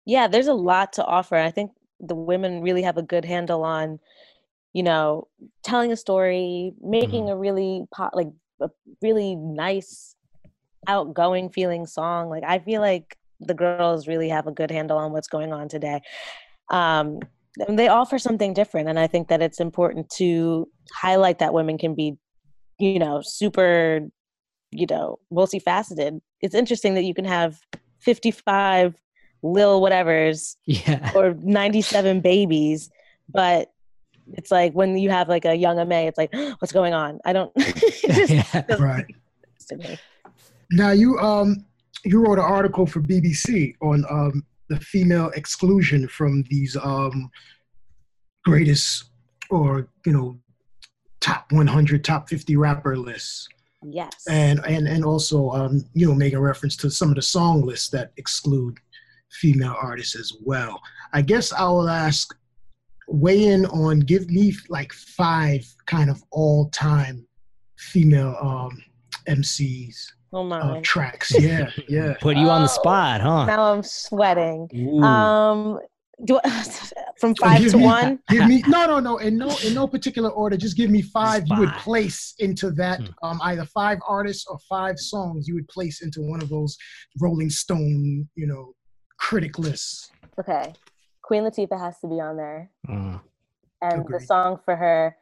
yeah 0.05 0.27
there's 0.27 0.49
a 0.49 0.55
lot 0.55 0.93
to 0.95 1.05
offer. 1.05 1.37
I 1.37 1.51
think 1.51 1.73
the 2.01 2.15
women 2.15 2.63
really 2.63 2.83
have 2.83 2.99
a 2.99 3.03
good 3.03 3.25
handle 3.25 3.63
on 3.63 3.99
you 4.73 4.83
know 4.83 5.29
telling 5.63 5.93
a 5.93 5.97
story 5.97 6.73
making 6.83 7.25
mm-hmm. 7.25 7.33
a 7.33 7.37
really 7.37 7.85
po- 7.95 8.11
like 8.13 8.29
a 8.61 8.71
really 9.03 9.37
nice 9.37 10.17
outgoing 10.89 11.51
feeling 11.51 11.87
song. 11.87 12.29
Like 12.29 12.45
i 12.45 12.59
feel 12.59 12.81
like 12.81 13.17
the 13.41 13.55
girls 13.55 14.09
really 14.09 14.31
have 14.31 14.47
a 14.47 14.53
good 14.53 14.71
handle 14.71 14.97
on 14.97 15.13
what's 15.13 15.29
going 15.29 15.53
on 15.53 15.69
today 15.69 16.01
um 16.71 17.19
and 17.67 17.79
they 17.79 17.89
offer 17.89 18.19
something 18.19 18.53
different 18.53 18.89
and 18.89 18.99
i 18.99 19.07
think 19.07 19.29
that 19.29 19.43
it's 19.43 19.61
important 19.61 20.09
to 20.11 20.69
highlight 20.93 21.39
that 21.39 21.55
women 21.55 21.79
can 21.79 21.95
be 21.95 22.15
you 22.79 22.99
know 22.99 23.21
super 23.23 24.01
you 24.71 24.87
know 24.89 25.19
multifaceted 25.33 26.21
it's 26.41 26.55
interesting 26.55 26.95
that 26.95 27.05
you 27.05 27.15
can 27.15 27.25
have 27.25 27.59
55 28.01 28.95
lil 29.43 29.81
whatevers 29.81 30.57
Yeah, 30.65 31.13
or 31.15 31.35
97 31.35 32.21
babies 32.21 32.91
but 33.29 33.71
it's 34.33 34.51
like 34.51 34.73
when 34.73 34.99
you 34.99 35.11
have 35.11 35.29
like 35.29 35.45
a 35.45 35.55
Young 35.55 35.79
M.A, 35.79 36.09
it's 36.09 36.19
like 36.19 36.35
what's 36.59 36.73
going 36.73 36.95
on 36.95 37.21
i 37.25 37.33
don't 37.33 37.55
just 37.57 38.31
yeah. 38.33 38.65
Right. 38.77 39.07
make 39.07 39.17
sense 39.59 39.67
to 39.69 39.77
me. 39.77 39.99
Now 40.73 40.91
you 40.91 41.19
um 41.19 41.65
you 42.05 42.25
wrote 42.25 42.39
an 42.39 42.45
article 42.45 42.87
for 42.87 43.01
BBC 43.01 43.75
on 43.81 44.05
um 44.11 44.45
the 44.69 44.79
female 44.81 45.31
exclusion 45.35 46.09
from 46.09 46.43
these 46.49 46.77
um 46.77 47.31
greatest 48.45 49.11
or 49.51 49.89
you 50.05 50.13
know 50.13 50.39
top 51.21 51.51
100 51.51 52.05
top 52.05 52.29
50 52.29 52.57
rapper 52.57 52.97
lists. 52.97 53.49
Yes. 53.83 54.13
And 54.29 54.61
and 54.67 54.87
and 54.87 55.05
also 55.05 55.51
um 55.51 55.85
you 55.95 56.07
know 56.07 56.15
making 56.15 56.39
reference 56.39 56.77
to 56.79 56.91
some 56.91 57.11
of 57.11 57.17
the 57.17 57.23
song 57.23 57.63
lists 57.63 57.89
that 57.91 58.13
exclude 58.17 58.79
female 59.31 59.77
artists 59.81 60.17
as 60.17 60.33
well. 60.45 60.81
I 61.13 61.23
guess 61.23 61.53
i 61.53 61.65
will 61.65 61.89
ask 61.89 62.35
weigh 63.09 63.45
in 63.45 63.67
on 63.67 64.01
give 64.01 64.29
me 64.31 64.53
like 64.69 64.93
five 64.93 65.65
kind 65.87 66.11
of 66.11 66.23
all-time 66.31 67.27
female 67.79 68.37
um 68.41 68.83
mcs 69.29 70.13
Oh 70.37 70.53
uh, 70.53 70.81
tracks. 70.83 71.33
Yeah, 71.39 71.71
yeah. 71.89 72.15
Put 72.21 72.37
you 72.37 72.49
on 72.51 72.61
the 72.63 72.69
Oh, 72.71 72.81
spot, 72.81 73.21
huh? 73.23 73.47
Now 73.47 73.73
I'm 73.73 73.83
sweating. 73.83 74.69
Ooh. 74.77 75.03
Um, 75.03 75.79
do 76.25 76.39
I, 76.45 76.51
from 77.19 77.35
So 77.37 77.47
five 77.47 77.67
to 77.71 77.77
me- 77.79 77.85
one. 77.85 78.19
Give 78.29 78.47
me 78.47 78.63
no, 78.67 78.87
no, 78.87 79.01
no. 79.01 79.17
In 79.19 79.39
no, 79.39 79.57
in 79.65 79.73
no 79.75 79.87
particular 79.87 80.29
order. 80.31 80.57
Just 80.59 80.77
give 80.77 80.91
me 80.91 81.01
five. 81.03 81.45
You 81.47 81.59
would 81.61 81.73
place 81.75 82.35
into 82.39 82.71
that 82.73 83.01
Hmm. 83.01 83.07
um, 83.27 83.41
either 83.45 83.65
five 83.67 83.99
artists 84.07 84.47
or 84.47 84.59
five 84.69 84.99
songs. 84.99 85.49
You 85.49 85.55
would 85.55 85.69
place 85.69 86.03
into 86.03 86.21
one 86.21 86.43
of 86.43 86.49
those 86.51 86.77
Rolling 87.21 87.49
Stone, 87.51 88.29
you 88.35 88.47
know, 88.47 88.75
critic 89.19 89.59
lists. 89.59 90.11
Okay, 90.39 90.75
Queen 91.23 91.45
Latifah 91.45 91.79
has 91.81 91.99
to 92.01 92.09
be 92.09 92.21
on 92.21 92.37
there, 92.37 92.71
Uh, 92.91 93.19
and 93.81 94.01
Agreed. 94.03 94.21
the 94.21 94.27
song 94.27 94.59
for 94.67 94.77
her. 94.77 95.17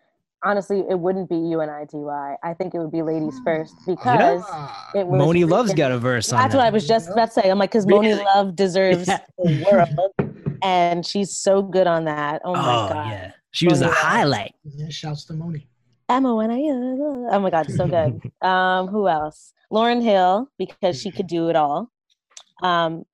Honestly, 0.45 0.85
it 0.91 0.99
wouldn't 0.99 1.29
be 1.31 1.37
you 1.37 1.61
and 1.61 1.71
I, 1.71 1.85
Ty. 1.87 2.37
I 2.43 2.53
think 2.55 2.75
it 2.75 2.79
would 2.79 2.93
be 2.93 3.03
Ladies 3.03 3.39
First 3.45 3.75
because 3.87 4.43
Ah, 4.47 4.91
it 4.95 5.07
was. 5.07 5.21
Monie 5.21 5.49
Love's 5.49 5.69
written- 5.71 5.77
got 5.77 5.93
a 5.93 5.99
verse 5.99 6.33
on 6.33 6.39
That's 6.41 6.55
what 6.55 6.65
I 6.65 6.71
was 6.71 6.87
just 6.87 7.09
about 7.11 7.27
to 7.27 7.41
say. 7.41 7.51
I'm 7.51 7.59
like, 7.59 7.71
because 7.71 7.87
Moni 7.87 8.09
Really? 8.09 8.25
Love 8.35 8.55
deserves 8.55 9.09
Yeah. 9.09 9.21
the 9.39 9.67
world, 9.73 10.35
and 10.63 11.07
she's 11.07 11.37
so 11.37 11.63
good 11.63 11.87
on 11.87 12.05
that. 12.05 12.43
Oh 12.45 12.53
my 12.53 12.59
Oh 12.61 12.89
god. 12.93 13.11
yeah, 13.11 13.33
she 13.53 13.67
was 13.69 13.81
a 13.81 13.85
Monie 13.85 13.89
Love. 13.89 13.97
highlight. 13.97 14.55
yeah, 14.65 14.89
shouts 14.91 15.25
to 15.27 15.33
Moni. 15.33 15.67
M 16.11 16.27
O 16.27 16.39
N 16.41 16.51
I. 16.51 16.61
Oh 17.35 17.39
my 17.41 17.49
god, 17.51 17.71
so 17.71 17.87
good. 17.87 18.21
Um, 18.43 18.89
who 18.89 19.09
else? 19.09 19.55
Lauryn 19.73 20.03
Hill 20.03 20.49
because 20.59 21.01
she 21.01 21.11
could 21.11 21.27
do 21.27 21.49
it 21.49 21.57
all. 21.57 21.91
Um, 22.63 23.05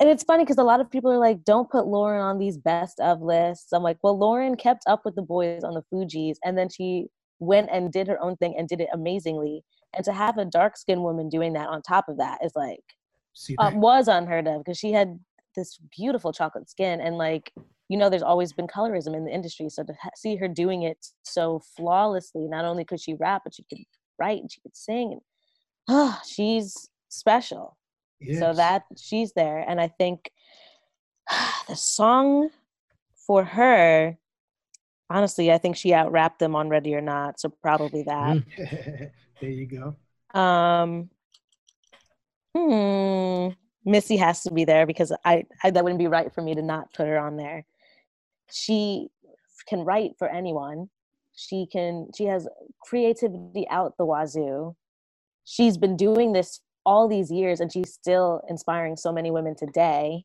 and 0.00 0.08
it's 0.08 0.24
funny 0.24 0.44
because 0.44 0.58
a 0.58 0.64
lot 0.64 0.80
of 0.80 0.90
people 0.90 1.12
are 1.12 1.18
like, 1.18 1.44
"Don't 1.44 1.70
put 1.70 1.84
Lauryn 1.84 2.22
on 2.22 2.38
these 2.38 2.56
best 2.56 2.98
of 3.00 3.20
lists." 3.22 3.72
I'm 3.72 3.82
like, 3.82 3.98
well, 4.02 4.18
Lauryn 4.18 4.58
kept 4.58 4.84
up 4.86 5.04
with 5.04 5.14
the 5.14 5.22
boys 5.22 5.62
on 5.62 5.74
the 5.74 5.82
Fugees, 5.92 6.36
and 6.44 6.56
then 6.56 6.68
she 6.68 7.06
went 7.38 7.68
and 7.70 7.92
did 7.92 8.08
her 8.08 8.20
own 8.22 8.36
thing 8.36 8.54
and 8.56 8.68
did 8.68 8.80
it 8.80 8.88
amazingly. 8.92 9.62
And 9.94 10.04
to 10.04 10.12
have 10.12 10.38
a 10.38 10.44
dark 10.44 10.76
skinned 10.76 11.02
woman 11.02 11.28
doing 11.28 11.52
that 11.54 11.68
on 11.68 11.82
top 11.82 12.08
of 12.08 12.16
that 12.18 12.44
is 12.44 12.52
like 12.54 12.80
uh, 13.58 13.70
was 13.74 14.08
unheard 14.08 14.46
of 14.46 14.64
because 14.64 14.78
she 14.78 14.92
had 14.92 15.18
this 15.56 15.78
beautiful 15.96 16.32
chocolate 16.32 16.70
skin 16.70 17.00
and 17.00 17.16
like 17.16 17.52
you 17.88 17.96
know 17.96 18.08
there's 18.08 18.22
always 18.22 18.52
been 18.52 18.66
colorism 18.66 19.16
in 19.16 19.24
the 19.24 19.32
industry 19.32 19.68
so 19.68 19.82
to 19.82 19.92
ha- 20.00 20.10
see 20.14 20.36
her 20.36 20.46
doing 20.46 20.82
it 20.82 21.06
so 21.22 21.60
flawlessly 21.76 22.46
not 22.46 22.64
only 22.64 22.84
could 22.84 23.00
she 23.00 23.14
rap 23.14 23.42
but 23.44 23.54
she 23.54 23.64
could 23.68 23.78
write 24.18 24.40
and 24.40 24.50
she 24.50 24.60
could 24.60 24.76
sing 24.76 25.12
and 25.12 25.20
ah 25.88 26.20
she's 26.26 26.88
special 27.08 27.76
so 28.38 28.52
that 28.52 28.84
she's 28.96 29.32
there 29.32 29.64
and 29.66 29.80
i 29.80 29.88
think 29.88 30.30
the 31.68 31.76
song 31.76 32.50
for 33.26 33.44
her 33.44 34.16
honestly 35.08 35.50
i 35.50 35.58
think 35.58 35.76
she 35.76 35.92
out 35.94 36.12
rapped 36.12 36.38
them 36.38 36.54
on 36.54 36.68
ready 36.68 36.94
or 36.94 37.00
not 37.00 37.40
so 37.40 37.48
probably 37.62 38.02
that 38.02 38.36
Mm. 38.36 39.10
there 39.40 39.50
you 39.50 39.66
go. 39.66 39.96
Um, 40.38 41.10
hmm, 42.54 43.48
Missy 43.84 44.16
has 44.16 44.42
to 44.42 44.52
be 44.52 44.64
there 44.64 44.86
because 44.86 45.12
I, 45.24 45.44
I 45.62 45.70
that 45.70 45.82
wouldn't 45.82 45.98
be 45.98 46.06
right 46.06 46.32
for 46.32 46.42
me 46.42 46.54
to 46.54 46.62
not 46.62 46.92
put 46.92 47.06
her 47.06 47.18
on 47.18 47.36
there. 47.36 47.64
She 48.52 49.08
can 49.66 49.80
write 49.80 50.12
for 50.18 50.28
anyone. 50.28 50.90
She 51.34 51.66
can. 51.66 52.08
She 52.16 52.24
has 52.24 52.46
creativity 52.82 53.66
out 53.70 53.96
the 53.96 54.04
wazoo. 54.04 54.76
She's 55.44 55.78
been 55.78 55.96
doing 55.96 56.32
this 56.32 56.60
all 56.84 57.08
these 57.08 57.30
years, 57.30 57.60
and 57.60 57.72
she's 57.72 57.92
still 57.92 58.42
inspiring 58.48 58.96
so 58.96 59.12
many 59.12 59.30
women 59.30 59.54
today. 59.56 60.24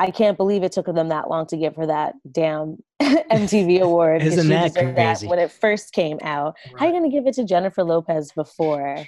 I 0.00 0.10
can't 0.10 0.36
believe 0.36 0.64
it 0.64 0.72
took 0.72 0.86
them 0.86 1.08
that 1.08 1.30
long 1.30 1.46
to 1.46 1.56
give 1.56 1.76
her 1.76 1.86
that 1.86 2.14
damn 2.30 2.78
MTV 3.02 3.80
award. 3.82 4.22
Isn't 4.22 4.44
she 4.44 4.48
that 4.48 4.74
crazy? 4.74 5.28
when 5.28 5.38
it 5.38 5.52
first 5.52 5.92
came 5.92 6.18
out. 6.22 6.56
How 6.76 6.86
are 6.86 6.88
you 6.88 6.94
gonna 6.94 7.10
give 7.10 7.26
it 7.26 7.34
to 7.34 7.44
Jennifer 7.44 7.84
Lopez 7.84 8.32
before? 8.32 9.04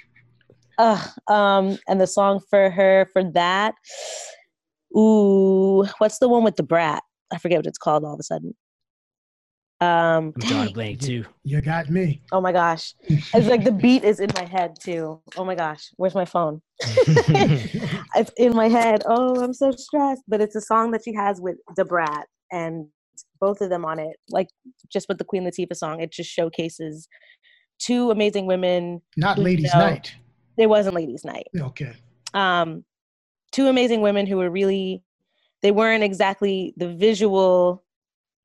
Ugh, 0.77 1.09
um, 1.27 1.77
and 1.87 1.99
the 1.99 2.07
song 2.07 2.39
for 2.49 2.69
her 2.69 3.09
for 3.11 3.23
that. 3.31 3.73
Ooh, 4.95 5.85
what's 5.97 6.19
the 6.19 6.29
one 6.29 6.43
with 6.43 6.55
Da 6.55 6.63
Brat? 6.63 7.03
I 7.31 7.37
forget 7.39 7.59
what 7.59 7.65
it's 7.65 7.77
called 7.77 8.05
all 8.05 8.13
of 8.13 8.19
a 8.19 8.23
sudden. 8.23 8.55
Um, 9.79 10.33
I'm 10.35 10.47
drawing 10.47 10.61
a 10.61 10.65
dang. 10.65 10.73
blank 10.73 11.01
too. 11.01 11.23
You 11.43 11.61
got 11.61 11.89
me. 11.89 12.21
oh 12.31 12.41
my 12.41 12.51
gosh, 12.51 12.95
it's 13.07 13.47
like 13.47 13.63
the 13.63 13.71
beat 13.71 14.03
is 14.03 14.19
in 14.19 14.31
my 14.35 14.43
head 14.45 14.75
too. 14.79 15.21
Oh 15.35 15.45
my 15.45 15.53
gosh, 15.53 15.89
where's 15.97 16.15
my 16.15 16.25
phone? 16.25 16.61
it's 16.81 18.31
in 18.37 18.55
my 18.55 18.69
head. 18.69 19.03
Oh, 19.07 19.39
I'm 19.43 19.53
so 19.53 19.69
stressed. 19.71 20.23
But 20.27 20.41
it's 20.41 20.55
a 20.55 20.61
song 20.61 20.91
that 20.91 21.01
she 21.05 21.13
has 21.13 21.39
with 21.39 21.57
Da 21.75 21.83
Brat 21.83 22.25
and 22.51 22.87
both 23.39 23.61
of 23.61 23.69
them 23.69 23.85
on 23.85 23.99
it. 23.99 24.17
Like 24.29 24.47
just 24.91 25.07
with 25.07 25.19
the 25.19 25.23
Queen 25.25 25.43
Latifah 25.43 25.75
song, 25.75 26.01
it 26.01 26.11
just 26.11 26.29
showcases 26.31 27.07
two 27.79 28.09
amazing 28.09 28.47
women. 28.47 29.01
Not 29.15 29.37
Who 29.37 29.43
ladies' 29.43 29.73
know? 29.75 29.81
night. 29.81 30.15
It 30.57 30.67
wasn't 30.67 30.95
ladies' 30.95 31.23
night. 31.23 31.45
Okay. 31.55 31.93
um, 32.33 32.83
two 33.51 33.67
amazing 33.67 34.01
women 34.01 34.25
who 34.25 34.37
were 34.37 34.49
really 34.49 35.03
they 35.61 35.71
weren't 35.71 36.03
exactly 36.03 36.73
the 36.77 36.93
visual 36.95 37.83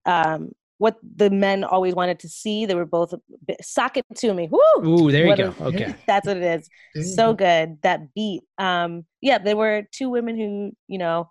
um, 0.06 0.52
what 0.82 0.96
the 1.22 1.30
men 1.30 1.62
always 1.62 1.94
wanted 1.94 2.18
to 2.18 2.28
see. 2.28 2.66
They 2.66 2.74
were 2.74 2.84
both 2.98 3.12
a 3.14 3.20
sock 3.62 3.96
it 3.96 4.04
to 4.16 4.34
me. 4.34 4.48
Woo! 4.50 4.84
Ooh, 4.84 5.12
there 5.12 5.22
you 5.22 5.28
What 5.28 5.38
go. 5.38 5.54
a- 5.60 5.64
Okay. 5.68 5.94
that's 6.08 6.26
what 6.26 6.36
it 6.36 6.42
is. 6.42 6.68
So 7.16 7.34
good. 7.34 7.78
That 7.82 8.12
beat. 8.14 8.42
Um 8.58 9.04
yeah 9.20 9.38
there 9.38 9.56
were 9.56 9.76
two 9.98 10.08
women 10.10 10.34
who 10.36 10.72
you 10.88 10.98
know 10.98 11.28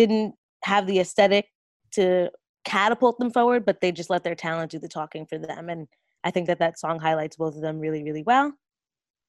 didn't 0.00 0.34
have 0.64 0.86
the 0.86 0.98
aesthetic 1.00 1.46
to 1.92 2.30
catapult 2.64 3.18
them 3.18 3.30
forward 3.30 3.64
but 3.64 3.80
they 3.80 3.90
just 3.90 4.10
let 4.10 4.22
their 4.22 4.34
talent 4.34 4.70
do 4.70 4.78
the 4.78 4.88
talking 4.98 5.24
for 5.24 5.38
them. 5.38 5.70
And 5.72 5.88
i 6.26 6.30
think 6.30 6.46
that 6.48 6.58
that 6.58 6.78
song 6.78 6.96
highlights 7.00 7.36
both 7.36 7.54
of 7.56 7.62
them 7.62 7.78
really 7.78 8.02
really 8.08 8.24
well. 8.32 8.52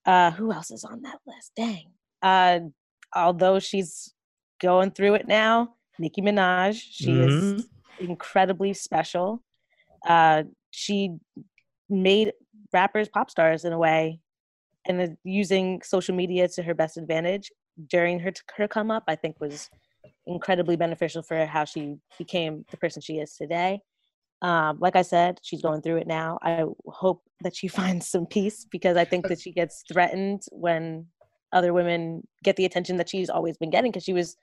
Uh 0.06 0.32
who 0.32 0.52
else 0.52 0.70
is 0.78 0.84
on 0.84 1.02
that 1.04 1.20
list? 1.26 1.50
Dang. 1.56 1.88
Uh 2.22 2.60
although 3.16 3.60
she's 3.60 4.14
going 4.62 4.92
through 4.92 5.14
it 5.20 5.28
now 5.30 5.54
nicki 5.98 6.22
minaj 6.22 6.74
she 6.98 7.12
is 7.28 7.70
incredibly 8.00 8.74
special. 8.74 9.44
Uh 10.08 10.44
she 10.72 11.16
made 11.90 12.32
rappers 12.72 13.10
pop 13.10 13.30
stars 13.32 13.66
in 13.66 13.74
a 13.74 13.78
way 13.78 14.20
and 14.86 15.18
using 15.24 15.82
social 15.82 16.16
media 16.16 16.48
to 16.48 16.62
her 16.64 16.74
best 16.74 16.98
advantage 16.98 17.52
during 17.88 18.20
her 18.20 18.32
her 18.56 18.68
come 18.68 18.92
up 18.92 19.04
i 19.08 19.16
think 19.16 19.40
was 19.40 19.70
incredibly 20.28 20.76
beneficial 20.76 21.22
for 21.22 21.46
how 21.46 21.66
she 21.66 21.96
became 22.18 22.66
the 22.72 22.78
person 22.78 23.02
she 23.02 23.18
is 23.18 23.36
today. 23.36 23.82
Um, 24.42 24.78
like 24.80 24.96
i 24.96 25.02
said 25.02 25.40
she's 25.42 25.62
going 25.62 25.82
through 25.82 25.98
it 25.98 26.08
now. 26.08 26.40
I 26.42 26.64
hope 26.88 27.24
that 27.42 27.56
she 27.56 27.68
finds 27.80 28.08
some 28.08 28.26
peace 28.26 28.66
because 28.72 28.96
i 28.96 29.04
think 29.06 29.28
that 29.28 29.42
she 29.42 29.52
gets 29.52 29.84
threatened 29.92 30.44
when 30.52 31.08
other 31.52 31.74
women 31.74 32.26
get 32.44 32.56
the 32.56 32.66
attention 32.66 32.98
that 32.98 33.10
she's 33.10 33.30
always 33.30 33.58
been 33.58 33.72
getting 33.72 33.92
because 33.92 34.04
she 34.04 34.14
was 34.14 34.38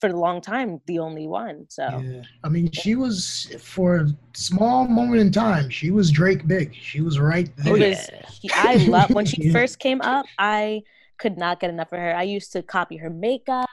for 0.00 0.08
a 0.10 0.16
long 0.16 0.40
time 0.40 0.80
the 0.86 0.98
only 0.98 1.26
one 1.26 1.66
so 1.68 1.82
Yeah. 2.02 2.22
I 2.44 2.48
mean, 2.48 2.70
she 2.72 2.94
was 2.94 3.54
for 3.60 3.96
a 3.96 4.08
small 4.34 4.86
moment 4.86 5.20
in 5.20 5.32
time. 5.32 5.68
She 5.70 5.90
was 5.90 6.10
Drake 6.10 6.46
big. 6.46 6.74
She 6.74 7.00
was 7.00 7.18
right 7.18 7.48
there. 7.56 7.72
Oh, 7.74 7.78
was, 7.78 7.82
yeah. 7.82 8.22
he- 8.40 8.50
I 8.54 8.74
love 8.86 9.10
when 9.10 9.26
she 9.32 9.46
Yeah. 9.46 9.52
first 9.52 9.78
came 9.80 10.00
up. 10.02 10.26
I 10.38 10.82
could 11.18 11.36
not 11.36 11.58
get 11.60 11.70
enough 11.70 11.92
of 11.92 11.98
her. 11.98 12.14
I 12.14 12.22
used 12.22 12.52
to 12.52 12.62
copy 12.62 12.96
her 12.98 13.10
makeup. 13.10 13.68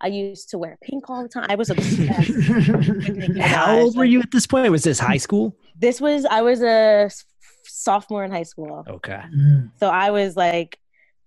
I 0.00 0.08
used 0.08 0.50
to 0.50 0.58
wear 0.58 0.76
pink 0.82 1.08
all 1.08 1.22
the 1.22 1.28
time. 1.30 1.46
I 1.48 1.54
was 1.54 1.70
obsessed. 1.74 2.30
How 3.40 3.78
old 3.78 3.96
were 3.96 4.04
you 4.04 4.20
at 4.20 4.30
this 4.30 4.46
point? 4.46 4.70
Was 4.70 4.84
this 4.84 4.98
high 4.98 5.16
school? 5.16 5.56
This 5.78 5.98
was 6.00 6.26
I 6.26 6.42
was 6.42 6.60
a 6.62 7.10
sophomore 7.66 8.24
in 8.24 8.30
high 8.30 8.42
school, 8.42 8.84
Okay. 8.88 9.20
Mm. 9.34 9.70
so 9.80 9.88
I 9.88 10.10
was 10.10 10.36
like, 10.36 10.78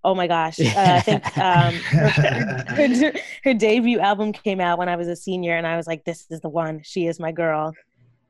oh 0.08 0.16
my 0.16 0.26
gosh. 0.26 0.58
Uh, 0.60 0.74
I 0.78 1.00
think 1.02 1.38
um, 1.38 1.74
her, 1.74 2.10
her, 2.10 2.88
her, 2.88 3.14
her 3.44 3.54
debut 3.54 4.00
album 4.00 4.32
came 4.32 4.62
out 4.62 4.80
when 4.80 4.88
I 4.88 4.96
was 4.96 5.10
a 5.10 5.18
senior, 5.18 5.58
and 5.58 5.68
I 5.68 5.76
was 5.76 5.86
like, 5.86 6.06
this 6.06 6.26
is 6.30 6.40
the 6.40 6.48
one. 6.50 6.82
She 6.84 7.08
is 7.08 7.20
my 7.20 7.34
girl. 7.34 7.74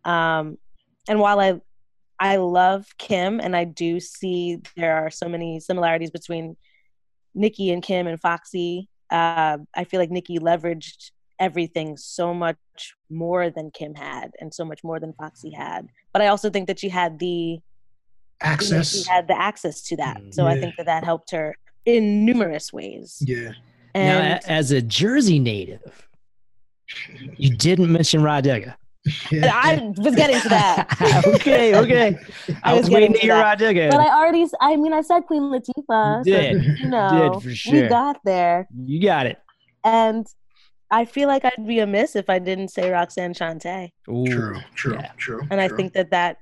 Um, 0.04 0.58
and 1.08 1.20
while 1.20 1.40
I 1.40 1.62
I 2.20 2.38
love 2.38 2.88
Kim, 2.98 3.40
and 3.40 3.56
I 3.56 3.64
do 3.64 4.00
see 4.00 4.58
there 4.76 4.98
are 4.98 5.12
so 5.12 5.30
many 5.30 5.60
similarities 5.60 6.10
between 6.10 6.58
Nicki 7.36 7.72
and 7.72 7.84
Kim 7.84 8.08
and 8.08 8.20
Foxy. 8.20 8.90
Uh, 9.12 9.60
I 9.76 9.84
feel 9.84 10.00
like 10.00 10.10
Nicki 10.10 10.40
leveraged 10.40 11.12
everything 11.40 11.96
so 11.96 12.34
much 12.34 12.58
more 13.12 13.52
than 13.52 13.70
Kim 13.70 13.94
had, 13.94 14.32
and 14.42 14.52
so 14.52 14.66
much 14.66 14.84
more 14.84 15.00
than 15.00 15.14
Foxy 15.14 15.52
had. 15.52 15.88
But 16.12 16.24
I 16.24 16.28
also 16.28 16.50
think 16.50 16.66
that 16.68 16.80
she 16.80 16.90
had 16.90 17.20
the 17.20 17.28
you 17.28 17.60
know, 18.44 18.54
Access. 18.54 18.92
she 18.92 19.10
had 19.10 19.28
the 19.28 19.40
access 19.40 19.82
to 19.84 19.96
that. 19.98 20.18
Mm, 20.18 20.34
So 20.34 20.46
I 20.48 20.60
think 20.60 20.76
that 20.78 20.86
that 20.88 21.04
helped 21.04 21.32
her 21.32 21.56
in 21.88 22.26
numerous 22.26 22.72
ways. 22.74 23.24
Yeah. 23.26 23.52
now, 23.96 24.20
And 24.20 24.44
a- 24.44 24.52
as 24.52 24.72
a 24.72 24.82
Jersey 24.82 25.40
native, 25.40 26.08
you 27.38 27.56
didn't 27.56 27.92
mention 27.92 28.22
Rah 28.22 28.42
Digga. 28.42 28.76
I 29.32 29.94
was 29.98 30.16
getting 30.16 30.40
to 30.42 30.50
that. 30.50 31.24
okay, 31.36 31.76
okay. 31.78 32.18
I, 32.64 32.72
I 32.72 32.74
was, 32.74 32.84
was 32.84 32.90
waiting 32.90 33.14
to 33.14 33.20
to 33.20 33.24
hear 33.26 33.36
that. 33.36 33.42
Rah 33.62 33.68
Digga. 33.68 33.90
But 33.92 34.02
I 34.02 34.10
already, 34.10 34.46
I 34.60 34.76
mean, 34.76 34.92
I 34.92 35.02
said 35.02 35.22
Queen 35.22 35.44
Latifah. 35.44 36.26
You 36.26 36.34
so, 36.34 36.40
did. 36.42 36.80
you 36.80 36.90
know, 36.90 37.34
did 37.34 37.44
for 37.44 37.56
sure. 37.56 37.84
we 37.84 37.88
got 37.88 38.18
there. 38.26 38.68
You 38.78 39.02
got 39.02 39.26
it. 39.26 39.38
And 39.86 40.28
I 40.92 41.06
feel 41.06 41.30
like 41.30 41.46
I'd 41.46 41.66
be 41.66 41.80
amiss 41.80 42.18
if 42.18 42.30
I 42.30 42.40
didn't 42.40 42.68
say 42.70 42.92
Roxanne 42.92 43.34
Shante. 43.34 43.92
Ooh, 44.10 44.26
True. 44.28 44.60
True. 44.76 44.96
yeah. 44.96 45.12
True. 45.18 45.42
And 45.50 45.62
I 45.62 45.70
think 45.70 45.94
that 45.94 46.12
that, 46.12 46.38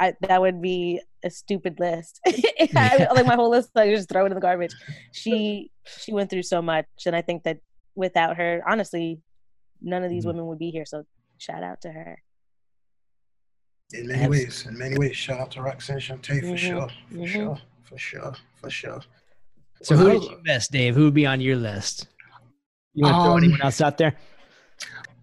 I, 0.00 0.14
that 0.22 0.40
would 0.40 0.60
be 0.60 1.00
a 1.24 1.30
stupid 1.30 1.78
list. 1.80 2.20
I, 2.26 3.06
like 3.14 3.26
my 3.26 3.34
whole 3.34 3.50
list, 3.50 3.70
I 3.76 3.90
just 3.90 4.08
throw 4.08 4.24
it 4.24 4.28
in 4.30 4.34
the 4.34 4.40
garbage. 4.40 4.74
She 5.12 5.70
she 5.86 6.12
went 6.12 6.30
through 6.30 6.42
so 6.44 6.60
much, 6.62 6.86
and 7.06 7.14
I 7.16 7.22
think 7.22 7.42
that 7.44 7.58
without 7.94 8.36
her, 8.36 8.62
honestly, 8.66 9.20
none 9.82 10.02
of 10.04 10.10
these 10.10 10.24
Mhm. 10.24 10.28
women 10.28 10.46
would 10.46 10.58
be 10.58 10.70
here. 10.70 10.84
So 10.86 11.04
shout 11.38 11.62
out 11.62 11.80
to 11.82 11.90
her. 11.92 12.22
In 13.92 14.06
many 14.06 14.20
Abs- 14.22 14.30
ways, 14.30 14.66
in 14.66 14.78
many 14.78 14.96
ways. 14.98 15.16
Shout 15.16 15.40
out 15.40 15.50
to 15.52 15.62
Roxanne 15.62 15.98
Shante 15.98 16.40
for 16.40 16.46
Mhm, 16.54 16.58
sure, 16.58 16.88
for 17.08 17.14
mhm. 17.16 17.26
sure, 17.26 17.58
for 17.82 17.98
sure, 17.98 18.34
for 18.60 18.70
sure. 18.70 19.00
So 19.82 19.96
Well, 19.96 20.04
who 20.04 20.10
I- 20.10 20.18
did 20.20 20.30
you 20.30 20.40
miss, 20.44 20.68
Dave? 20.68 20.94
Who 20.94 21.04
would 21.04 21.14
be 21.14 21.26
on 21.26 21.40
your 21.40 21.56
list? 21.56 22.06
You 22.94 23.04
want 23.04 23.16
to 23.16 23.22
throw 23.22 23.32
Um, 23.32 23.38
anyone 23.44 23.62
else 23.62 23.80
out 23.80 23.98
there? 23.98 24.16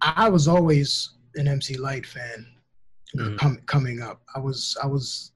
I 0.01 0.29
was 0.29 0.47
always 0.47 1.11
an 1.35 1.47
MC 1.47 1.77
Lyte 1.77 2.05
fan 2.05 2.45
uh, 3.17 3.21
Mhm. 3.23 3.37
com- 3.39 3.61
coming 3.67 4.01
up. 4.01 4.21
I 4.35 4.39
was 4.39 4.77
I 4.83 4.87
was 4.87 5.31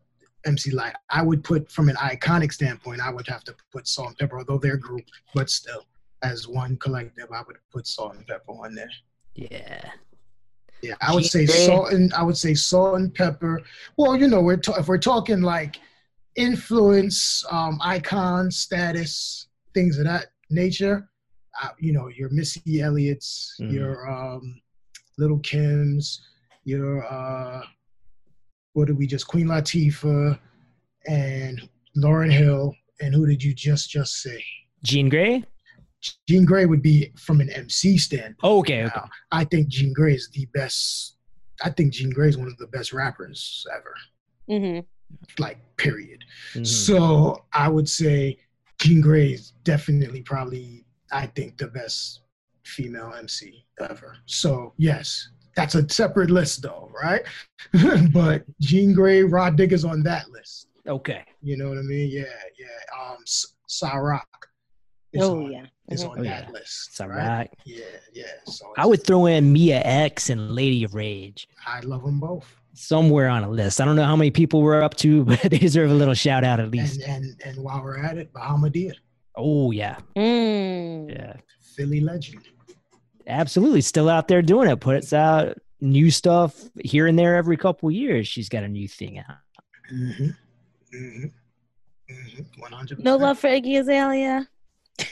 MC 0.45 0.71
Lyte. 0.71 0.95
I 1.09 1.21
would 1.21 1.43
put 1.43 1.71
from 1.71 1.89
an 1.89 1.95
iconic 1.97 2.51
standpoint, 2.53 3.01
I 3.01 3.11
would 3.11 3.27
have 3.27 3.43
to 3.45 3.55
put 3.71 3.87
Salt-N-Pepa, 3.87 4.37
although 4.39 4.57
they're 4.57 4.77
group, 4.77 5.03
but 5.33 5.49
still, 5.49 5.85
as 6.23 6.47
one 6.47 6.77
collective, 6.77 7.27
I 7.31 7.41
would 7.47 7.57
put 7.71 7.87
Salt-N-Pepa 7.87 8.49
on 8.59 8.75
there. 8.75 8.89
Yeah. 9.35 9.89
Yeah, 10.81 10.95
I 10.99 11.13
would 11.13 11.25
say 11.25 11.45
salt 11.45 11.91
and 11.93 12.11
I 12.15 12.23
would 12.23 12.37
say 12.37 12.55
Salt-N-Pepa. 12.55 13.57
Well, 13.97 14.17
you 14.17 14.27
know, 14.27 14.41
we're 14.41 14.57
ta- 14.57 14.79
if 14.79 14.87
we're 14.87 14.97
talking 14.97 15.41
like 15.41 15.77
influence, 16.35 17.45
um, 17.51 17.77
icon 17.83 18.49
status, 18.49 19.47
things 19.75 19.97
of 19.99 20.05
that 20.05 20.27
nature. 20.49 21.07
Uh, 21.61 21.69
you 21.79 21.93
know, 21.93 22.07
your 22.07 22.29
Missy 22.29 22.81
Elliott's, 22.81 23.55
Mhm. 23.59 23.71
your 23.73 24.09
um, 24.09 24.59
Little 25.19 25.39
Kim's, 25.39 26.21
your 26.63 27.05
uh, 27.05 27.61
what 28.73 28.87
did 28.87 28.97
we 28.97 29.07
just 29.07 29.27
Queen 29.27 29.47
Latifah, 29.47 30.39
and 31.07 31.67
Lauryn 31.97 32.31
Hill, 32.31 32.73
and 33.01 33.13
who 33.13 33.25
did 33.25 33.43
you 33.43 33.53
just 33.53 33.89
just 33.89 34.21
say? 34.21 34.43
Jean 34.83 35.09
Grae? 35.09 35.43
Jean 36.27 36.47
Grae 36.47 36.67
would 36.67 36.81
be 36.81 37.11
from 37.17 37.41
an 37.41 37.49
MC 37.51 37.97
standpoint. 37.97 38.37
okay, 38.43 38.83
okay. 38.85 38.91
Now, 38.95 39.09
I 39.31 39.43
think 39.45 39.67
Jean 39.67 39.93
Grae 39.97 40.15
is 40.15 40.29
the 40.33 40.47
best. 40.53 41.17
I 41.63 41.69
think 41.69 41.93
Jean 41.93 42.11
Grae 42.11 42.29
is 42.29 42.37
one 42.37 42.47
of 42.47 42.57
the 42.57 42.67
best 42.67 42.91
rappers 42.93 43.65
ever. 43.75 43.93
hmm 44.47 44.79
Like, 45.37 45.59
period. 45.77 46.23
Mhm. 46.53 46.65
So 46.65 47.45
I 47.53 47.67
would 47.67 47.87
say 47.87 48.39
Jean 48.79 49.03
Grae 49.03 49.33
is 49.33 49.51
definitely 49.63 50.21
probably, 50.23 50.85
I 51.11 51.27
think, 51.27 51.57
the 51.57 51.67
best 51.67 52.21
female 52.65 53.13
MC 53.13 53.63
ever. 53.79 54.15
So 54.25 54.73
yes, 54.77 55.29
that's 55.55 55.75
a 55.75 55.87
separate 55.89 56.29
list 56.31 56.61
though, 56.61 56.89
right? 57.03 57.21
but 58.13 58.43
Jean 58.59 58.95
Grae, 58.95 59.29
Rah 59.31 59.51
Digga's 59.51 59.85
on 59.85 60.03
that 60.03 60.29
list. 60.29 60.67
Okay. 60.87 61.23
You 61.41 61.57
know 61.57 61.69
what 61.69 61.77
I 61.77 61.81
mean? 61.81 62.09
Yeah, 62.11 62.23
yeah. 62.59 62.67
Um, 63.11 63.17
S- 63.23 63.53
Sa-Roc 63.67 64.27
is 65.13 65.21
Oh 65.23 65.43
on, 65.45 65.51
yeah. 65.51 65.65
is 65.89 66.03
on 66.03 66.19
Oh, 66.19 66.23
that 66.23 66.45
yeah. 66.45 66.51
list. 66.51 66.89
It's 66.89 67.01
all 67.01 67.07
right? 67.09 67.27
right. 67.27 67.49
Yeah, 67.65 67.85
yeah. 68.13 68.23
So 68.45 68.73
I 68.77 68.85
would 68.85 69.05
throw 69.05 69.25
in 69.27 69.51
Mia 69.53 69.81
X 69.83 70.29
and 70.29 70.51
Lady 70.51 70.83
of 70.83 70.95
Rage 70.95 71.47
I 71.67 71.81
love 71.81 72.03
them 72.03 72.19
both. 72.19 72.47
somewhere 72.73 73.27
on 73.27 73.43
a 73.43 73.49
list. 73.49 73.79
I 73.81 73.85
don't 73.85 73.95
know 73.95 74.05
how 74.05 74.15
many 74.15 74.31
people 74.31 74.61
we're 74.61 74.81
up 74.81 74.95
to, 74.97 75.23
but 75.25 75.41
they 75.41 75.57
deserve 75.59 75.91
a 75.91 75.93
little 75.93 76.13
shout 76.15 76.43
out 76.43 76.59
at 76.59 76.71
least. 76.71 77.01
And 77.01 77.25
and 77.25 77.41
and 77.45 77.63
while 77.63 77.83
we're 77.83 77.97
at 77.99 78.17
it, 78.17 78.31
Bahamadia, 78.33 78.93
Oh 79.35 79.71
yeah, 79.71 79.97
Mm. 80.17 81.09
yeah, 81.09 81.33
Philly 81.75 81.99
legend. 82.01 82.47
Absolutely. 83.31 83.81
Still 83.81 84.09
out 84.09 84.27
there 84.27 84.41
doing 84.41 84.69
it. 84.69 84.79
Puts 84.79 85.13
out 85.13 85.57
new 85.79 86.11
stuff 86.11 86.55
here 86.83 87.07
and 87.07 87.17
there 87.17 87.35
every 87.37 87.57
couple 87.57 87.89
years. 87.89 88.27
She's 88.27 88.49
got 88.49 88.63
a 88.63 88.67
new 88.67 88.87
thing 88.87 89.19
out. 89.19 89.37
Mm-hmm. 89.91 90.23
Mm-hmm. 90.95 91.25
Mm-hmm. 92.13 92.61
One 92.61 92.71
hundred. 92.71 93.03
No 93.03 93.15
love 93.15 93.39
for 93.39 93.47
Iggy 93.47 93.79
Azalea. 93.79 94.47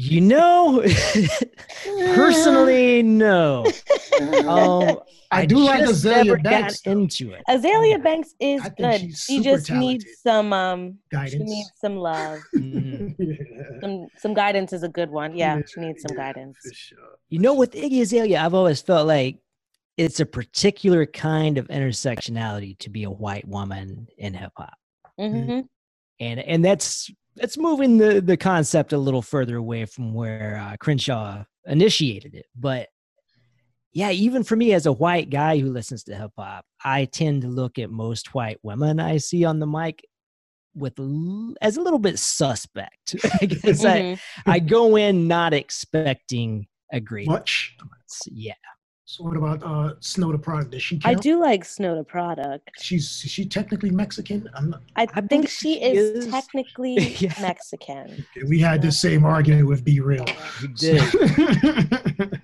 You 0.00 0.20
know, 0.20 0.84
personally, 2.14 3.02
no. 3.02 3.66
Um, 4.48 4.98
I 5.30 5.44
do 5.46 5.58
like 5.58 5.80
just 5.80 5.90
Azalea 5.92 6.24
never 6.24 6.38
Banks, 6.38 6.80
got 6.80 6.90
into 6.92 7.32
it. 7.32 7.42
Azealia 7.48 8.02
Banks 8.02 8.34
is 8.40 8.62
I 8.62 8.68
good. 8.70 9.00
She 9.00 9.10
super 9.12 9.42
just 9.42 9.70
needs 9.70 10.04
some 10.22 10.52
um 10.52 10.98
she 11.28 11.38
needs 11.38 11.70
some 11.76 11.96
love. 11.96 12.40
Mhm. 12.56 13.14
yeah. 13.18 13.47
Some 13.80 14.06
some 14.16 14.34
guidance 14.34 14.72
is 14.72 14.82
a 14.82 14.88
good 14.88 15.10
one. 15.10 15.36
Yeah, 15.36 15.56
Yeah, 15.56 15.62
she 15.66 15.80
needs 15.80 16.02
some 16.02 16.16
yeah, 16.16 16.32
guidance. 16.32 16.56
For 16.62 16.74
sure. 16.74 16.98
You 17.28 17.38
know, 17.38 17.54
with 17.54 17.72
Iggy 17.72 18.00
Azalea, 18.02 18.40
I've 18.40 18.54
always 18.54 18.80
felt 18.80 19.06
like 19.06 19.38
it's 19.96 20.20
a 20.20 20.26
particular 20.26 21.06
kind 21.06 21.58
of 21.58 21.68
intersectionality 21.68 22.78
to 22.78 22.90
be 22.90 23.04
a 23.04 23.10
white 23.10 23.46
woman 23.46 24.06
in 24.16 24.34
hip 24.34 24.52
hop, 24.56 24.74
hmm 25.18 25.60
and 26.20 26.40
and 26.40 26.64
that's 26.64 27.10
that's 27.36 27.58
moving 27.58 27.98
the 27.98 28.20
the 28.20 28.36
concept 28.36 28.92
a 28.92 28.98
little 28.98 29.22
further 29.22 29.56
away 29.56 29.84
from 29.84 30.14
where 30.14 30.56
uh, 30.62 30.76
Crenshaw 30.78 31.44
initiated 31.66 32.34
it. 32.34 32.46
But 32.56 32.88
yeah, 33.92 34.10
even 34.10 34.44
for 34.44 34.54
me 34.56 34.72
as 34.74 34.86
a 34.86 34.92
white 34.92 35.30
guy 35.30 35.58
who 35.58 35.70
listens 35.70 36.04
to 36.04 36.14
hip 36.14 36.32
hop, 36.36 36.64
I 36.84 37.06
tend 37.06 37.42
to 37.42 37.48
look 37.48 37.78
at 37.78 37.90
most 37.90 38.34
white 38.34 38.58
women 38.62 39.00
I 39.00 39.16
see 39.16 39.44
on 39.44 39.58
the 39.58 39.66
mic 39.66 40.02
with 40.74 40.94
as 41.62 41.76
a 41.76 41.80
little 41.80 41.98
bit 41.98 42.18
suspect. 42.18 43.16
I 43.40 43.46
guess 43.46 43.84
I, 43.84 44.00
Mhm. 44.00 44.20
I 44.46 44.58
go 44.58 44.96
in 44.96 45.26
not 45.28 45.52
expecting 45.54 46.66
a 46.92 47.00
great 47.00 47.26
Much. 47.26 47.74
performance. 47.78 48.22
Yeah. 48.26 48.52
So 49.04 49.24
what 49.24 49.36
about 49.38 49.62
uh 49.62 49.94
Snow 50.00 50.32
Tha 50.32 50.38
Product? 50.38 50.70
Does 50.70 50.82
she 50.82 51.00
I 51.04 51.14
do 51.14 51.40
like 51.40 51.64
Snow 51.64 51.94
Tha 51.96 52.04
Product. 52.04 52.68
She's 52.80 53.04
is 53.24 53.30
she 53.30 53.46
technically 53.46 53.90
Mexican? 53.90 54.48
I'm 54.54 54.70
not. 54.70 54.82
I, 54.96 55.06
I 55.14 55.20
think 55.22 55.48
she 55.48 55.74
she 55.76 55.82
is, 55.82 56.26
is. 56.26 56.30
technically 56.30 56.94
Yeah. 57.18 57.32
Mexican. 57.40 58.26
We 58.48 58.58
had 58.60 58.82
the 58.82 58.92
same 58.92 59.24
argument 59.24 59.66
with 59.66 59.82
B-Real. 59.82 60.26
We 60.62 60.68
did. 60.74 62.42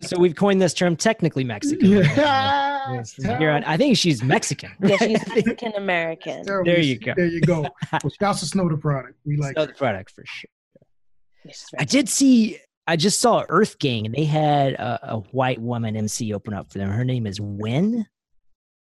So 0.00 0.18
we've 0.18 0.34
coined 0.34 0.60
this 0.60 0.74
term 0.74 0.96
technically 0.96 1.44
Mexican. 1.44 1.90
yeah. 1.90 3.02
From 3.14 3.64
I 3.66 3.76
think 3.76 3.96
she's 3.96 4.22
Mexican. 4.22 4.70
Yeah, 4.80 4.96
she's 4.96 5.26
Mexican 5.34 5.72
American. 5.74 6.44
Terrible. 6.44 6.70
There 6.70 6.80
you 6.80 6.98
go. 6.98 7.14
There 7.16 7.26
you 7.26 7.40
go. 7.40 7.66
Well, 7.92 8.12
shouts 8.20 8.40
to 8.40 8.46
Snow 8.46 8.68
Tha 8.68 8.76
Product. 8.76 9.18
We 9.24 9.36
like. 9.36 9.56
Another 9.56 9.74
product 9.74 10.12
for 10.12 10.24
sure. 10.26 10.50
I 11.78 11.84
did 11.84 12.08
see. 12.08 12.58
I 12.86 12.96
just 12.96 13.18
saw 13.20 13.44
EarthGang, 13.46 14.06
and 14.06 14.14
they 14.14 14.24
had 14.24 14.74
a, 14.74 15.14
a 15.14 15.16
white 15.32 15.60
woman 15.60 15.96
MC 15.96 16.32
open 16.32 16.54
up 16.54 16.70
for 16.70 16.78
them. 16.78 16.88
Her 16.90 17.04
name 17.04 17.26
is 17.26 17.40
Wynne. 17.40 18.06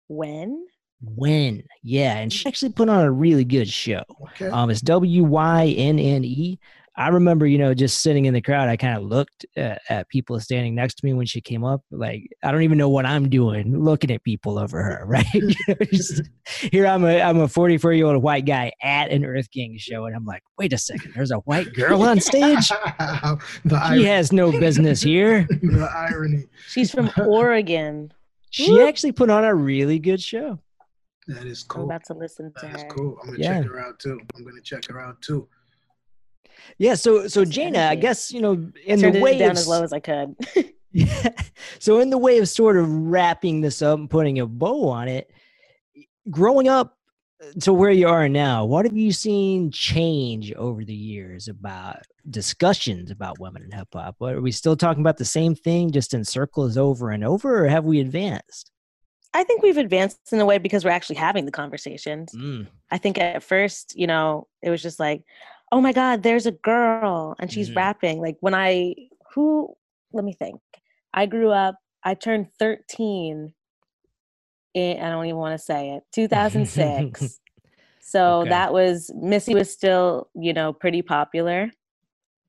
When? 0.09 0.67
Wynne, 1.03 1.65
yeah, 1.83 2.19
and 2.19 2.33
she 2.33 2.47
actually 2.47 2.73
put 2.73 2.89
on 2.89 3.05
a 3.05 3.11
really 3.11 3.45
good 3.45 3.69
show. 3.69 4.03
Okay. 4.33 4.49
Um, 4.49 4.71
it's 4.71 4.83
W 4.83 5.25
Y 5.25 5.75
N 5.77 5.99
N 5.99 6.25
E. 6.25 6.59
I 6.97 7.09
remember, 7.09 7.47
you 7.47 7.57
know, 7.57 7.73
just 7.73 8.03
sitting 8.03 8.25
in 8.27 8.35
the 8.35 8.41
crowd, 8.43 8.69
I 8.69 8.77
kind 8.77 8.97
of 8.97 9.05
looked 9.05 9.47
at, 9.57 9.81
at 9.89 10.09
people 10.09 10.39
standing 10.41 10.75
next 10.75 10.97
to 10.97 11.07
me 11.07 11.15
when 11.15 11.25
she 11.25 11.41
came 11.41 11.65
up. 11.65 11.83
Like, 11.91 12.25
I 12.43 12.51
don't 12.51 12.63
even 12.63 12.77
know 12.79 12.89
what 12.89 13.07
I'm 13.07 13.29
doing, 13.31 13.79
looking 13.83 14.11
at 14.11 14.23
people 14.25 14.59
over 14.59 14.83
her, 14.83 15.05
right? 15.07 15.25
You 15.33 15.55
know, 15.69 15.75
just- 15.93 16.23
here 16.45 16.87
I'm 16.87 17.05
a 17.05 17.21
I'm 17.23 17.39
a 17.39 17.49
44 17.49 17.93
year 17.93 18.07
old 18.07 18.23
white 18.23 18.45
guy 18.45 18.73
at 18.83 19.11
an 19.11 19.23
EarthGang 19.23 19.79
show, 19.81 20.07
and 20.07 20.17
I'm 20.17 20.25
like, 20.27 20.43
wait 20.59 20.73
a 20.73 20.79
second, 20.79 21.13
there's 21.15 21.31
a 21.31 21.37
white 21.39 21.73
girl 21.75 22.03
on 22.03 22.21
stage. 22.21 22.69
the, 22.69 23.39
She 23.69 23.75
irony, 23.77 24.05
has 24.05 24.33
no 24.33 24.51
business 24.51 25.01
here. 25.01 25.47
the 25.49 25.89
irony. 25.95 26.45
She's 26.69 26.91
from 26.91 27.11
Oregon. 27.19 28.13
She 28.51 28.81
actually 28.83 29.13
put 29.13 29.31
on 29.31 29.45
a 29.45 29.55
really 29.55 30.01
good 30.01 30.21
show. 30.21 30.59
That 31.29 31.45
is 31.47 31.63
I'm 31.63 31.69
cool. 31.69 31.85
about 31.85 32.05
to 32.07 32.15
listen 32.15 32.53
to 32.59 32.67
That 32.67 32.75
is 32.77 32.83
her. 32.83 32.89
cool. 32.89 33.17
I'm 33.23 33.29
gonna 33.31 33.39
Yeah. 33.39 33.61
check 33.63 33.71
her 33.71 33.79
out 33.79 33.99
too. 34.01 34.21
I'm 34.35 34.45
gonna 34.45 34.61
check 34.61 34.87
her 34.89 35.01
out 35.01 35.23
too. 35.23 35.47
Yeah, 36.79 36.95
so 36.95 37.29
so 37.29 37.45
J'na, 37.45 37.89
I 37.89 37.95
guess 37.95 38.33
you 38.33 38.41
know, 38.41 38.53
in 38.85 39.01
turned 39.01 39.15
the 39.15 39.21
way 39.21 39.39
down 39.39 39.53
of 39.53 39.59
as 39.59 39.69
low 39.69 39.83
as 39.83 39.93
I 39.93 40.01
could. 40.01 40.37
Yeah. 40.93 41.29
So, 41.79 42.01
in 42.01 42.11
the 42.11 42.19
way 42.19 42.39
of 42.39 42.49
sort 42.49 42.77
of 42.77 42.91
wrapping 42.91 43.61
this 43.61 43.81
up 43.81 43.99
and 43.99 44.11
putting 44.11 44.39
a 44.39 44.47
bow 44.47 44.89
on 44.89 45.09
it, 45.09 45.31
growing 46.31 46.69
up 46.69 46.99
to 47.61 47.73
where 47.73 47.91
you 47.91 48.09
are 48.09 48.29
now, 48.29 48.65
what 48.65 48.85
have 48.85 48.97
you 48.97 49.13
seen 49.13 49.71
change 49.71 50.53
over 50.55 50.85
the 50.85 50.95
years 50.95 51.49
about 51.49 52.03
discussions 52.29 53.11
about 53.11 53.39
women 53.39 53.63
in 53.63 53.71
hip 53.71 53.89
hop? 53.93 54.17
Are 54.21 54.41
we 54.41 54.53
still 54.53 54.77
talking 54.77 55.01
about 55.01 55.17
the 55.17 55.25
same 55.25 55.55
thing, 55.55 55.91
just 55.91 56.13
in 56.13 56.25
circles 56.25 56.77
over 56.77 57.11
and 57.11 57.25
over, 57.25 57.65
or 57.65 57.69
have 57.69 57.85
we 57.85 58.01
advanced? 58.01 58.71
I 59.33 59.45
think 59.45 59.63
we've 59.63 59.79
advanced 59.79 60.33
in 60.33 60.41
a 60.41 60.45
way 60.45 60.59
because 60.59 60.85
we're 60.85 60.91
actually 60.91 61.17
having 61.17 61.47
the 61.47 61.53
conversations. 61.53 62.33
Mm, 62.35 62.67
I 62.91 62.99
think 62.99 63.17
at 63.19 63.43
first, 63.43 63.97
you 63.97 64.07
know, 64.07 64.49
it 64.61 64.71
was 64.71 64.83
just 64.83 64.99
like, 64.99 65.23
oh 65.73 65.81
my 65.81 65.93
God, 65.93 66.23
there's 66.23 66.47
a 66.47 66.53
girl 66.53 67.37
and 67.39 67.51
she's 67.51 67.71
Mhm. 67.71 67.77
rapping. 67.77 68.21
Like 68.21 68.37
when 68.41 68.55
I, 68.55 68.95
who, 69.35 69.75
let 70.13 70.25
me 70.25 70.33
think. 70.33 70.61
I 71.15 71.27
grew 71.27 71.51
up, 71.51 71.77
I 72.05 72.15
turned 72.15 72.49
13 72.59 73.55
in, 74.75 75.01
I 75.03 75.11
don't 75.11 75.27
even 75.27 75.37
want 75.39 75.59
to 75.59 75.65
say 75.65 75.91
it, 75.91 76.05
2006. 76.13 77.41
so 78.01 78.41
Okay. 78.41 78.51
that 78.51 78.73
was, 78.73 79.11
Missy 79.15 79.55
was 79.55 79.73
still, 79.73 80.29
you 80.35 80.53
know, 80.53 80.73
pretty 80.73 81.03
popular. 81.03 81.71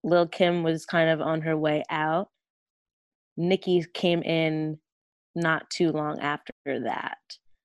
Lil 0.03 0.27
Kim 0.27 0.63
was 0.63 0.85
kind 0.85 1.09
of 1.09 1.21
on 1.21 1.41
her 1.41 1.57
way 1.57 1.83
out. 1.89 2.29
Nicki 3.37 3.83
came 3.93 4.21
in 4.23 4.79
not 5.35 5.69
too 5.69 5.91
long 5.91 6.19
after 6.19 6.53
that. 6.65 7.17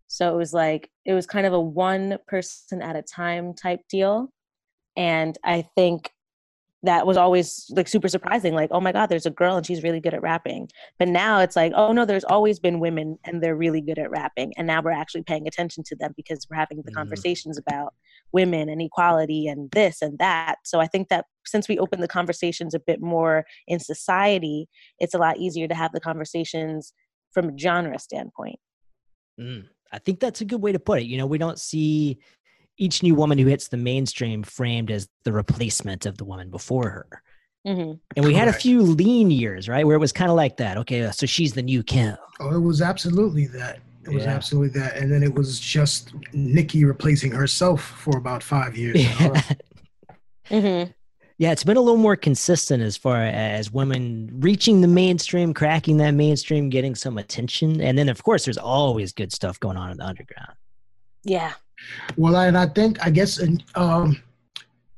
So 0.06 0.32
it 0.32 0.36
was 0.36 0.54
like 0.54 0.90
it 1.04 1.12
was 1.14 1.26
kind 1.26 1.46
of 1.46 1.52
a 1.52 1.60
one 1.60 2.18
person 2.26 2.80
at 2.80 2.96
a 2.96 3.02
time 3.02 3.54
type 3.54 3.80
deal. 3.88 4.30
And 4.96 5.36
I 5.44 5.66
think 5.76 6.10
that 6.86 7.06
was 7.06 7.16
always 7.16 7.66
like 7.70 7.88
super 7.88 8.08
surprising 8.08 8.54
like 8.54 8.70
oh 8.70 8.80
my 8.80 8.92
god 8.92 9.06
there's 9.06 9.26
a 9.26 9.30
girl 9.30 9.56
and 9.56 9.66
she's 9.66 9.82
really 9.82 10.00
good 10.00 10.14
at 10.14 10.22
rapping. 10.22 10.68
But 10.98 11.08
now 11.08 11.40
it's 11.40 11.56
like 11.56 11.72
oh 11.74 11.92
no 11.92 12.04
there's 12.04 12.24
always 12.24 12.58
been 12.58 12.80
women 12.80 13.18
and 13.24 13.42
they're 13.42 13.56
really 13.56 13.80
good 13.80 13.98
at 13.98 14.10
rapping. 14.10 14.52
And 14.56 14.66
now 14.66 14.80
we're 14.82 14.90
actually 14.92 15.22
paying 15.22 15.46
attention 15.46 15.84
to 15.86 15.96
them 15.96 16.12
because 16.16 16.46
we're 16.48 16.56
having 16.56 16.78
the 16.78 16.84
mm-hmm. 16.84 16.96
conversations 16.96 17.58
about 17.58 17.94
women 18.32 18.68
and 18.68 18.80
equality 18.80 19.46
and 19.46 19.70
this 19.72 20.00
and 20.00 20.18
that. 20.18 20.56
So 20.64 20.80
i 20.80 20.86
think 20.86 21.08
that 21.08 21.26
since 21.46 21.68
we 21.68 21.78
open 21.78 22.00
the 22.00 22.08
conversations 22.08 22.74
a 22.74 22.80
bit 22.80 23.00
more 23.00 23.44
in 23.66 23.78
society 23.78 24.68
it's 24.98 25.14
a 25.14 25.18
lot 25.18 25.38
easier 25.38 25.68
to 25.68 25.74
have 25.74 25.92
the 25.92 26.00
conversations 26.00 26.92
from 27.32 27.50
a 27.50 27.58
genre 27.58 27.98
standpoint. 27.98 28.58
Mm, 29.40 29.64
i 29.92 29.98
think 29.98 30.20
that's 30.20 30.40
a 30.40 30.44
good 30.44 30.62
way 30.62 30.72
to 30.72 30.78
put 30.78 31.00
it. 31.00 31.06
You 31.06 31.18
know 31.18 31.26
we 31.26 31.38
don't 31.38 31.58
see 31.58 32.18
each 32.78 33.02
new 33.02 33.14
woman 33.14 33.38
who 33.38 33.46
hits 33.46 33.68
the 33.68 33.76
mainstream 33.76 34.42
framed 34.42 34.90
as 34.90 35.08
the 35.24 35.32
replacement 35.32 36.06
of 36.06 36.18
the 36.18 36.24
woman 36.24 36.50
before 36.50 36.90
her. 36.90 37.22
Mm-hmm. 37.66 37.94
And 38.14 38.24
we 38.24 38.34
had 38.34 38.46
a 38.46 38.52
few 38.52 38.80
lean 38.80 39.30
years, 39.30 39.68
right, 39.68 39.84
where 39.84 39.96
it 39.96 40.00
was 40.00 40.12
kind 40.12 40.30
of 40.30 40.36
like 40.36 40.56
that. 40.58 40.76
Okay, 40.78 41.10
so 41.10 41.26
she's 41.26 41.52
the 41.52 41.62
new 41.62 41.82
Kim. 41.82 42.16
Oh, 42.38 42.54
it 42.54 42.60
was 42.60 42.80
absolutely 42.80 43.46
that. 43.48 43.80
It 44.04 44.14
was 44.14 44.24
yeah. 44.24 44.34
absolutely 44.34 44.80
that. 44.80 44.96
And 44.96 45.10
then 45.10 45.24
it 45.24 45.34
was 45.34 45.58
just 45.58 46.12
Nicki 46.32 46.84
replacing 46.84 47.32
herself 47.32 47.82
for 47.82 48.16
about 48.16 48.42
five 48.42 48.76
years. 48.76 48.96
Yeah. 50.48 50.60
mm-hmm. 50.60 50.92
yeah, 51.38 51.50
it's 51.50 51.64
been 51.64 51.76
a 51.76 51.80
little 51.80 51.98
more 51.98 52.14
consistent 52.14 52.84
as 52.84 52.96
far 52.96 53.20
as 53.20 53.72
women 53.72 54.30
reaching 54.34 54.80
the 54.80 54.86
mainstream, 54.86 55.52
cracking 55.52 55.96
that 55.96 56.12
mainstream, 56.12 56.70
getting 56.70 56.94
some 56.94 57.18
attention. 57.18 57.80
And 57.80 57.98
then, 57.98 58.08
of 58.08 58.22
course, 58.22 58.44
there's 58.44 58.58
always 58.58 59.12
good 59.12 59.32
stuff 59.32 59.58
going 59.58 59.76
on 59.76 59.90
in 59.90 59.96
the 59.96 60.04
underground. 60.04 60.52
Yeah, 61.24 61.54
well, 62.16 62.36
and 62.36 62.56
I 62.56 62.66
think, 62.66 63.04
I 63.04 63.10
guess, 63.10 63.40
um, 63.74 64.20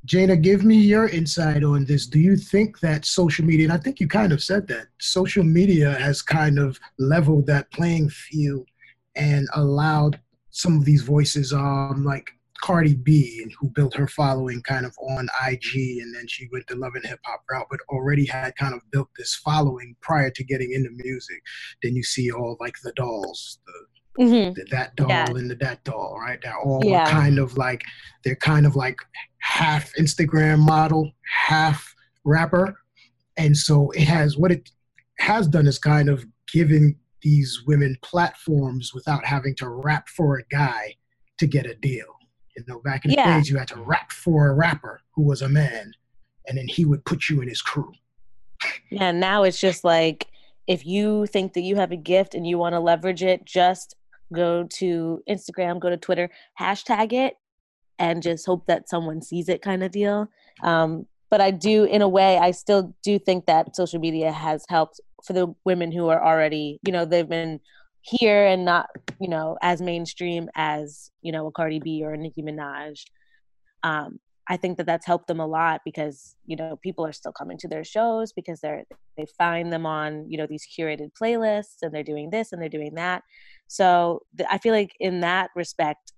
J'na, 0.07 0.41
give 0.41 0.65
me 0.65 0.77
your 0.77 1.09
insight 1.09 1.63
on 1.65 1.85
this. 1.85 2.07
Do 2.07 2.19
you 2.19 2.37
think 2.37 2.81
that 2.81 3.05
social 3.05 3.45
media, 3.45 3.65
and 3.65 3.73
I 3.73 3.79
think 3.79 4.01
you 4.01 4.09
kind 4.09 4.33
of 4.33 4.43
said 4.43 4.67
that, 4.69 4.87
social 4.99 5.45
media 5.45 5.93
has 5.99 6.23
kind 6.23 6.59
of 6.59 6.79
leveled 6.99 7.47
that 7.47 7.71
playing 7.73 8.09
field 8.09 8.67
and 9.17 9.47
allowed 9.55 10.19
some 10.51 10.77
of 10.77 10.85
these 10.85 11.03
voices, 11.03 11.53
um, 11.53 12.05
like 12.07 12.31
Cardi 12.63 12.95
B, 12.95 13.41
and 13.43 13.53
who 13.61 13.69
built 13.69 13.95
her 13.95 14.09
following 14.09 14.63
kind 14.63 14.87
of 14.87 14.97
on 14.99 15.29
IG, 15.47 15.99
and 16.01 16.15
then 16.15 16.27
she 16.27 16.49
went 16.53 16.67
the 16.69 16.77
love 16.77 16.93
and 16.95 17.05
hip 17.05 17.21
hop 17.27 17.43
route, 17.51 17.67
but 17.71 17.81
already 17.91 18.25
had 18.25 18.57
kind 18.57 18.75
of 18.75 18.81
built 18.91 19.09
this 19.19 19.35
following 19.45 19.95
prior 20.01 20.31
to 20.31 20.45
getting 20.45 20.73
into 20.73 20.91
music. 20.93 21.43
Then 21.83 21.95
you 21.95 22.03
see 22.03 22.31
all 22.31 22.57
like 22.61 22.75
the 22.83 22.93
dolls, 22.93 23.59
the 23.67 23.73
mm-hmm. 24.19 24.53
the, 24.55 24.67
that 24.71 24.97
doll 24.97 25.09
yeah. 25.09 25.27
and 25.29 25.51
the 25.51 25.55
that 25.57 25.83
doll, 25.85 26.19
right? 26.21 26.39
They're 26.43 26.59
all 26.59 26.83
yeah. 26.85 27.11
kind 27.11 27.39
of 27.39 27.57
like 27.57 27.83
they're 28.25 28.37
kind 28.37 28.67
of 28.67 28.77
like 28.77 28.97
half 29.39 29.93
Instagram 29.99 30.59
model, 30.59 31.13
half 31.47 31.95
rapper, 32.25 32.77
and 33.37 33.57
so 33.57 33.91
it 33.93 34.05
has 34.05 34.37
what 34.37 34.53
it 34.53 34.71
has 35.19 35.47
done 35.49 35.67
is 35.67 35.79
kind 35.79 36.09
of 36.09 36.25
given 36.53 36.97
these 37.23 37.63
women 37.67 37.97
platforms 38.03 38.93
without 38.95 39.25
having 39.25 39.55
to 39.57 39.69
rap 39.69 40.09
for 40.09 40.39
a 40.39 40.45
guy 40.51 40.95
to 41.39 41.47
get 41.47 41.67
a 41.67 41.75
deal. 41.75 42.07
You 42.57 42.65
know, 42.67 42.81
back 42.81 43.05
in 43.05 43.13
yeah. 43.13 43.35
the 43.35 43.39
days, 43.39 43.51
you 43.51 43.57
had 43.57 43.69
to 43.69 43.81
rap 43.81 44.11
for 44.13 44.49
a 44.49 44.55
rapper 44.55 45.01
who 45.15 45.23
was 45.23 45.43
a 45.43 45.49
man, 45.49 45.93
and 46.47 46.59
then 46.59 46.67
he 46.67 46.85
would 46.85 47.05
put 47.05 47.29
you 47.29 47.41
in 47.41 47.49
his 47.49 47.63
crew. 47.63 47.93
Yeah, 48.91 49.13
now 49.13 49.45
it's 49.45 49.61
just 49.61 49.85
like 49.85 50.27
if 50.67 50.85
you 50.85 51.27
think 51.27 51.55
that 51.55 51.63
you 51.63 51.77
have 51.77 51.93
a 51.93 51.97
gift 51.97 52.35
and 52.35 52.47
you 52.47 52.59
want 52.59 52.75
to 52.75 52.81
leverage 52.81 53.23
it, 53.23 53.45
just 53.45 53.95
go 54.33 54.65
to 54.65 55.23
Instagram, 55.29 55.81
go 55.81 55.91
to 55.91 55.97
Twitter, 55.97 56.31
hashtag 56.59 57.13
it, 57.13 57.35
and 57.99 58.23
just 58.23 58.47
hope 58.47 58.67
that 58.67 58.89
someone 58.89 59.23
sees 59.23 59.49
it 59.49 59.63
kind 59.63 59.83
of 59.83 59.91
deal. 59.91 60.29
Um, 60.63 61.07
but 61.31 61.41
I 61.41 61.51
do, 61.51 61.85
in 61.85 62.03
a 62.03 62.09
way, 62.09 62.39
I 62.39 62.53
still 62.53 62.95
do 63.03 63.19
think 63.19 63.47
that 63.47 63.77
social 63.77 64.01
media 64.01 64.33
has 64.33 64.65
helped 64.69 65.01
for 65.25 65.33
the 65.33 65.55
women 65.65 65.93
who 65.93 66.09
are 66.09 66.25
already, 66.25 66.79
you 66.87 66.93
know, 66.93 67.05
they've 67.05 67.29
been 67.29 67.61
here 68.01 68.47
and 68.47 68.65
not, 68.65 68.89
you 69.21 69.29
know, 69.29 69.59
as 69.61 69.83
mainstream 69.83 70.49
as, 70.55 71.11
you 71.21 71.33
know, 71.33 71.47
a 71.47 71.53
Cardi 71.53 71.81
B 71.81 72.03
or 72.05 72.15
a 72.15 72.17
Nicki 72.17 72.43
Minaj. 72.43 73.03
Um, 73.83 74.19
I 74.51 74.57
think 74.57 74.79
that 74.79 74.87
that's 74.87 75.07
helped 75.07 75.29
them 75.29 75.41
a 75.41 75.47
lot 75.47 75.83
because 75.85 76.37
you 76.47 76.57
know 76.57 76.79
people 76.83 77.05
are 77.05 77.13
still 77.13 77.33
coming 77.33 77.59
to 77.59 77.69
their 77.69 77.85
shows 77.85 78.33
because 78.33 78.61
they're 78.61 78.85
they 79.17 79.27
find 79.37 79.73
them 79.73 79.85
on 79.85 80.29
you 80.29 80.39
know 80.39 80.47
these 80.47 80.67
curated 80.67 81.11
playlists 81.21 81.83
and 81.83 81.95
they're 81.95 82.03
doing 82.03 82.31
this 82.31 82.53
and 82.53 82.61
they're 82.61 82.69
doing 82.69 82.95
that. 82.95 83.23
So 83.67 84.23
th- 84.37 84.49
I 84.51 84.59
feel 84.59 84.73
like 84.73 84.95
in 85.01 85.21
that 85.21 85.51
respect, 85.55 86.13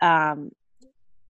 um, 0.00 0.50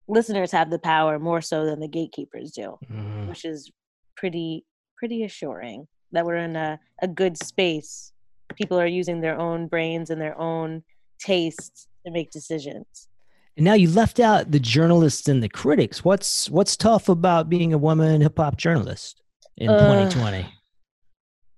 listeners 0.08 0.50
have 0.50 0.70
the 0.70 0.78
power 0.78 1.18
more 1.18 1.40
so 1.40 1.64
than 1.66 1.80
the 1.80 1.88
gatekeepers 1.88 2.50
do, 2.50 2.78
mm. 2.90 3.28
which 3.28 3.44
is 3.44 3.70
pretty 4.16 4.64
pretty 4.98 5.22
assuring 5.22 5.86
that 6.12 6.24
we're 6.24 6.36
in 6.36 6.56
a, 6.56 6.78
a 7.02 7.08
good 7.08 7.36
space. 7.36 8.12
People 8.56 8.78
are 8.78 8.86
using 8.86 9.20
their 9.20 9.38
own 9.38 9.66
brains 9.66 10.10
and 10.10 10.20
their 10.20 10.38
own 10.38 10.82
tastes 11.18 11.88
to 12.04 12.12
make 12.12 12.30
decisions. 12.30 13.08
And 13.56 13.64
now 13.64 13.74
you 13.74 13.88
left 13.88 14.18
out 14.18 14.50
the 14.50 14.58
journalists 14.58 15.28
and 15.28 15.42
the 15.42 15.48
critics. 15.48 16.04
What's 16.04 16.50
what's 16.50 16.76
tough 16.76 17.08
about 17.08 17.48
being 17.48 17.72
a 17.72 17.78
woman 17.78 18.20
hip 18.20 18.36
hop 18.36 18.56
journalist 18.56 19.22
in 19.56 19.70
uh, 19.70 20.10
2020? 20.10 20.46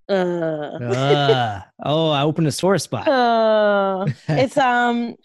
Uh, 0.09 0.13
uh, 0.13 1.63
oh, 1.85 2.11
I 2.11 2.23
opened 2.23 2.47
a 2.47 2.53
sore 2.53 2.79
spot. 2.79 3.09
Uh, 3.09 4.07
it's 4.29 4.59
um 4.59 5.17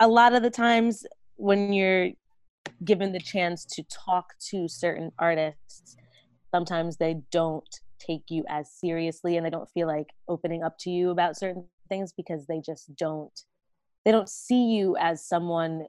a 0.00 0.08
lot 0.08 0.34
of 0.34 0.42
the 0.42 0.50
times 0.50 1.06
when 1.36 1.72
you're 1.72 2.10
given 2.84 3.12
the 3.12 3.20
chance 3.20 3.64
to 3.64 3.84
talk 3.84 4.26
to 4.50 4.66
certain 4.66 5.12
artists, 5.18 5.96
sometimes 6.50 6.96
they 6.96 7.22
don't 7.30 7.68
take 7.98 8.24
you 8.30 8.44
as 8.48 8.70
seriously 8.72 9.36
and 9.36 9.46
they 9.46 9.50
don't 9.50 9.68
feel 9.70 9.86
like 9.86 10.08
opening 10.26 10.62
up 10.62 10.76
to 10.80 10.90
you 10.90 11.10
about 11.10 11.36
certain 11.36 11.66
things 11.88 12.12
because 12.16 12.46
they 12.46 12.60
just 12.60 12.94
don't 12.96 13.44
they 14.04 14.10
don't 14.10 14.28
see 14.28 14.72
you 14.72 14.96
as 14.98 15.24
someone 15.24 15.84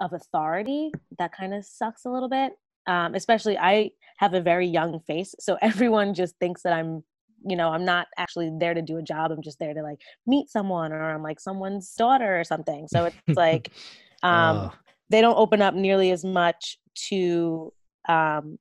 of 0.00 0.12
authority 0.12 0.90
that 1.18 1.32
kind 1.32 1.54
of 1.54 1.64
sucks 1.64 2.04
a 2.04 2.10
little 2.10 2.28
bit 2.28 2.52
um, 2.86 3.14
especially 3.14 3.56
i 3.58 3.90
have 4.18 4.34
a 4.34 4.40
very 4.40 4.66
young 4.66 5.00
face 5.00 5.34
so 5.38 5.56
everyone 5.62 6.14
just 6.14 6.36
thinks 6.38 6.62
that 6.62 6.72
i'm 6.72 7.02
you 7.46 7.56
know 7.56 7.70
i'm 7.70 7.84
not 7.84 8.06
actually 8.16 8.50
there 8.58 8.74
to 8.74 8.82
do 8.82 8.96
a 8.96 9.02
job 9.02 9.30
i'm 9.30 9.42
just 9.42 9.58
there 9.58 9.74
to 9.74 9.82
like 9.82 10.00
meet 10.26 10.48
someone 10.48 10.92
or 10.92 11.10
i'm 11.10 11.22
like 11.22 11.40
someone's 11.40 11.92
daughter 11.94 12.38
or 12.38 12.44
something 12.44 12.86
so 12.88 13.04
it's 13.04 13.16
like 13.36 13.70
um, 14.22 14.56
oh. 14.56 14.72
they 15.10 15.20
don't 15.20 15.36
open 15.36 15.60
up 15.60 15.74
nearly 15.74 16.10
as 16.10 16.24
much 16.24 16.78
to 16.94 17.72
um, 18.08 18.58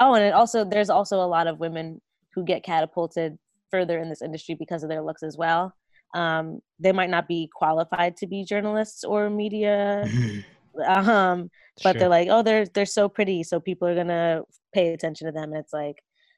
oh 0.00 0.14
and 0.14 0.24
it 0.24 0.34
also 0.34 0.64
there's 0.64 0.90
also 0.90 1.22
a 1.22 1.26
lot 1.26 1.46
of 1.46 1.60
women 1.60 2.00
who 2.34 2.44
get 2.44 2.62
catapulted 2.62 3.38
further 3.70 3.98
in 3.98 4.08
this 4.08 4.22
industry 4.22 4.54
because 4.54 4.82
of 4.82 4.88
their 4.88 5.02
looks 5.02 5.22
as 5.22 5.36
well 5.36 5.74
um, 6.14 6.60
they 6.78 6.92
might 6.92 7.10
not 7.10 7.28
be 7.28 7.50
qualified 7.54 8.16
to 8.16 8.26
be 8.26 8.44
journalists 8.44 9.04
or 9.04 9.28
media 9.30 10.08
um 10.86 11.50
but 11.82 11.92
sure. 11.92 12.00
they're 12.00 12.08
like 12.08 12.28
oh 12.30 12.42
they're 12.42 12.66
they're 12.66 12.86
so 12.86 13.08
pretty 13.08 13.42
so 13.42 13.60
people 13.60 13.86
are 13.88 13.94
gonna 13.94 14.42
pay 14.72 14.92
attention 14.92 15.26
to 15.26 15.32
them. 15.32 15.52
And 15.52 15.60
it's 15.60 15.72
like 15.72 15.96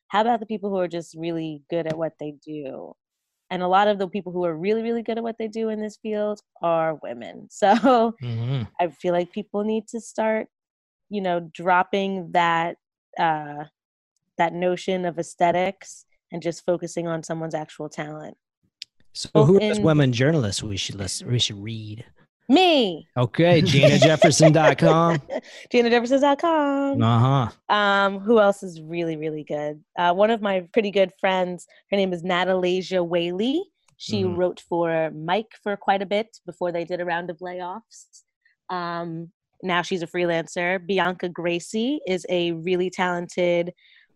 how 0.09 0.23
about 0.23 0.41
the 0.41 0.47
people 0.47 0.71
who 0.71 0.79
are 0.79 0.89
just 0.89 1.15
really 1.17 1.63
good 1.71 1.87
at 1.87 1.97
what 1.97 2.15
they 2.19 2.35
do? 2.45 2.95
And 3.53 3.63
a 3.63 3.69
lot 3.69 3.89
of 3.89 3.99
the 3.99 4.09
people 4.09 4.33
who 4.33 4.45
are 4.45 4.57
really 4.57 4.83
really 4.83 5.03
good 5.03 5.19
at 5.19 5.25
what 5.25 5.39
they 5.39 5.49
do 5.49 5.69
in 5.69 5.81
this 5.81 5.99
field 6.03 6.41
are 6.63 6.99
women. 7.03 7.49
So 7.51 8.15
mm-hmm. 8.23 8.63
i 8.81 8.89
feel 8.89 9.13
like 9.13 9.33
people 9.33 9.65
need 9.65 9.89
to 9.89 10.01
start 10.01 10.49
you 11.09 11.21
know 11.21 11.51
dropping 11.53 12.31
that 12.33 12.77
uh 13.19 13.65
that 14.39 14.55
notion 14.55 15.05
of 15.05 15.19
aesthetics 15.19 16.07
and 16.33 16.41
just 16.41 16.65
focusing 16.65 17.09
on 17.09 17.23
someone's 17.23 17.55
actual 17.55 17.89
talent. 17.89 18.37
So 19.13 19.45
who 19.45 19.57
are 19.57 19.61
those 19.61 19.81
women 19.81 20.13
journalists 20.13 20.63
we 20.63 20.77
should 20.77 20.95
listen 20.95 21.31
we 21.31 21.41
should 21.41 21.63
read 21.63 22.05
me. 22.51 23.09
Okay, 23.17 23.63
JanaJefferson.com. 23.63 25.23
JanaJefferson.com. 25.73 27.03
Uh-huh. 27.11 27.75
Um, 27.75 28.19
who 28.19 28.41
else 28.41 28.63
is 28.63 28.81
really, 28.81 29.17
really 29.17 29.45
good? 29.45 29.83
Uh, 29.97 30.13
one 30.13 30.31
of 30.31 30.43
my 30.43 30.67
pretty 30.73 30.91
good 30.91 31.13
friends, 31.21 31.67
her 31.91 31.97
name 31.97 32.13
is 32.13 32.23
Natalasia 32.23 33.07
Whaley. 33.07 33.63
She 33.97 34.25
mm. 34.25 34.37
wrote 34.37 34.61
for 34.69 35.11
Mic 35.13 35.47
for 35.63 35.77
quite 35.77 36.03
a 36.03 36.07
bit 36.07 36.39
before 36.45 36.73
they 36.73 36.85
did 36.85 37.01
a 37.01 37.05
round 37.05 37.31
of 37.31 37.39
layoffs. 37.39 38.23
Um, 38.69 39.31
now 39.63 39.83
she's 39.83 40.03
a 40.03 40.07
freelancer. 40.07 40.85
Bianca 40.85 41.29
Gracie 41.29 42.01
is 42.07 42.27
a 42.29 42.53
really 42.53 42.91
talented, 42.91 43.73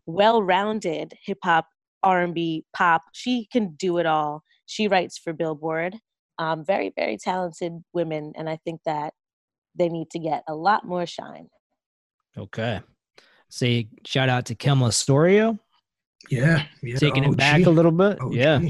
well-rounded 0.06 1.14
hip 1.24 1.38
hop, 1.44 1.66
R&B, 2.02 2.64
pop. 2.74 3.02
She 3.12 3.46
can 3.52 3.74
do 3.78 3.98
it 3.98 4.06
all. 4.06 4.42
She 4.66 4.88
writes 4.88 5.18
for 5.18 5.32
Billboard 5.32 5.96
um, 6.38 6.64
very, 6.64 6.92
very 6.94 7.16
talented 7.16 7.72
women. 7.92 8.32
And 8.36 8.48
I 8.48 8.58
think 8.64 8.80
that 8.86 9.14
they 9.76 9.88
need 9.88 10.10
to 10.10 10.18
get 10.18 10.44
a 10.48 10.54
lot 10.54 10.86
more 10.86 11.06
shine. 11.06 11.48
Okay. 12.36 12.80
Say 13.48 13.88
shout 14.04 14.28
out 14.28 14.46
to 14.46 14.54
Kim 14.54 14.78
Lastorio. 14.78 15.58
Yeah. 16.28 16.64
yeah 16.82 16.96
Taking 16.96 17.24
it 17.24 17.36
back 17.36 17.66
a 17.66 17.70
little 17.70 17.92
bit. 17.92 18.18
Yeah. 18.30 18.60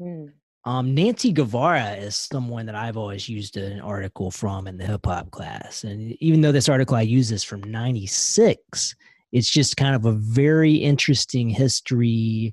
Hmm. 0.00 0.26
Um, 0.64 0.94
Nancy 0.94 1.32
Guevara 1.32 1.92
is 1.92 2.16
someone 2.16 2.66
that 2.66 2.74
I've 2.74 2.96
always 2.96 3.28
used 3.28 3.56
an 3.56 3.80
article 3.80 4.32
from 4.32 4.66
in 4.66 4.76
the 4.76 4.84
hip 4.84 5.06
hop 5.06 5.30
class. 5.30 5.84
And 5.84 6.16
even 6.20 6.40
though 6.40 6.50
this 6.50 6.68
article 6.68 6.96
I 6.96 7.02
use 7.02 7.30
is 7.30 7.44
from 7.44 7.62
96, 7.62 8.96
it's 9.30 9.50
just 9.50 9.76
kind 9.76 9.94
of 9.94 10.06
a 10.06 10.12
very 10.12 10.74
interesting 10.74 11.48
history 11.48 12.52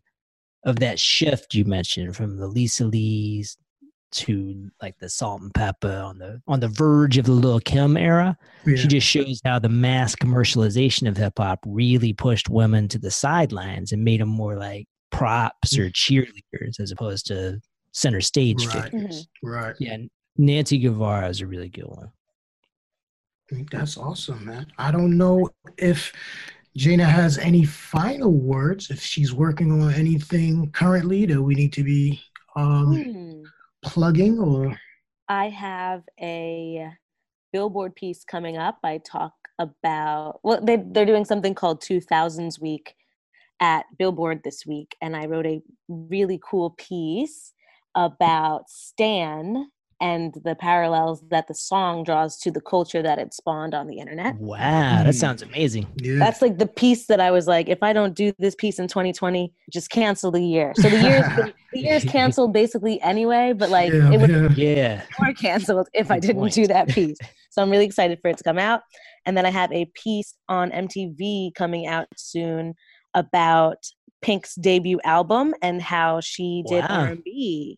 of 0.64 0.78
that 0.80 1.00
shift 1.00 1.56
you 1.56 1.66
mentioned 1.66 2.16
from 2.16 2.38
the 2.38 2.48
Lisa 2.48 2.86
Lee's 2.86 3.58
to 4.14 4.70
like 4.82 4.97
the 4.99 5.09
Salt-N-Pepa 5.09 6.05
on 6.05 6.18
the 6.20 6.41
on 6.47 6.59
the 6.59 6.68
verge 6.68 7.18
of 7.18 7.26
the 7.26 7.32
Lil 7.32 7.59
Kim 7.59 7.97
era. 7.97 8.38
Yeah. 8.66 8.76
She 8.76 8.88
just 8.88 9.07
shows 9.07 9.41
how 9.43 9.59
the 9.59 9.70
mass 9.70 10.16
commercialization 10.16 11.07
of 11.07 11.18
hip 11.18 11.34
hop 11.38 11.59
really 11.66 12.14
pushed 12.14 12.49
women 12.49 12.88
to 12.89 12.99
the 12.99 13.11
sidelines 13.11 13.91
and 13.91 14.03
made 14.03 14.22
them 14.22 14.30
more 14.30 14.55
like 14.55 14.88
props 15.11 15.78
or 15.78 15.89
cheerleaders 15.89 16.80
as 16.80 16.91
opposed 16.91 17.28
to 17.28 17.59
center 17.91 18.22
stage 18.22 18.66
Right. 18.68 18.91
figures. 18.91 19.28
Right. 19.43 19.76
Yeah, 19.80 19.97
Nancy 20.38 20.80
Guevara 20.80 21.30
is 21.30 21.41
a 21.41 21.47
really 21.47 21.70
good 21.70 21.86
one. 21.86 22.09
I 23.51 23.55
think 23.55 23.70
That's 23.72 23.97
awesome, 23.97 24.45
man. 24.45 24.68
I 24.78 24.91
don't 24.91 25.18
know 25.18 25.49
if 25.78 26.11
J'na 26.78 27.05
has 27.05 27.38
any 27.38 27.66
final 27.66 28.32
words, 28.32 28.89
if 28.89 28.99
she's 29.01 29.32
working 29.32 29.72
on 29.72 29.93
anything 29.93 30.72
currently 30.72 31.26
that 31.28 31.39
we 31.41 31.53
need 31.53 31.72
to 31.74 31.84
be 31.84 32.20
um, 32.55 32.95
Hmm. 32.95 33.43
Plugging 33.84 34.40
or 34.40 34.78
I 35.30 35.50
have 35.50 36.04
a 36.20 36.90
billboard 37.52 37.96
piece 37.96 38.24
coming 38.24 38.58
up. 38.58 38.80
I 38.84 39.00
talk 39.00 39.34
about 39.60 40.40
well, 40.44 40.60
they 40.62 40.78
they're 40.78 41.06
doing 41.06 41.26
something 41.26 41.54
called 41.54 41.82
2000s 41.82 42.60
Week 42.60 42.96
at 43.60 43.86
Billboard 43.98 44.42
this 44.44 44.66
week, 44.66 44.96
and 45.02 45.16
I 45.16 45.26
wrote 45.26 45.46
a 45.46 45.62
really 45.88 46.40
cool 46.44 46.72
piece 46.72 47.54
about 47.96 48.70
Stan 48.70 49.68
and 50.04 50.34
the 50.43 50.54
parallels 50.54 51.24
that 51.30 51.47
the 51.47 51.54
song 51.54 52.04
draws 52.04 52.38
to 52.38 52.51
the 52.51 52.60
culture 52.60 53.01
that 53.01 53.20
it 53.20 53.34
spawned 53.34 53.74
on 53.74 53.88
the 53.88 53.99
internet. 53.99 54.36
Wow, 54.36 54.58
that 54.58 55.01
mm-hmm. 55.04 55.12
sounds 55.12 55.41
amazing. 55.41 55.88
yeah. 55.95 56.20
That's 56.20 56.41
like 56.41 56.58
the 56.58 56.68
piece 56.68 57.06
that 57.06 57.22
I 57.22 57.32
was 57.32 57.47
like, 57.47 57.70
if 57.70 57.82
I 57.82 57.93
don't 57.93 58.14
do 58.14 58.34
this 58.38 58.54
piece 58.54 58.80
in 58.80 58.89
2020, 58.89 59.54
just 59.72 59.89
cancel 59.89 60.30
the 60.30 60.43
year. 60.43 60.74
So 60.76 60.89
the 60.89 60.99
year's 60.99 61.26
been, 61.38 61.54
the 61.72 61.80
year's 61.80 62.04
canceled 62.04 62.51
basically 62.51 63.01
anyway, 63.01 63.54
but 63.54 63.70
like 63.70 63.93
yeah, 63.93 64.12
it 64.12 64.20
would 64.20 64.58
yeah. 64.58 64.76
Yeah. 64.76 65.01
more 65.22 65.34
canceled 65.36 65.88
if 65.93 66.12
I 66.12 66.20
didn't 66.20 66.41
point. 66.41 66.54
do 66.54 66.68
that 66.68 66.89
piece. 66.89 67.18
So 67.49 67.62
I'm 67.62 67.70
really 67.70 67.86
excited 67.86 68.18
for 68.20 68.30
it 68.30 68.38
to 68.38 68.43
come 68.43 68.58
out. 68.58 68.82
And 69.28 69.38
then 69.38 69.45
I 69.45 69.51
have 69.51 69.72
a 69.72 69.86
piece 69.93 70.34
on 70.49 70.72
MTV 70.72 71.54
coming 71.54 71.86
out 71.86 72.08
soon 72.18 72.74
about 73.14 73.78
Pink's 74.24 74.56
debut 74.56 74.99
album 75.04 75.54
and 75.62 75.80
how 75.80 76.20
she 76.20 76.64
did 76.68 76.82
Wow. 76.82 77.01
R&B. 77.10 77.78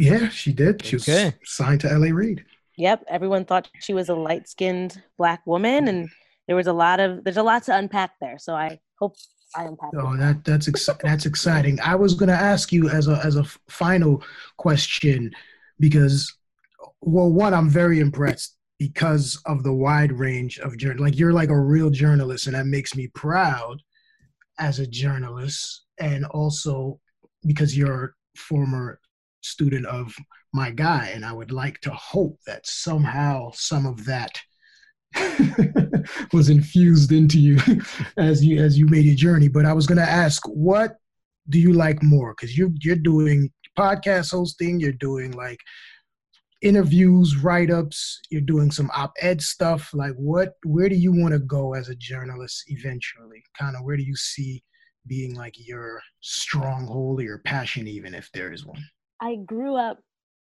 Yeah, 0.00 0.28
she 0.28 0.52
did. 0.52 0.84
She 0.84 0.96
was 0.96 1.08
Okay. 1.08 1.34
signed 1.44 1.80
to 1.82 1.88
LA 1.88 2.08
Reid. 2.08 2.44
Yep, 2.76 3.04
everyone 3.08 3.44
thought 3.44 3.68
she 3.80 3.92
was 3.92 4.08
a 4.08 4.14
light-skinned 4.14 5.02
black 5.18 5.46
woman 5.46 5.86
and 5.88 6.08
there 6.46 6.56
was 6.56 6.66
a 6.66 6.72
lot 6.72 6.98
of 7.00 7.22
there's 7.24 7.36
a 7.36 7.42
lot 7.42 7.64
to 7.64 7.76
unpack 7.76 8.12
there. 8.20 8.38
So 8.38 8.54
I 8.54 8.80
hope 8.98 9.14
I 9.54 9.64
unpack 9.64 9.90
Oh, 9.94 10.14
it. 10.14 10.18
that 10.18 10.44
that's 10.44 10.68
ex- 10.68 10.88
that's 11.02 11.26
exciting. 11.26 11.78
I 11.80 11.94
was 11.94 12.14
gonna 12.14 12.32
ask 12.32 12.72
you 12.72 12.88
as 12.88 13.08
a 13.08 13.20
as 13.24 13.36
a 13.36 13.44
final 13.68 14.22
question 14.56 15.30
because, 15.78 16.32
well, 17.02 17.30
one, 17.30 17.52
I'm 17.54 17.68
very 17.68 18.00
impressed 18.00 18.56
because 18.78 19.40
of 19.44 19.62
the 19.62 19.72
wide 19.74 20.12
range 20.12 20.58
of 20.60 20.78
journal. 20.78 21.04
Like 21.04 21.18
you're 21.18 21.32
like 21.34 21.50
a 21.50 21.60
real 21.60 21.90
journalist, 21.90 22.46
and 22.46 22.56
that 22.56 22.66
makes 22.66 22.96
me 22.96 23.08
proud 23.08 23.82
as 24.58 24.78
a 24.78 24.86
journalist, 24.86 25.84
and 25.98 26.24
also 26.26 26.98
because 27.44 27.76
you're 27.76 28.04
a 28.04 28.38
former 28.38 28.98
student 29.42 29.86
of 29.86 30.14
my 30.52 30.70
guy, 30.70 31.12
and 31.14 31.24
I 31.24 31.32
would 31.32 31.52
like 31.52 31.80
to 31.80 31.90
hope 31.90 32.38
that 32.46 32.66
somehow 32.66 33.50
some 33.54 33.86
of 33.86 34.04
that 34.06 34.40
was 36.32 36.48
infused 36.48 37.12
into 37.12 37.38
you 37.38 37.58
as 38.16 38.44
you 38.44 38.62
as 38.62 38.78
you 38.78 38.86
made 38.86 39.04
your 39.04 39.14
journey. 39.14 39.48
But 39.48 39.66
I 39.66 39.72
was 39.72 39.86
gonna 39.86 40.02
ask, 40.02 40.42
what 40.46 40.96
do 41.48 41.58
you 41.58 41.72
like 41.72 42.02
more? 42.02 42.34
Because 42.34 42.56
you 42.56 42.74
you're 42.80 42.96
doing 42.96 43.50
podcast 43.78 44.32
hosting, 44.32 44.80
you're 44.80 44.92
doing 44.92 45.32
like 45.32 45.58
interviews, 46.62 47.36
write 47.38 47.70
ups, 47.70 48.20
you're 48.30 48.40
doing 48.40 48.70
some 48.70 48.90
op 48.94 49.12
ed 49.20 49.40
stuff. 49.40 49.90
Like, 49.94 50.14
what? 50.16 50.54
Where 50.64 50.88
do 50.88 50.96
you 50.96 51.12
want 51.12 51.32
to 51.32 51.40
go 51.40 51.74
as 51.74 51.88
a 51.88 51.94
journalist 51.94 52.64
eventually? 52.68 53.42
Kind 53.58 53.76
of 53.76 53.84
where 53.84 53.96
do 53.96 54.02
you 54.02 54.16
see 54.16 54.62
being 55.06 55.34
like 55.34 55.54
your 55.56 56.00
stronghold 56.20 57.20
or 57.20 57.24
your 57.24 57.38
passion, 57.38 57.88
even 57.88 58.14
if 58.14 58.30
there 58.32 58.52
is 58.52 58.66
one? 58.66 58.82
I 59.20 59.36
grew 59.36 59.76
up, 59.76 60.00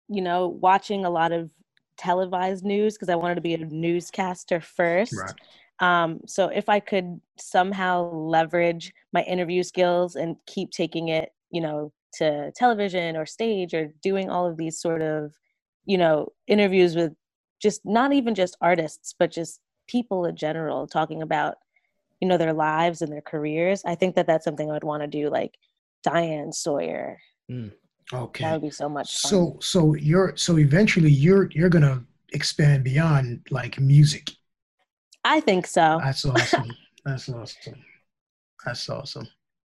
you 0.08 0.22
know, 0.22 0.48
watching 0.48 1.06
a 1.06 1.10
lot 1.10 1.32
of 1.32 1.50
televised 1.98 2.64
news 2.64 2.96
because 2.96 3.10
I 3.10 3.16
wanted 3.16 3.36
to 3.36 3.42
be 3.42 3.54
a 3.54 3.58
newscaster 3.58 4.62
first. 4.62 5.14
Right. 5.14 5.34
Um, 5.80 6.22
so 6.26 6.48
if 6.48 6.70
I 6.70 6.80
could 6.80 7.20
somehow 7.38 8.12
leverage 8.12 8.94
my 9.14 9.24
interview 9.24 9.64
skills 9.64 10.16
and 10.16 10.36
keep 10.48 10.72
taking 10.72 11.10
it, 11.10 11.30
you 11.52 11.62
know, 11.62 11.92
to 12.14 12.52
television 12.56 13.16
or 13.16 13.26
stage 13.26 13.74
or 13.74 13.94
doing 14.02 14.30
all 14.30 14.48
of 14.48 14.58
these 14.58 14.80
sort 14.80 15.02
of, 15.02 15.34
you 15.86 15.98
know, 15.98 16.32
interviews 16.48 16.96
with 16.96 17.14
just 17.62 17.82
not 17.86 18.14
even 18.14 18.36
just 18.36 18.58
artists, 18.62 19.14
but 19.18 19.32
just 19.32 19.60
people 19.88 20.26
in 20.26 20.36
general 20.36 20.88
talking 20.88 21.22
about, 21.22 21.56
you 22.20 22.28
know, 22.28 22.38
their 22.38 22.54
lives 22.54 23.02
and 23.02 23.12
their 23.12 23.22
careers. 23.22 23.84
I 23.86 23.96
think 23.96 24.16
that 24.16 24.28
that's 24.28 24.46
something 24.46 24.70
I 24.70 24.74
would 24.74 24.84
want 24.84 25.04
to 25.04 25.08
do, 25.08 25.30
like 25.30 25.58
Diane 26.04 26.52
Sawyer. 26.52 27.20
Okay. 28.14 28.44
That 28.44 28.54
would 28.54 28.62
be 28.62 28.70
so 28.70 28.90
much 28.90 29.20
fun. 29.20 29.30
So 29.30 29.58
so 29.62 29.94
you're 29.96 30.36
so 30.38 30.58
eventually 30.58 31.12
you're 31.12 31.50
you're 31.52 31.70
gonna 31.70 32.04
expand 32.34 32.84
beyond 32.84 33.46
like 33.52 33.80
music. 33.80 34.32
I 35.24 35.40
think 35.42 35.68
so. 35.68 36.00
That's 36.02 36.26
awesome. 36.26 36.72
That's 37.06 37.30
awesome. 37.30 37.84
That's 38.66 38.90
awesome. 38.90 39.28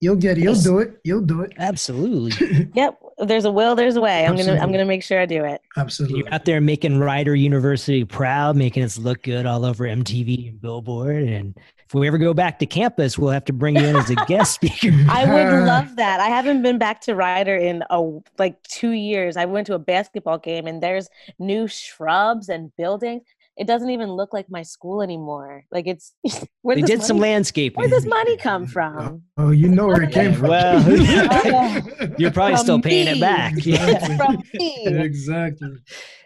You'll 0.04 0.16
get 0.16 0.36
it. 0.36 0.42
You'll 0.42 0.54
do 0.54 0.80
it. 0.80 1.00
You'll 1.02 1.22
do 1.22 1.40
it. 1.40 1.54
Absolutely. 1.56 2.68
Yep. 2.74 2.98
There's 3.26 3.46
a 3.46 3.50
will, 3.50 3.74
there's 3.74 3.96
a 3.96 4.00
way. 4.00 4.26
I'm 4.26 4.36
gonna 4.36 4.58
I'm 4.58 4.70
gonna 4.72 4.84
make 4.84 5.02
sure 5.02 5.20
I 5.20 5.24
do 5.24 5.44
it. 5.44 5.62
Absolutely. 5.76 6.18
You're 6.18 6.34
out 6.34 6.44
there 6.44 6.60
making 6.60 6.98
Rider 6.98 7.34
University 7.34 8.04
proud, 8.04 8.56
making 8.56 8.82
us 8.82 8.98
look 8.98 9.22
good 9.22 9.46
all 9.46 9.64
over 9.64 9.84
MTV 9.84 10.48
and 10.50 10.60
Billboard. 10.60 11.22
And 11.22 11.56
if 11.86 11.94
we 11.94 12.06
ever 12.08 12.18
go 12.18 12.34
back 12.34 12.58
to 12.58 12.66
campus, 12.66 13.16
we'll 13.16 13.30
have 13.30 13.44
to 13.46 13.52
bring 13.52 13.76
you 13.76 13.84
in 13.84 13.96
as 13.96 14.10
a 14.10 14.14
guest 14.26 14.54
speaker. 14.54 14.90
I 15.08 15.24
would 15.24 15.64
love 15.66 15.96
that. 15.96 16.20
I 16.20 16.26
haven't 16.26 16.62
been 16.62 16.76
back 16.76 17.00
to 17.02 17.14
Rider 17.14 17.54
in 17.56 17.82
a 17.88 18.02
like 18.38 18.60
two 18.64 18.90
years. 18.90 19.36
I 19.38 19.46
went 19.46 19.66
to 19.68 19.74
a 19.74 19.78
basketball 19.78 20.38
game 20.38 20.66
and 20.66 20.82
there's 20.82 21.08
new 21.38 21.66
shrubs 21.68 22.48
and 22.50 22.74
buildings. 22.76 23.22
It 23.56 23.66
doesn't 23.68 23.90
even 23.90 24.10
look 24.10 24.32
like 24.32 24.50
my 24.50 24.62
school 24.62 25.00
anymore. 25.00 25.64
Like 25.70 25.86
it's 25.86 26.12
where 26.62 26.74
They 26.74 26.82
this 26.82 26.90
did 26.90 27.02
some 27.04 27.18
money, 27.18 27.30
landscaping. 27.32 27.78
where 27.80 27.88
does 27.88 28.04
money 28.06 28.36
come 28.36 28.66
from? 28.76 29.22
Oh, 29.36 29.50
you 29.50 29.68
know 29.68 29.86
where 29.86 30.02
it 30.02 30.12
came 30.12 30.34
from. 30.34 30.48
well, 30.48 30.80
You're 32.18 32.32
probably 32.32 32.56
From 32.56 32.64
still 32.64 32.80
paying 32.82 33.06
it 33.08 33.20
back. 33.20 33.54
Exactly. 33.56 34.16
from 34.16 34.42
me. 34.54 34.86
exactly. 34.86 35.70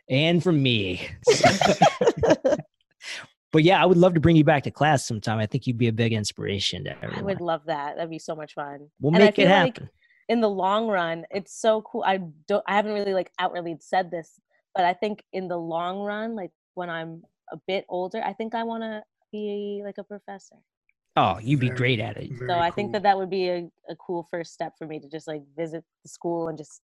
and 0.08 0.42
from 0.42 0.62
me. 0.62 1.06
but 3.52 3.62
yeah, 3.62 3.82
I 3.82 3.86
would 3.86 3.96
love 3.98 4.14
to 4.14 4.20
bring 4.20 4.36
you 4.36 4.44
back 4.44 4.64
to 4.64 4.70
class 4.70 5.06
sometime. 5.06 5.38
I 5.38 5.46
think 5.46 5.66
you'd 5.66 5.78
be 5.78 5.88
a 5.88 5.92
big 5.92 6.12
inspiration 6.12 6.84
to 6.84 6.94
everyone. 6.96 7.18
I 7.18 7.22
would 7.22 7.40
love 7.40 7.62
that. 7.66 7.96
That'd 7.96 8.10
be 8.10 8.18
so 8.18 8.34
much 8.36 8.54
fun. 8.54 8.88
we'll 9.00 9.14
and 9.14 9.22
I 9.22 9.26
make 9.26 9.38
it 9.38 9.42
feel 9.42 9.50
like 9.50 9.76
happen. 9.76 9.90
in 10.28 10.40
the 10.40 10.50
long 10.50 10.86
run, 10.88 11.24
it's 11.30 11.58
so 11.58 11.82
cool. 11.82 12.04
I 12.06 12.20
don't 12.46 12.64
I 12.66 12.74
haven't 12.76 12.92
really 12.92 13.14
like 13.14 13.30
outwardly 13.38 13.76
said 13.80 14.10
this, 14.10 14.38
but 14.74 14.84
I 14.84 14.92
think 14.94 15.22
in 15.32 15.48
the 15.48 15.56
long 15.58 16.00
run, 16.00 16.36
like 16.36 16.50
when 16.78 16.88
I'm 16.90 17.22
a 17.52 17.58
bit 17.66 17.84
older, 17.88 18.20
I 18.24 18.32
think 18.32 18.54
I 18.54 18.62
want 18.64 18.82
to 18.84 19.02
be 19.32 19.82
like 19.84 19.98
a 19.98 20.04
professor. 20.04 20.56
oh, 21.16 21.38
you'd 21.42 21.60
be 21.60 21.70
great 21.70 21.98
at 22.00 22.16
it. 22.16 22.30
very 22.32 22.48
so 22.50 22.54
I 22.58 22.70
cool. 22.70 22.74
think 22.76 22.92
that 22.92 23.02
that 23.02 23.16
would 23.18 23.30
be 23.30 23.44
a, 23.48 23.58
a 23.88 23.96
cool 23.96 24.22
first 24.30 24.52
step 24.52 24.72
for 24.78 24.86
me 24.86 25.00
to 25.00 25.08
just 25.08 25.26
like 25.32 25.42
visit 25.56 25.82
the 26.04 26.08
school 26.08 26.48
and 26.48 26.56
just 26.56 26.80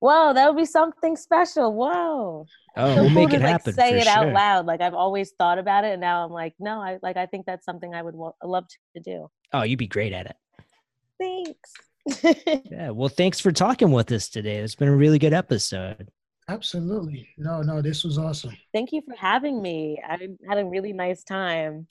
whoa 0.00 0.32
that 0.34 0.44
would 0.48 0.60
be 0.60 0.66
something 0.66 1.14
special 1.16 1.72
whoa 1.72 2.44
Oh, 2.76 2.94
So 2.94 3.02
we'll 3.02 3.10
cool 3.12 3.22
make 3.22 3.30
to, 3.30 3.36
it 3.36 3.42
like, 3.42 3.50
happen. 3.52 3.72
say 3.74 3.90
for 3.92 3.96
it 3.98 4.06
out 4.08 4.26
loud 4.32 4.66
like 4.66 4.80
i've 4.80 4.92
always 5.04 5.30
thought 5.38 5.58
about 5.64 5.84
it 5.84 5.92
and 5.92 6.00
now 6.00 6.24
i'm 6.24 6.32
like 6.32 6.54
no 6.58 6.74
i 6.80 6.98
like 7.06 7.16
i 7.16 7.26
think 7.26 7.46
that's 7.46 7.64
something 7.64 7.94
i 7.94 8.02
would 8.02 8.16
wa- 8.16 8.32
love 8.42 8.66
to 8.96 9.00
do 9.12 9.30
Oh, 9.52 9.62
you'd 9.62 9.78
be 9.78 9.86
great 9.86 10.12
at 10.12 10.26
it. 10.32 10.36
thanks 11.20 11.70
Yeah. 12.70 12.90
Well, 12.90 13.08
thanks 13.08 13.38
for 13.40 13.50
talking 13.52 13.90
with 13.92 14.10
us 14.12 14.28
today. 14.28 14.56
It's 14.56 14.74
been 14.74 14.88
a 14.88 14.96
really 14.96 15.18
good 15.18 15.32
episode. 15.32 16.10
Absolutely. 16.48 17.28
No, 17.38 17.62
no, 17.62 17.80
this 17.80 18.04
was 18.04 18.18
awesome. 18.18 18.56
thank 18.72 18.92
you 18.92 19.02
for 19.02 19.14
having 19.16 19.62
me 19.62 20.00
i 20.08 20.16
had 20.48 20.58
a 20.58 20.64
really 20.64 20.92
nice 20.92 21.24
time 21.24 21.86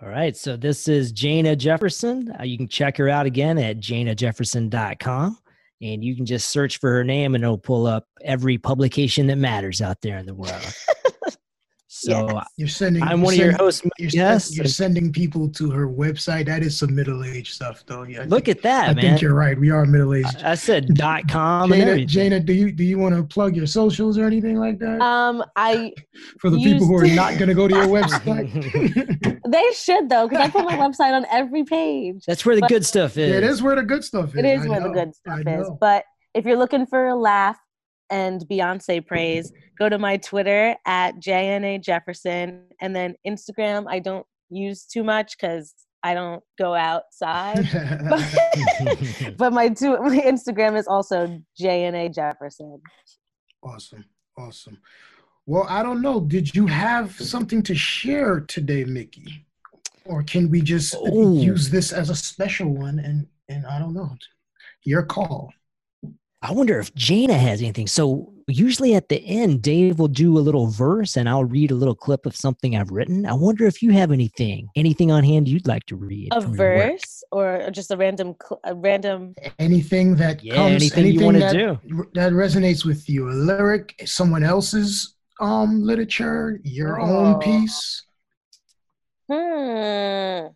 All 0.00 0.08
right. 0.08 0.36
So 0.36 0.56
this 0.56 0.86
is 0.86 1.12
J'na 1.12 1.58
Jefferson. 1.58 2.32
Uh, 2.38 2.44
you 2.44 2.56
can 2.56 2.68
check 2.68 2.96
her 2.98 3.08
out 3.08 3.26
again 3.26 3.58
at 3.58 3.80
janajefferson.com. 3.80 5.38
And 5.82 6.04
you 6.04 6.14
can 6.16 6.24
just 6.24 6.50
search 6.50 6.78
for 6.78 6.90
her 6.90 7.04
name 7.04 7.34
and 7.34 7.42
it'll 7.42 7.58
pull 7.58 7.86
up 7.86 8.06
every 8.22 8.58
publication 8.58 9.26
that 9.28 9.38
matters 9.38 9.80
out 9.80 10.00
there 10.00 10.18
in 10.18 10.26
the 10.26 10.34
world. 10.34 10.74
So 12.00 12.28
Yes. 12.30 12.46
You're 12.56 12.68
sending. 12.68 13.02
I'm 13.02 13.18
you're 13.18 13.24
one 13.24 13.34
of 13.34 13.40
your 13.40 13.52
hosts. 13.52 13.82
You're, 13.98 14.10
Yes. 14.10 14.56
you're 14.56 14.66
sending 14.66 15.12
people 15.12 15.48
to 15.48 15.70
her 15.70 15.88
website. 15.88 16.46
That 16.46 16.62
is 16.62 16.78
some 16.78 16.94
middle 16.94 17.24
age 17.24 17.52
stuff, 17.52 17.82
though. 17.86 18.04
Yeah, 18.04 18.20
I 18.20 18.24
Look 18.24 18.44
think, 18.44 18.58
at 18.58 18.62
that, 18.62 18.88
I 18.90 18.94
man. 18.94 19.02
think 19.02 19.20
you're 19.22 19.34
right. 19.34 19.58
We 19.58 19.70
are 19.70 19.84
middle 19.84 20.14
aged. 20.14 20.42
I 20.44 20.52
I 20.52 20.54
said 20.54 20.94
dot 20.94 21.28
com 21.28 21.70
J'na, 21.70 21.80
everything. 21.80 22.30
J'na, 22.30 22.44
do 22.44 22.52
you 22.52 22.70
do 22.72 22.84
you 22.84 22.98
want 22.98 23.14
to 23.16 23.24
plug 23.24 23.56
your 23.56 23.66
socials 23.66 24.16
or 24.16 24.24
anything 24.26 24.56
like 24.56 24.78
that 24.78 25.00
Um, 25.00 25.42
I 25.56 25.92
for 26.40 26.50
the 26.50 26.58
people 26.58 26.86
who 26.86 26.96
are 26.96 27.04
used- 27.04 27.16
not 27.16 27.36
going 27.36 27.48
to 27.48 27.54
go 27.54 27.66
to 27.66 27.74
your 27.74 27.86
website? 27.98 29.40
they 29.50 29.64
should 29.74 30.08
though 30.08 30.28
because 30.28 30.44
I 30.44 30.50
put 30.50 30.64
my 30.64 30.76
website 30.76 31.12
on 31.12 31.26
every 31.30 31.64
page. 31.64 32.24
That's 32.26 32.44
where 32.46 32.54
the 32.54 32.60
But- 32.62 32.70
good 32.70 32.86
stuff 32.86 33.16
is. 33.16 33.34
it 33.34 33.42
is 33.42 33.62
where 33.62 33.74
the 33.76 33.82
good 33.82 34.04
stuff 34.04 34.30
is. 34.34 34.36
It 34.38 34.44
is 34.44 34.64
I 34.64 34.68
where 34.68 34.80
the 34.80 34.90
good 34.90 35.14
stuff 35.14 35.40
is. 35.46 35.68
But 35.80 36.04
if 36.34 36.44
you're 36.44 36.56
looking 36.58 36.86
for 36.86 37.08
a 37.08 37.16
laugh 37.16 37.58
and 38.10 38.42
Beyonce 38.50 39.04
praise, 39.06 39.52
go 39.78 39.88
to 39.88 39.98
my 39.98 40.16
Twitter 40.16 40.76
at 40.86 41.16
JNA 41.16 41.82
Jefferson 41.82 42.64
and 42.80 42.94
then 42.94 43.14
Instagram. 43.26 43.86
I 43.88 43.98
don't 43.98 44.26
use 44.50 44.84
too 44.84 45.04
much 45.04 45.36
because 45.38 45.74
I 46.02 46.14
don't 46.14 46.42
go 46.58 46.74
outside. 46.74 47.68
But, 48.08 49.36
but 49.36 49.52
my 49.52 49.68
two, 49.68 49.98
my 49.98 50.20
Instagram 50.20 50.78
is 50.78 50.86
also 50.86 51.40
JNA 51.60 52.14
Jefferson. 52.14 52.80
awesome, 53.62 54.04
awesome. 54.36 54.78
Well, 55.46 55.66
I 55.68 55.82
don't 55.82 56.02
know. 56.02 56.20
Did 56.20 56.54
you 56.54 56.66
have 56.66 57.12
something 57.12 57.62
to 57.62 57.74
share 57.74 58.40
today, 58.40 58.84
Mickey, 58.84 59.46
or 60.04 60.22
can 60.22 60.50
we 60.50 60.60
just 60.60 60.94
Ooh. 60.94 61.38
use 61.38 61.70
this 61.70 61.90
as 61.92 62.10
a 62.10 62.14
special 62.14 62.68
one? 62.68 62.98
And 62.98 63.26
and 63.48 63.66
I 63.66 63.78
don't 63.78 63.94
know. 63.94 64.14
Your 64.84 65.02
call. 65.02 65.50
I 66.40 66.52
wonder 66.52 66.78
if 66.78 66.94
J'na 66.94 67.36
has 67.36 67.60
anything. 67.60 67.88
So 67.88 68.32
usually 68.46 68.94
at 68.94 69.08
the 69.08 69.16
end, 69.26 69.60
Dave 69.60 69.98
will 69.98 70.06
do 70.08 70.38
a 70.38 70.40
little 70.40 70.68
verse 70.68 71.16
and 71.16 71.28
I'll 71.28 71.44
read 71.44 71.72
a 71.72 71.74
little 71.74 71.96
clip 71.96 72.26
of 72.26 72.36
something 72.36 72.76
I've 72.76 72.90
written. 72.92 73.26
I 73.26 73.32
wonder 73.32 73.66
if 73.66 73.82
you 73.82 73.90
have 73.90 74.12
anything, 74.12 74.68
anything 74.76 75.10
on 75.10 75.24
hand 75.24 75.48
you'd 75.48 75.66
like 75.66 75.84
to 75.86 75.96
read. 75.96 76.28
A 76.32 76.40
from 76.40 76.54
your 76.54 76.76
work. 76.76 76.90
verse 76.92 77.24
or 77.32 77.68
just 77.72 77.90
a 77.90 77.96
random, 77.96 78.36
cl- 78.40 78.60
a 78.62 78.72
random. 78.74 79.34
Anything 79.58 80.14
that 80.16 80.44
Yeah, 80.44 80.54
comes, 80.54 80.74
anything 80.76 81.06
you 81.06 81.24
wanna 81.24 81.52
do. 81.52 81.76
that 82.14 82.32
resonates 82.32 82.84
with 82.84 83.08
you, 83.08 83.28
a 83.30 83.32
lyric, 83.32 84.00
someone 84.06 84.44
else's 84.44 85.16
um 85.40 85.82
literature, 85.82 86.60
your 86.62 87.00
own 87.00 87.34
Oh. 87.34 87.38
piece. 87.38 88.04
Hmm. 89.28 90.46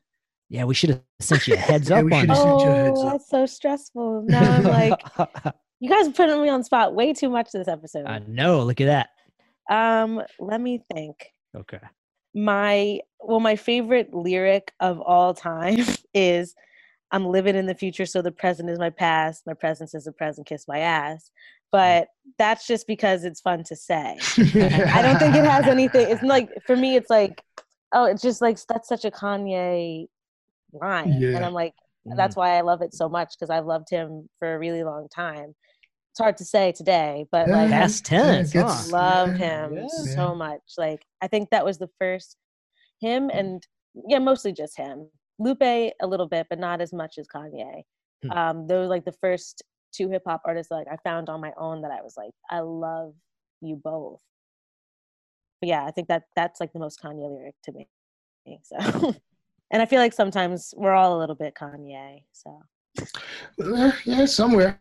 Yeah, 0.49 0.65
we 0.65 0.75
should 0.75 0.91
have 0.91 1.01
sent 1.21 1.47
you 1.49 1.55
a 1.55 1.57
heads 1.57 1.91
Yeah, 1.91 1.99
up 1.99 2.05
we 2.05 2.13
on 2.13 2.21
should've 2.21 2.37
sent 2.37 2.61
you 2.61 2.67
a 2.69 2.75
heads 2.75 3.01
Oh, 3.01 3.07
up. 3.07 3.13
that's 3.15 3.29
so 3.31 3.47
stressful. 3.47 4.25
Now 4.29 4.53
I'm 4.53 4.63
like, 4.65 5.01
you 5.83 5.91
guys 5.91 6.07
are 6.07 6.13
putting 6.13 6.41
me 6.41 6.49
on 6.49 6.61
the 6.61 6.65
spot 6.65 6.95
way 6.95 7.13
too 7.13 7.29
much 7.29 7.51
this 7.53 7.67
episode. 7.67 8.07
I 8.07 8.21
know. 8.21 8.63
Look 8.63 8.81
at 8.81 8.87
that. 8.87 9.09
Um, 9.69 10.23
let 10.39 10.61
me 10.61 10.83
think. 10.95 11.17
Okay. 11.57 11.81
My 12.35 13.01
well, 13.21 13.41
my 13.41 13.57
favorite 13.57 14.15
lyric 14.15 14.73
of 14.81 15.01
all 15.01 15.35
time 15.35 15.79
is 16.15 16.55
I'm 17.11 17.27
living 17.27 17.57
in 17.57 17.67
the 17.67 17.75
future, 17.75 18.07
so 18.07 18.23
the 18.23 18.31
present 18.33 18.71
is 18.71 18.79
my 18.79 18.91
past. 18.91 19.43
My 19.47 19.55
presence 19.55 19.95
is 19.95 20.05
the 20.05 20.13
present, 20.13 20.47
kiss 20.47 20.67
my 20.67 20.79
ass. 20.79 21.31
But 21.73 22.09
that's 22.39 22.67
just 22.67 22.87
because 22.87 23.25
it's 23.25 23.41
fun 23.41 23.65
to 23.65 23.77
say. 23.77 24.19
I 24.39 25.03
don't 25.03 25.19
think 25.19 25.35
it 25.35 25.45
has 25.45 25.67
anything. 25.67 26.11
It's 26.11 26.23
like 26.23 26.49
for 26.67 26.77
me, 26.77 26.97
it's 26.97 27.11
like, 27.11 27.43
oh, 27.93 28.05
it's 28.05 28.23
just 28.23 28.41
like 28.41 28.59
that's 28.69 28.89
such 28.89 29.05
a 29.05 29.11
Kanye 29.11 30.07
line, 30.73 31.17
Yeah. 31.21 31.37
and 31.37 31.45
I'm 31.45 31.55
like, 31.55 31.75
Mm. 32.05 32.17
that's 32.17 32.35
why 32.35 32.57
I 32.59 32.63
love 32.63 32.83
it 32.83 32.93
so 32.93 33.09
much 33.09 33.35
because 33.39 33.49
I've 33.49 33.65
loved 33.67 33.89
him 33.89 34.29
for 34.41 34.57
a 34.57 34.59
really 34.59 34.83
long 34.83 35.07
time. 35.09 35.55
It's 36.13 36.21
hard 36.21 36.37
to 36.37 36.45
say 36.45 36.73
today, 36.73 37.25
but 37.33 37.49
Yeah, 37.49 37.57
like 37.57 37.71
yeah, 37.71 37.81
Past 37.81 38.05
tense, 38.05 38.55
yeah, 38.55 38.63
gets- 38.65 38.93
love 38.93 39.35
him 39.35 39.73
Yeah. 39.79 39.87
so 39.89 40.35
much. 40.35 40.61
Like 40.77 41.07
I 41.23 41.27
think 41.27 41.49
that 41.51 41.65
was 41.65 41.79
the 41.79 41.89
first 41.99 42.37
him 43.01 43.31
and 43.33 43.67
yeah, 44.09 44.19
mostly 44.19 44.53
just 44.53 44.77
him. 44.77 45.09
Lupe 45.39 45.63
a 45.63 45.93
little 46.03 46.29
bit, 46.29 46.49
but 46.51 46.59
not 46.59 46.83
as 46.83 46.93
much 46.93 47.17
as 47.17 47.27
Kanye. 47.27 47.83
Hmm. 48.23 48.31
Um, 48.31 48.67
those 48.67 48.91
like 48.91 49.07
the 49.07 49.17
first 49.23 49.63
two 49.95 50.11
hip 50.11 50.23
hop 50.27 50.43
artists 50.45 50.71
like 50.71 50.87
I 50.87 50.97
found 51.03 51.31
on 51.31 51.41
my 51.41 51.53
own 51.57 51.81
that 51.81 51.91
I 51.91 52.03
was 52.03 52.15
like, 52.19 52.33
I 52.51 52.61
love 52.61 53.15
you 53.63 53.77
both. 53.83 54.21
But 55.63 55.69
yeah, 55.69 55.87
I 55.87 55.93
think 55.93 56.09
that 56.09 56.25
that's 56.37 56.61
like 56.61 56.75
the 56.75 56.79
most 56.79 57.01
Kanye 57.03 57.27
lyric 57.35 57.55
to 57.65 57.73
me. 57.73 57.89
So 58.65 58.77
and 59.71 59.81
I 59.81 59.87
feel 59.87 59.99
like 59.99 60.13
sometimes 60.13 60.75
we're 60.77 60.93
all 60.93 61.17
a 61.17 61.21
little 61.21 61.37
bit 61.37 61.55
Kanye. 61.55 62.25
So 62.33 62.61
Uh, 63.65 63.93
yeah, 64.05 64.27
somewhere, 64.27 64.79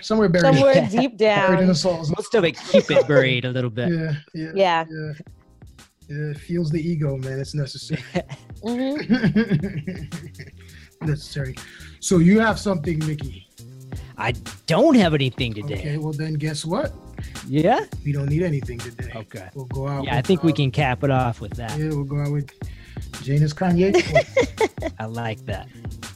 somewhere 0.00 0.28
buried, 0.28 0.54
somewhere 0.54 0.88
deep 0.90 1.18
buried 1.18 1.50
in 1.52 1.56
down. 1.60 1.66
the 1.68 1.74
souls. 1.74 2.10
Most 2.10 2.34
of 2.34 2.44
it, 2.44 2.56
keep 2.56 2.90
it 2.90 3.06
buried 3.08 3.44
a 3.44 3.50
little 3.50 3.70
bit. 3.70 3.90
Yeah, 3.90 4.12
yeah, 4.34 4.50
Yeah. 4.54 4.84
yeah. 4.90 5.12
Yeah, 6.10 6.30
it 6.30 6.38
feels 6.38 6.70
the 6.70 6.80
ego, 6.80 7.18
man. 7.18 7.38
It's 7.38 7.54
necessary. 7.54 8.02
hmm 8.62 8.96
necessary. 11.06 11.54
So 12.00 12.16
you 12.18 12.40
have 12.40 12.58
something, 12.58 12.98
Mickey. 13.06 13.46
I 14.16 14.32
don't 14.66 14.96
have 14.96 15.12
anything 15.14 15.52
today. 15.54 15.74
Okay, 15.78 15.98
well 15.98 16.12
then 16.12 16.34
guess 16.34 16.64
what? 16.64 16.92
Yeah. 17.46 17.84
We 18.04 18.12
don't 18.12 18.26
need 18.28 18.42
anything 18.42 18.78
today. 18.78 19.10
Okay. 19.14 19.48
We'll 19.54 19.66
go 19.66 19.86
out. 19.86 20.04
Yeah, 20.04 20.14
I 20.14 20.16
with, 20.18 20.26
think 20.26 20.42
we 20.42 20.52
uh, 20.52 20.56
can 20.56 20.70
cap 20.70 21.04
it 21.04 21.10
off 21.10 21.40
with 21.40 21.52
that. 21.54 21.78
Yeah, 21.78 21.88
we'll 21.90 22.04
go 22.04 22.20
out 22.20 22.32
with 22.32 22.50
J'na's 23.22 23.54
Kanye. 23.54 23.94
I 24.98 25.04
like 25.06 25.44
that. 25.46 25.68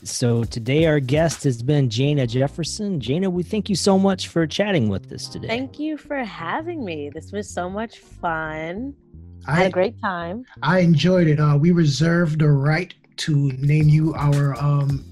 So 0.04 0.44
today 0.44 0.86
our 0.86 1.00
guest 1.00 1.44
has 1.44 1.62
been 1.62 1.88
J'na 1.88 2.26
Jefferson. 2.26 3.00
J'na, 3.00 3.30
we 3.30 3.42
thank 3.42 3.68
you 3.68 3.76
so 3.76 3.98
much 3.98 4.28
for 4.28 4.46
chatting 4.46 4.88
with 4.88 5.12
us 5.12 5.28
today. 5.28 5.48
Thank 5.48 5.78
you 5.78 5.96
for 5.96 6.24
having 6.24 6.84
me. 6.84 7.10
This 7.10 7.32
was 7.32 7.48
so 7.48 7.70
much 7.70 7.98
fun. 7.98 8.94
I 9.46 9.56
had 9.56 9.66
a 9.66 9.70
great 9.70 10.00
time. 10.00 10.44
I 10.62 10.80
enjoyed 10.80 11.26
it. 11.26 11.40
Uh, 11.40 11.56
we 11.60 11.72
reserve 11.72 12.38
the 12.38 12.50
right 12.50 12.94
to 13.18 13.52
name 13.52 13.88
you 13.88 14.14
our 14.14 14.54
um, 14.60 15.04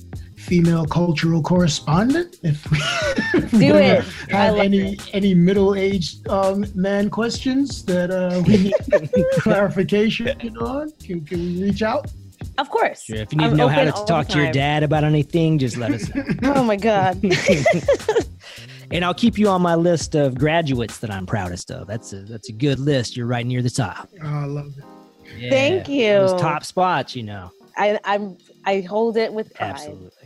female 0.50 0.84
cultural 0.84 1.40
correspondent. 1.40 2.40
If 2.42 2.68
we, 2.72 2.78
if 3.40 3.52
we 3.52 3.58
Do 3.60 3.74
ever 3.76 4.02
it. 4.02 4.30
Have 4.32 4.56
any 4.56 4.94
it. 4.94 5.14
any 5.14 5.32
middle 5.32 5.76
aged 5.76 6.28
um, 6.28 6.64
man 6.74 7.08
questions 7.08 7.84
that 7.84 8.10
uh, 8.10 8.42
we 8.44 8.56
need 8.64 8.74
clarification 9.38 10.56
on? 10.58 10.90
Can, 10.98 11.24
can 11.24 11.38
we 11.38 11.62
reach 11.62 11.82
out? 11.82 12.10
Of 12.58 12.68
course. 12.68 13.04
Sure, 13.04 13.18
if 13.18 13.32
you 13.32 13.38
need 13.38 13.44
I'm 13.44 13.50
to 13.52 13.56
know 13.56 13.68
how 13.68 13.84
to 13.84 13.92
talk 14.06 14.26
to 14.28 14.38
your 14.42 14.50
dad 14.50 14.82
about 14.82 15.04
anything, 15.04 15.56
just 15.56 15.76
let 15.76 15.92
us 15.92 16.12
know. 16.12 16.24
Oh 16.42 16.64
my 16.64 16.74
god. 16.74 17.22
and 18.90 19.04
I'll 19.04 19.14
keep 19.14 19.38
you 19.38 19.46
on 19.48 19.62
my 19.62 19.76
list 19.76 20.16
of 20.16 20.36
graduates 20.36 20.98
that 20.98 21.12
I'm 21.12 21.26
proudest 21.26 21.70
of. 21.70 21.86
That's 21.86 22.12
a 22.12 22.22
that's 22.22 22.48
a 22.48 22.52
good 22.52 22.80
list. 22.80 23.16
You're 23.16 23.28
right 23.28 23.46
near 23.46 23.62
the 23.62 23.70
top. 23.70 24.08
Oh, 24.20 24.26
I 24.26 24.46
love 24.46 24.76
it. 24.76 24.84
Yeah, 25.38 25.50
Thank 25.50 25.86
Those 25.86 26.32
you. 26.32 26.38
top 26.40 26.64
spots, 26.64 27.14
you 27.14 27.22
know. 27.22 27.52
I, 27.76 28.00
I'm 28.04 28.36
I 28.64 28.80
hold 28.80 29.16
it 29.16 29.32
with 29.32 29.54
pride. 29.54 29.70
Absolutely. 29.70 30.19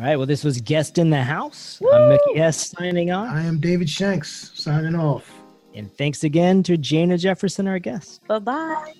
All 0.00 0.06
right. 0.06 0.16
Well, 0.16 0.26
this 0.26 0.44
was 0.44 0.62
Guest 0.62 0.96
in 0.96 1.10
the 1.10 1.22
House. 1.22 1.78
Woo! 1.78 1.90
I'm 1.90 2.08
Mickey 2.08 2.40
S. 2.40 2.70
signing 2.70 3.10
on. 3.10 3.28
I 3.28 3.44
am 3.44 3.60
David 3.60 3.90
Shanks 3.90 4.50
signing 4.54 4.94
off. 4.94 5.30
And 5.74 5.92
thanks 5.92 6.24
again 6.24 6.62
to 6.62 6.78
J'na 6.78 7.18
Jefferson, 7.18 7.68
our 7.68 7.78
guest. 7.78 8.26
Bye 8.26 8.38
bye. 8.38 8.94